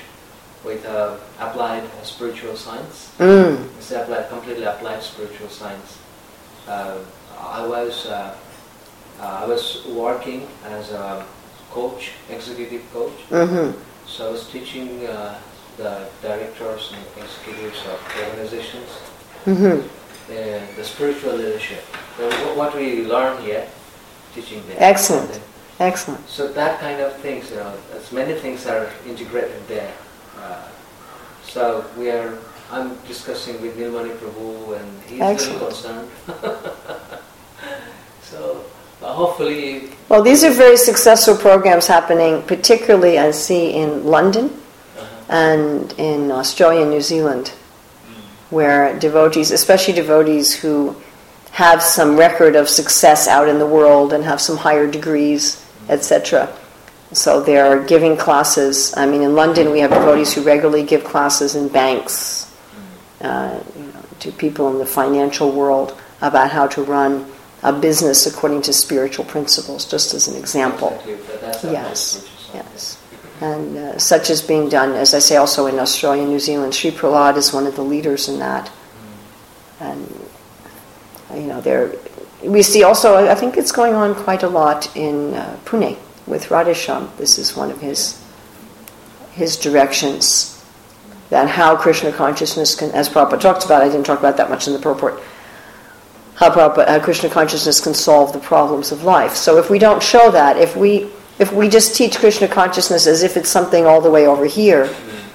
with 0.63 0.85
uh, 0.85 1.17
applied 1.39 1.83
spiritual 2.03 2.55
science. 2.55 3.11
Mm. 3.19 3.69
It's 3.77 3.91
applied, 3.91 4.29
completely 4.29 4.65
applied 4.65 5.01
spiritual 5.01 5.49
science. 5.49 5.99
Uh, 6.67 6.97
I 7.39 7.65
was 7.65 8.07
uh, 8.07 8.35
uh, 9.19 9.43
I 9.43 9.45
was 9.45 9.85
working 9.87 10.47
as 10.65 10.91
a 10.91 11.25
coach, 11.71 12.11
executive 12.29 12.81
coach. 12.91 13.17
Mm-hmm. 13.29 13.79
So 14.07 14.27
I 14.27 14.31
was 14.31 14.49
teaching 14.49 15.05
uh, 15.05 15.39
the 15.77 16.07
directors 16.21 16.93
and 16.93 17.23
executives 17.23 17.79
of 17.87 17.99
organizations 18.27 18.89
mm-hmm. 19.45 19.87
the, 20.27 20.83
spiritual 20.83 21.33
leadership. 21.33 21.83
What 22.55 22.75
we 22.75 23.05
learn 23.05 23.41
here, 23.43 23.67
teaching 24.33 24.65
them. 24.67 24.77
Excellent. 24.79 25.41
Excellent. 25.79 26.27
So 26.29 26.47
that 26.53 26.79
kind 26.79 27.01
of 27.01 27.15
things, 27.17 27.49
you 27.51 27.57
know, 27.57 27.73
as 27.93 28.11
many 28.11 28.33
things 28.39 28.65
are 28.65 28.89
integrated 29.05 29.67
there. 29.67 29.91
Uh, 30.39 30.67
so 31.43 31.85
we 31.97 32.09
are. 32.09 32.37
I'm 32.71 32.97
discussing 33.07 33.61
with 33.61 33.77
Nilmani 33.77 34.15
Prabhu, 34.17 34.79
and 34.79 35.03
he's 35.03 35.21
Excellent. 35.21 35.59
very 35.59 35.71
concerned. 35.71 36.09
so 38.23 38.65
uh, 39.03 39.13
hopefully. 39.13 39.89
Well, 40.09 40.23
these 40.23 40.43
are 40.43 40.51
very 40.51 40.77
successful 40.77 41.35
programs 41.35 41.87
happening, 41.87 42.41
particularly 42.43 43.19
I 43.19 43.31
see 43.31 43.73
in 43.73 44.05
London 44.05 44.45
uh-huh. 44.45 45.05
and 45.29 45.93
in 45.99 46.31
Australia 46.31 46.81
and 46.81 46.89
New 46.89 47.01
Zealand, 47.01 47.51
mm. 47.51 48.13
where 48.49 48.97
devotees, 48.97 49.51
especially 49.51 49.93
devotees 49.93 50.55
who 50.55 50.95
have 51.55 51.81
some 51.81 52.17
record 52.17 52.53
of 52.57 52.67
success 52.67 53.29
out 53.29 53.47
in 53.47 53.59
the 53.59 53.65
world 53.65 54.11
and 54.11 54.25
have 54.25 54.41
some 54.41 54.57
higher 54.57 54.91
degrees, 54.91 55.55
mm. 55.55 55.89
etc. 55.89 56.53
So 57.13 57.41
they're 57.41 57.81
giving 57.81 58.17
classes. 58.17 58.93
I 58.97 59.05
mean, 59.05 59.21
in 59.21 59.35
London, 59.35 59.71
we 59.71 59.79
have 59.79 59.91
devotees 59.91 60.33
who 60.33 60.43
regularly 60.43 60.83
give 60.83 61.05
classes 61.05 61.55
in 61.55 61.69
banks 61.69 62.53
mm. 63.21 63.25
uh, 63.25 63.63
you 63.79 63.85
know, 63.85 64.03
to 64.19 64.33
people 64.33 64.69
in 64.69 64.79
the 64.79 64.85
financial 64.85 65.49
world 65.49 65.97
about 66.21 66.51
how 66.51 66.67
to 66.67 66.83
run 66.83 67.25
a 67.63 67.71
business 67.71 68.27
according 68.27 68.61
to 68.63 68.73
spiritual 68.73 69.23
principles, 69.23 69.89
just 69.89 70.13
as 70.13 70.27
an 70.27 70.35
example. 70.35 71.01
Yes, 71.63 72.29
yes. 72.53 73.01
And 73.39 73.77
uh, 73.77 73.97
such 73.97 74.29
is 74.29 74.41
being 74.41 74.67
done, 74.67 74.91
as 74.91 75.13
I 75.13 75.19
say, 75.19 75.37
also 75.37 75.67
in 75.67 75.79
Australia 75.79 76.23
and 76.23 76.31
New 76.31 76.39
Zealand. 76.39 76.75
Sri 76.75 76.91
Prahlad 76.91 77.37
is 77.37 77.53
one 77.53 77.65
of 77.65 77.77
the 77.77 77.81
leaders 77.81 78.27
in 78.27 78.39
that. 78.39 78.69
And, 79.79 80.25
you 81.33 81.41
know, 81.41 81.61
there, 81.61 81.93
we 82.43 82.61
see 82.61 82.83
also, 82.83 83.27
I 83.27 83.35
think 83.35 83.57
it's 83.57 83.71
going 83.71 83.93
on 83.93 84.15
quite 84.15 84.43
a 84.43 84.49
lot 84.49 84.95
in 84.95 85.33
uh, 85.33 85.57
Pune 85.65 85.97
with 86.27 86.45
Radhesham. 86.45 87.15
This 87.17 87.37
is 87.37 87.55
one 87.55 87.71
of 87.71 87.81
his, 87.81 88.21
his 89.31 89.57
directions. 89.57 90.51
That 91.31 91.49
how 91.49 91.75
Krishna 91.75 92.11
consciousness 92.11 92.75
can, 92.75 92.91
as 92.91 93.09
Prabhupada 93.09 93.41
talked 93.41 93.65
about, 93.65 93.81
I 93.81 93.87
didn't 93.87 94.05
talk 94.05 94.19
about 94.19 94.37
that 94.37 94.49
much 94.49 94.67
in 94.67 94.73
the 94.73 94.79
purport, 94.79 95.19
how 96.35 96.51
Prabhupada, 96.51 97.01
Krishna 97.01 97.29
consciousness 97.29 97.81
can 97.81 97.95
solve 97.95 98.31
the 98.31 98.39
problems 98.39 98.91
of 98.91 99.03
life. 99.03 99.35
So 99.35 99.57
if 99.57 99.69
we 99.69 99.79
don't 99.79 100.03
show 100.03 100.29
that, 100.31 100.57
if 100.57 100.75
we 100.75 101.09
if 101.37 101.51
we 101.51 101.67
just 101.67 101.95
teach 101.95 102.17
Krishna 102.17 102.47
consciousness 102.47 103.07
as 103.07 103.23
if 103.23 103.35
it's 103.35 103.49
something 103.49 103.85
all 103.85 103.99
the 103.99 104.09
way 104.09 104.25
over 104.25 104.45
here, 104.45 104.93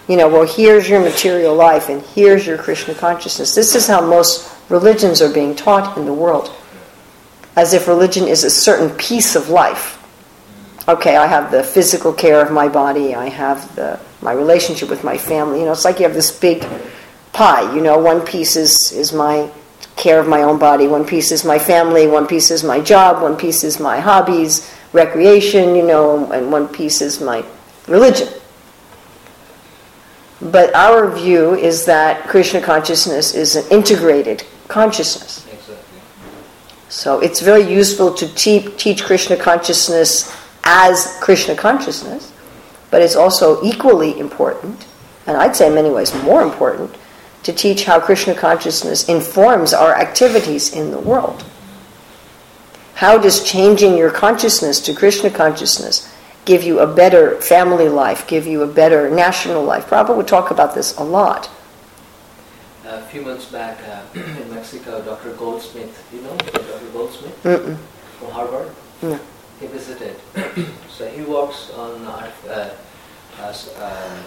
you 0.09 0.17
know, 0.17 0.29
well, 0.29 0.47
here's 0.47 0.89
your 0.89 1.01
material 1.01 1.55
life 1.55 1.89
and 1.89 2.03
here's 2.03 2.47
your 2.47 2.57
Krishna 2.57 2.95
consciousness. 2.95 3.55
This 3.55 3.75
is 3.75 3.87
how 3.87 4.01
most 4.01 4.51
religions 4.71 5.21
are 5.21 5.33
being 5.33 5.55
taught 5.55 5.99
in 5.99 6.07
the 6.07 6.15
world, 6.15 6.51
as 7.57 7.75
if 7.75 7.87
religion 7.87 8.27
is 8.27 8.45
a 8.45 8.51
certain 8.51 8.97
piece 8.97 9.37
of 9.37 9.51
life. 9.51 9.99
okay, 10.89 11.17
I 11.17 11.27
have 11.27 11.51
the 11.51 11.63
physical 11.63 12.13
care 12.13 12.41
of 12.41 12.51
my 12.51 12.69
body, 12.69 13.15
I 13.15 13.29
have 13.29 13.75
the 13.77 14.01
my 14.23 14.33
relationship 14.33 14.89
with 14.89 15.05
my 15.05 15.17
family. 15.17 15.61
You 15.61 15.67
know, 15.67 15.73
it's 15.73 15.85
like 15.85 15.99
you 15.99 16.05
have 16.05 16.15
this 16.15 16.31
big 16.31 16.65
pie. 17.33 17.75
You 17.75 17.83
know, 17.83 17.99
one 17.99 18.23
piece 18.25 18.57
is 18.57 18.93
is 18.93 19.13
my 19.13 19.51
care 19.97 20.19
of 20.19 20.29
my 20.29 20.43
own 20.43 20.59
body, 20.59 20.87
one 20.87 21.05
piece 21.05 21.31
is 21.31 21.45
my 21.45 21.59
family, 21.59 22.07
one 22.07 22.27
piece 22.27 22.51
is 22.51 22.65
my 22.65 22.81
job, 22.81 23.23
one 23.23 23.37
piece 23.37 23.65
is 23.65 23.79
my 23.79 24.01
hobbies, 24.01 24.73
recreation. 24.93 25.75
You 25.75 25.87
know, 25.87 26.33
and 26.33 26.51
one 26.51 26.69
piece 26.69 27.01
is 27.03 27.21
my 27.21 27.45
religion. 27.87 28.29
But 30.41 30.75
our 30.75 31.11
view 31.11 31.55
is 31.55 31.85
that 31.85 32.27
Krishna 32.27 32.63
consciousness 32.63 33.35
is 33.35 33.57
an 33.57 33.65
integrated 33.71 34.45
consciousness. 34.71 35.47
Exactly. 35.53 36.01
So 36.89 37.21
it's 37.21 37.41
very 37.41 37.63
useful 37.63 38.15
to 38.15 38.27
te- 38.35 38.69
teach 38.77 39.05
Krishna 39.05 39.37
consciousness 39.37 40.35
as 40.65 41.19
Krishna 41.21 41.55
consciousness, 41.55 42.33
but 42.91 43.03
it's 43.03 43.17
also 43.17 43.63
equally 43.63 44.19
important, 44.19 44.87
and 45.27 45.37
I'd 45.37 45.57
say 45.57 45.69
in 45.69 45.75
many 45.75 45.91
ways 45.91 46.15
more 46.23 46.43
important, 46.43 46.95
to 47.43 47.53
teach 47.53 47.85
how 47.85 48.01
Krishna 48.01 48.35
consciousness 48.35 49.09
informs 49.09 49.73
our 49.73 49.95
activities 49.95 50.75
in 50.75 50.91
the 50.91 50.99
world. 50.99 51.45
How 52.95 53.17
does 53.17 53.43
changing 53.43 53.97
your 53.97 54.11
consciousness 54.11 54.81
to 54.81 54.95
Krishna 54.95 55.31
consciousness 55.31 56.13
give 56.45 56.63
you 56.63 56.81
a 56.81 56.87
better 56.87 57.41
family 57.41 57.89
life, 57.89 58.27
give 58.27 58.47
you 58.47 58.63
a 58.63 58.67
better 58.67 59.09
national 59.09 59.65
life? 59.65 59.87
Prabhupada 59.87 60.17
would 60.17 60.29
talk 60.29 60.51
about 60.51 60.75
this 60.75 60.97
a 60.99 61.03
lot. 61.03 61.49
A 62.91 63.01
few 63.03 63.23
months 63.23 63.47
back 63.47 63.79
uh, 63.87 64.03
in 64.43 64.53
Mexico, 64.53 65.01
Dr. 65.03 65.33
Goldsmith, 65.35 65.95
you 66.13 66.23
know 66.23 66.37
Dr. 66.39 66.87
Goldsmith 66.93 67.41
Mm-mm. 67.45 67.77
from 68.19 68.31
Harvard? 68.31 68.69
No. 69.01 69.19
He 69.61 69.67
visited. 69.69 70.17
so 70.91 71.07
he 71.07 71.23
works 71.23 71.71
on 71.79 72.05
uh, 72.05 72.31
uh, 72.51 72.71
as, 73.47 73.71
um, 73.79 74.19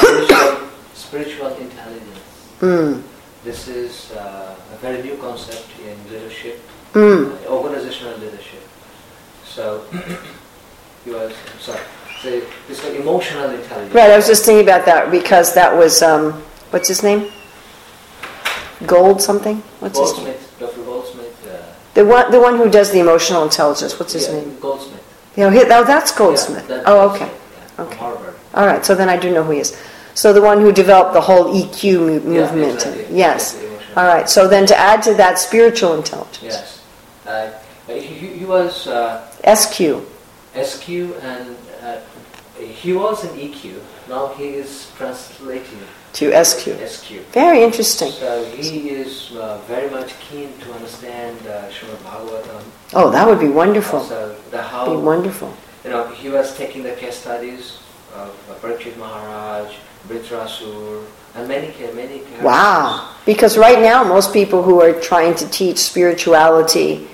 spiritual, 0.00 0.68
spiritual 0.94 1.52
intelligence. 1.56 2.48
Mm. 2.60 3.02
This 3.44 3.68
is 3.68 4.10
uh, 4.12 4.56
a 4.72 4.76
very 4.78 5.02
new 5.02 5.16
concept 5.18 5.68
in 5.84 5.96
leadership, 6.10 6.58
Mm. 6.94 7.28
uh, 7.44 7.48
organizational 7.50 8.16
leadership. 8.18 8.62
So 9.44 9.84
he 11.04 11.10
was, 11.10 11.30
I'm 11.52 11.60
sorry, 11.60 11.84
so 12.22 12.40
this 12.68 12.82
emotional 12.86 13.50
intelligence. 13.50 13.92
Right, 13.94 14.10
I 14.10 14.16
was 14.16 14.26
just 14.26 14.46
thinking 14.46 14.64
about 14.64 14.86
that 14.86 15.10
because 15.10 15.52
that 15.54 15.76
was, 15.76 16.00
um, 16.00 16.32
what's 16.70 16.88
his 16.88 17.02
name? 17.02 17.30
Gold 18.84 19.22
something? 19.22 19.58
What's 19.80 19.98
his 19.98 20.12
name? 20.16 20.24
Goldsmith, 20.26 20.56
Dr. 20.60 20.82
Goldsmith. 20.84 21.46
Uh, 21.48 21.72
The 21.94 22.04
one, 22.04 22.30
the 22.30 22.40
one 22.40 22.56
who 22.58 22.68
does 22.68 22.90
the 22.90 23.00
emotional 23.00 23.42
intelligence. 23.44 23.98
What's 23.98 24.12
his 24.12 24.28
yeah, 24.28 24.34
name? 24.34 24.58
Goldsmith. 24.60 25.02
You 25.36 25.44
know, 25.44 25.50
he, 25.50 25.60
oh, 25.64 25.84
that's 25.84 26.12
Goldsmith. 26.12 26.66
Yeah, 26.68 26.82
oh, 26.86 27.10
okay. 27.10 27.18
Goldsmith, 27.20 27.40
yeah, 27.56 27.66
from 27.76 27.86
Okay. 27.86 27.96
Harvard. 27.96 28.34
All 28.54 28.66
right, 28.66 28.84
so 28.84 28.94
then 28.94 29.08
I 29.08 29.16
do 29.16 29.32
know 29.32 29.42
who 29.44 29.52
he 29.52 29.60
is. 29.60 29.76
So 30.14 30.32
the 30.32 30.42
one 30.42 30.60
who 30.60 30.72
developed 30.72 31.12
the 31.14 31.20
whole 31.20 31.52
EQ 31.54 31.84
mo- 32.00 32.32
Yeah, 32.32 32.40
movement. 32.52 32.74
exactly. 32.74 33.06
Yes. 33.16 33.54
Exactly, 33.54 33.68
emotional. 33.68 33.98
All 34.02 34.06
right, 34.14 34.28
so 34.28 34.48
then 34.48 34.66
to 34.66 34.76
add 34.76 35.02
to 35.04 35.14
that 35.14 35.38
spiritual 35.38 35.94
intelligence. 35.94 36.42
Yes. 36.42 36.82
Uh, 37.26 37.50
he, 37.86 38.00
he 38.00 38.26
he 38.40 38.44
was 38.44 38.86
uh, 38.86 39.24
SQ. 39.54 40.00
SQ 40.54 40.88
and 41.22 41.56
uh, 41.82 41.96
he 42.58 42.92
was 42.92 43.24
an 43.24 43.30
EQ. 43.38 43.80
Now 44.08 44.28
he 44.38 44.48
is 44.62 44.90
translating 44.96 45.80
To 46.16 46.32
SQ. 46.44 46.80
SQ. 46.88 47.10
Very 47.32 47.62
interesting. 47.62 48.10
So 48.10 48.42
he 48.46 48.88
is 48.88 49.32
uh, 49.36 49.60
very 49.66 49.90
much 49.90 50.18
keen 50.18 50.48
to 50.60 50.72
understand 50.72 51.36
uh, 51.46 51.68
Srimad 51.68 52.00
Bhagavatam. 52.08 52.62
Oh, 52.94 53.10
that 53.10 53.28
would 53.28 53.38
be 53.38 53.48
wonderful. 53.48 54.00
The 54.00 54.34
Be 54.50 54.56
how 54.56 54.98
wonderful. 54.98 55.52
you 55.84 55.90
know 55.90 56.08
he 56.08 56.30
was 56.30 56.56
taking 56.56 56.82
the 56.82 56.94
case 56.94 57.16
studies 57.16 57.80
of 58.14 58.32
uh, 58.50 58.54
Parikshit 58.62 58.96
Maharaj, 58.96 59.76
Vritrasur, 60.08 61.04
and 61.34 61.46
many 61.48 61.68
many 61.94 62.20
characters. 62.20 62.42
Wow. 62.42 63.14
Because 63.26 63.58
right 63.58 63.80
now, 63.80 64.02
most 64.02 64.32
people 64.32 64.62
who 64.62 64.80
are 64.80 64.98
trying 64.98 65.34
to 65.34 65.46
teach 65.50 65.76
spirituality 65.76 67.06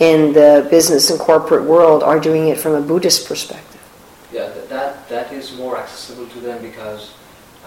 in 0.00 0.34
the 0.34 0.66
business 0.70 1.08
and 1.08 1.18
corporate 1.18 1.64
world 1.64 2.02
are 2.02 2.20
doing 2.20 2.48
it 2.48 2.58
from 2.58 2.74
a 2.74 2.80
Buddhist 2.82 3.26
perspective. 3.26 3.80
Yeah, 4.32 4.50
that 4.68 5.08
that 5.08 5.32
is 5.32 5.56
more 5.56 5.78
accessible 5.78 6.26
to 6.26 6.40
them 6.40 6.60
because 6.60 7.14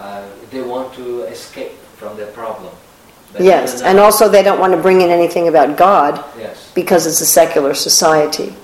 uh, 0.04 0.22
they 0.50 0.60
want 0.60 0.92
to 0.92 1.22
escape 1.22 1.72
from 1.96 2.14
their 2.16 2.30
problem. 2.32 2.74
But 3.32 3.40
Yes, 3.42 3.80
and 3.80 3.98
also 3.98 4.28
they 4.28 4.42
don't 4.42 4.60
want 4.60 4.74
to 4.74 4.80
bring 4.80 5.00
in 5.00 5.08
anything 5.08 5.48
about 5.48 5.78
God 5.78 6.22
yes, 6.38 6.70
because 6.74 7.06
it's 7.06 7.22
a 7.22 7.26
secular 7.26 7.72
society. 7.72 8.54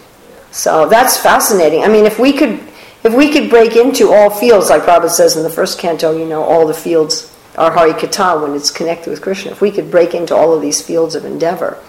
So 0.51 0.87
that's 0.87 1.17
fascinating. 1.17 1.83
I 1.83 1.89
mean, 1.89 2.05
if 2.05 2.19
we 2.19 2.35
could, 2.35 2.61
if 3.05 3.15
we 3.15 3.33
could 3.33 3.49
break 3.49 3.75
into 3.75 4.13
all 4.13 4.29
fields, 4.29 4.69
like 4.69 4.83
Prabhupada 4.83 5.09
says 5.09 5.37
in 5.37 5.43
the 5.43 5.51
first 5.51 5.79
canto, 5.79 6.17
you 6.17 6.27
know, 6.27 6.43
all 6.43 6.67
the 6.67 6.75
fields 6.75 7.35
are 7.57 7.71
Harikatha 7.71 8.43
when 8.43 8.55
it's 8.55 8.71
connected 8.71 9.09
with 9.09 9.23
Krishna. 9.23 9.51
If 9.53 9.63
we 9.63 9.71
could 9.71 9.91
break 9.91 10.15
into 10.15 10.37
all 10.37 10.53
of 10.53 10.61
these 10.61 10.83
fields 10.83 11.15
of 11.15 11.25
endeavor, 11.25 11.83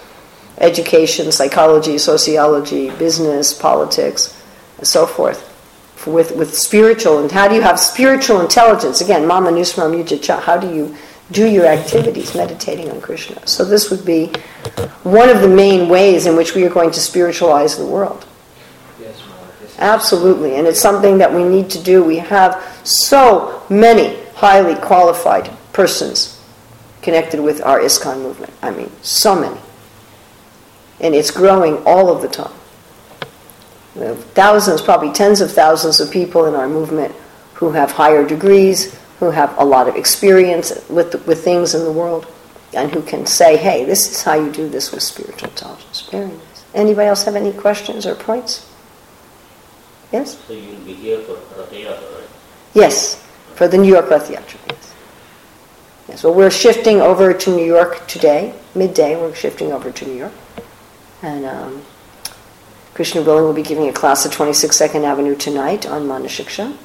education, 0.59 1.29
psychology, 1.33 1.97
sociology, 1.97 2.89
business, 2.91 3.53
politics, 3.53 4.41
and 4.77 4.87
so 4.87 5.05
forth, 5.05 5.50
with 6.07 6.35
with 6.35 6.55
spiritual 6.55 7.19
and 7.19 7.31
how 7.31 7.47
do 7.47 7.55
you 7.55 7.61
have 7.61 7.79
spiritual 7.79 8.41
intelligence? 8.41 9.01
Again, 9.01 9.27
Mam 9.27 9.45
anusmara 9.45 9.93
yudhya 9.93 10.21
cha, 10.21 10.39
how 10.39 10.57
do 10.57 10.73
you 10.73 10.95
do 11.31 11.47
your 11.47 11.65
activities 11.65 12.35
meditating 12.35 12.89
on 12.91 13.01
Krishna? 13.01 13.45
So 13.47 13.63
this 13.63 13.89
would 13.89 14.05
be 14.05 14.27
one 15.03 15.29
of 15.29 15.41
the 15.41 15.47
main 15.47 15.89
ways 15.89 16.25
in 16.25 16.35
which 16.35 16.55
we 16.55 16.63
are 16.65 16.69
going 16.69 16.91
to 16.91 16.99
spiritualize 16.99 17.77
the 17.77 17.85
world. 17.85 18.25
yes, 18.99 19.21
yes. 19.61 19.75
Absolutely, 19.79 20.55
and 20.55 20.67
it's 20.67 20.81
something 20.81 21.17
that 21.19 21.33
we 21.33 21.43
need 21.43 21.69
to 21.71 21.81
do. 21.81 22.03
We 22.03 22.17
have 22.17 22.61
so 22.83 23.63
many 23.69 24.17
highly 24.35 24.75
qualified 24.75 25.49
persons 25.71 26.41
connected 27.01 27.39
with 27.39 27.61
our 27.63 27.79
ISKCON 27.79 28.21
movement. 28.21 28.53
I 28.61 28.71
mean, 28.71 28.91
so 29.01 29.39
many. 29.39 29.59
And 30.99 31.15
it's 31.15 31.31
growing 31.31 31.77
all 31.85 32.15
of 32.15 32.21
the 32.21 32.27
time. 32.27 32.53
We 33.95 34.07
thousands, 34.33 34.81
probably 34.81 35.11
tens 35.11 35.41
of 35.41 35.51
thousands 35.51 35.99
of 35.99 36.11
people 36.11 36.45
in 36.45 36.55
our 36.55 36.67
movement 36.67 37.13
who 37.53 37.71
have 37.71 37.91
higher 37.91 38.25
degrees, 38.25 38.97
who 39.19 39.31
have 39.31 39.55
a 39.57 39.65
lot 39.65 39.87
of 39.87 39.95
experience 39.95 40.73
with, 40.89 41.27
with 41.27 41.43
things 41.43 41.75
in 41.75 41.83
the 41.83 41.91
world, 41.91 42.25
and 42.73 42.91
who 42.91 43.01
can 43.01 43.25
say, 43.25 43.57
hey, 43.57 43.83
this 43.83 44.09
is 44.09 44.23
how 44.23 44.33
you 44.33 44.51
do 44.51 44.69
this 44.69 44.91
with 44.91 45.03
spiritual 45.03 45.49
intelligence. 45.49 46.07
Very 46.09 46.27
nice. 46.27 46.65
Anybody 46.73 47.07
else 47.07 47.23
have 47.25 47.35
any 47.35 47.51
questions 47.51 48.05
or 48.05 48.15
points? 48.15 48.67
Yes? 50.11 50.37
So 50.47 50.53
you 50.53 50.69
will 50.69 50.85
be 50.85 50.93
here 50.93 51.19
for 51.19 51.35
right? 51.35 52.27
Yes, 52.73 53.21
for 53.55 53.67
the 53.67 53.77
New 53.77 53.89
York 53.89 54.09
Rath 54.09 54.29
Yatra. 54.29 54.57
Yes. 54.67 54.93
Yes. 56.07 56.23
Well, 56.23 56.33
we're 56.33 56.49
shifting 56.49 57.01
over 57.01 57.33
to 57.33 57.55
New 57.55 57.65
York 57.65 58.07
today, 58.07 58.53
midday. 58.73 59.15
We're 59.15 59.35
shifting 59.35 59.71
over 59.71 59.91
to 59.91 60.05
New 60.05 60.15
York, 60.15 60.33
and 61.21 61.45
um, 61.45 61.83
Krishna 62.93 63.21
willing 63.21 63.45
will 63.45 63.53
be 63.53 63.63
giving 63.63 63.87
a 63.87 63.93
class 63.93 64.25
at 64.25 64.33
26 64.33 64.75
Second 64.75 65.05
Avenue 65.05 65.35
tonight 65.35 65.85
on 65.85 66.03
Manashiksha, 66.03 66.75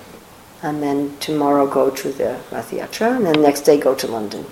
and 0.63 0.83
then 0.83 1.17
tomorrow 1.19 1.67
go 1.67 1.91
to 1.91 2.13
the 2.13 2.41
Rath 2.53 2.71
Yatra, 2.71 3.17
and 3.17 3.27
then 3.27 3.43
next 3.43 3.63
day 3.63 3.79
go 3.79 3.95
to 3.95 4.07
London. 4.07 4.47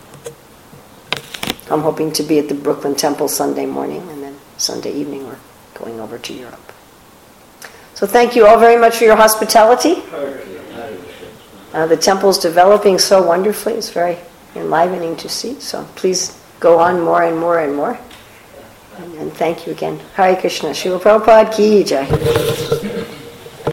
I'm 1.70 1.80
hoping 1.80 2.12
to 2.12 2.22
be 2.22 2.38
at 2.38 2.48
the 2.48 2.54
Brooklyn 2.54 2.94
Temple 2.94 3.28
Sunday 3.28 3.66
morning, 3.66 4.08
and 4.10 4.22
then 4.22 4.36
Sunday 4.56 4.92
evening 4.92 5.26
we're 5.26 5.38
going 5.74 6.00
over 6.00 6.18
to 6.18 6.32
Europe. 6.34 6.72
So 7.94 8.06
thank 8.06 8.34
you 8.34 8.46
all 8.46 8.58
very 8.58 8.78
much 8.78 8.96
for 8.96 9.04
your 9.04 9.16
hospitality. 9.16 10.02
Uh, 11.72 11.86
the 11.86 11.96
temple's 11.96 12.38
developing 12.38 12.98
so 12.98 13.22
wonderfully. 13.22 13.74
It's 13.74 13.90
very 13.90 14.18
enlivening 14.56 15.16
to 15.18 15.28
see. 15.28 15.58
So 15.60 15.84
please 15.94 16.40
go 16.60 16.78
on 16.80 17.00
more 17.00 17.22
and 17.22 17.38
more 17.38 17.60
and 17.60 17.74
more. 17.74 17.98
And, 18.98 19.32
thank 19.32 19.66
you 19.66 19.72
again. 19.72 19.98
Hare 20.14 20.36
Krishna. 20.36 20.70
Srila 20.70 21.00
Prabhupada 21.00 21.50
ki 21.52 21.84
jai. 21.84 22.90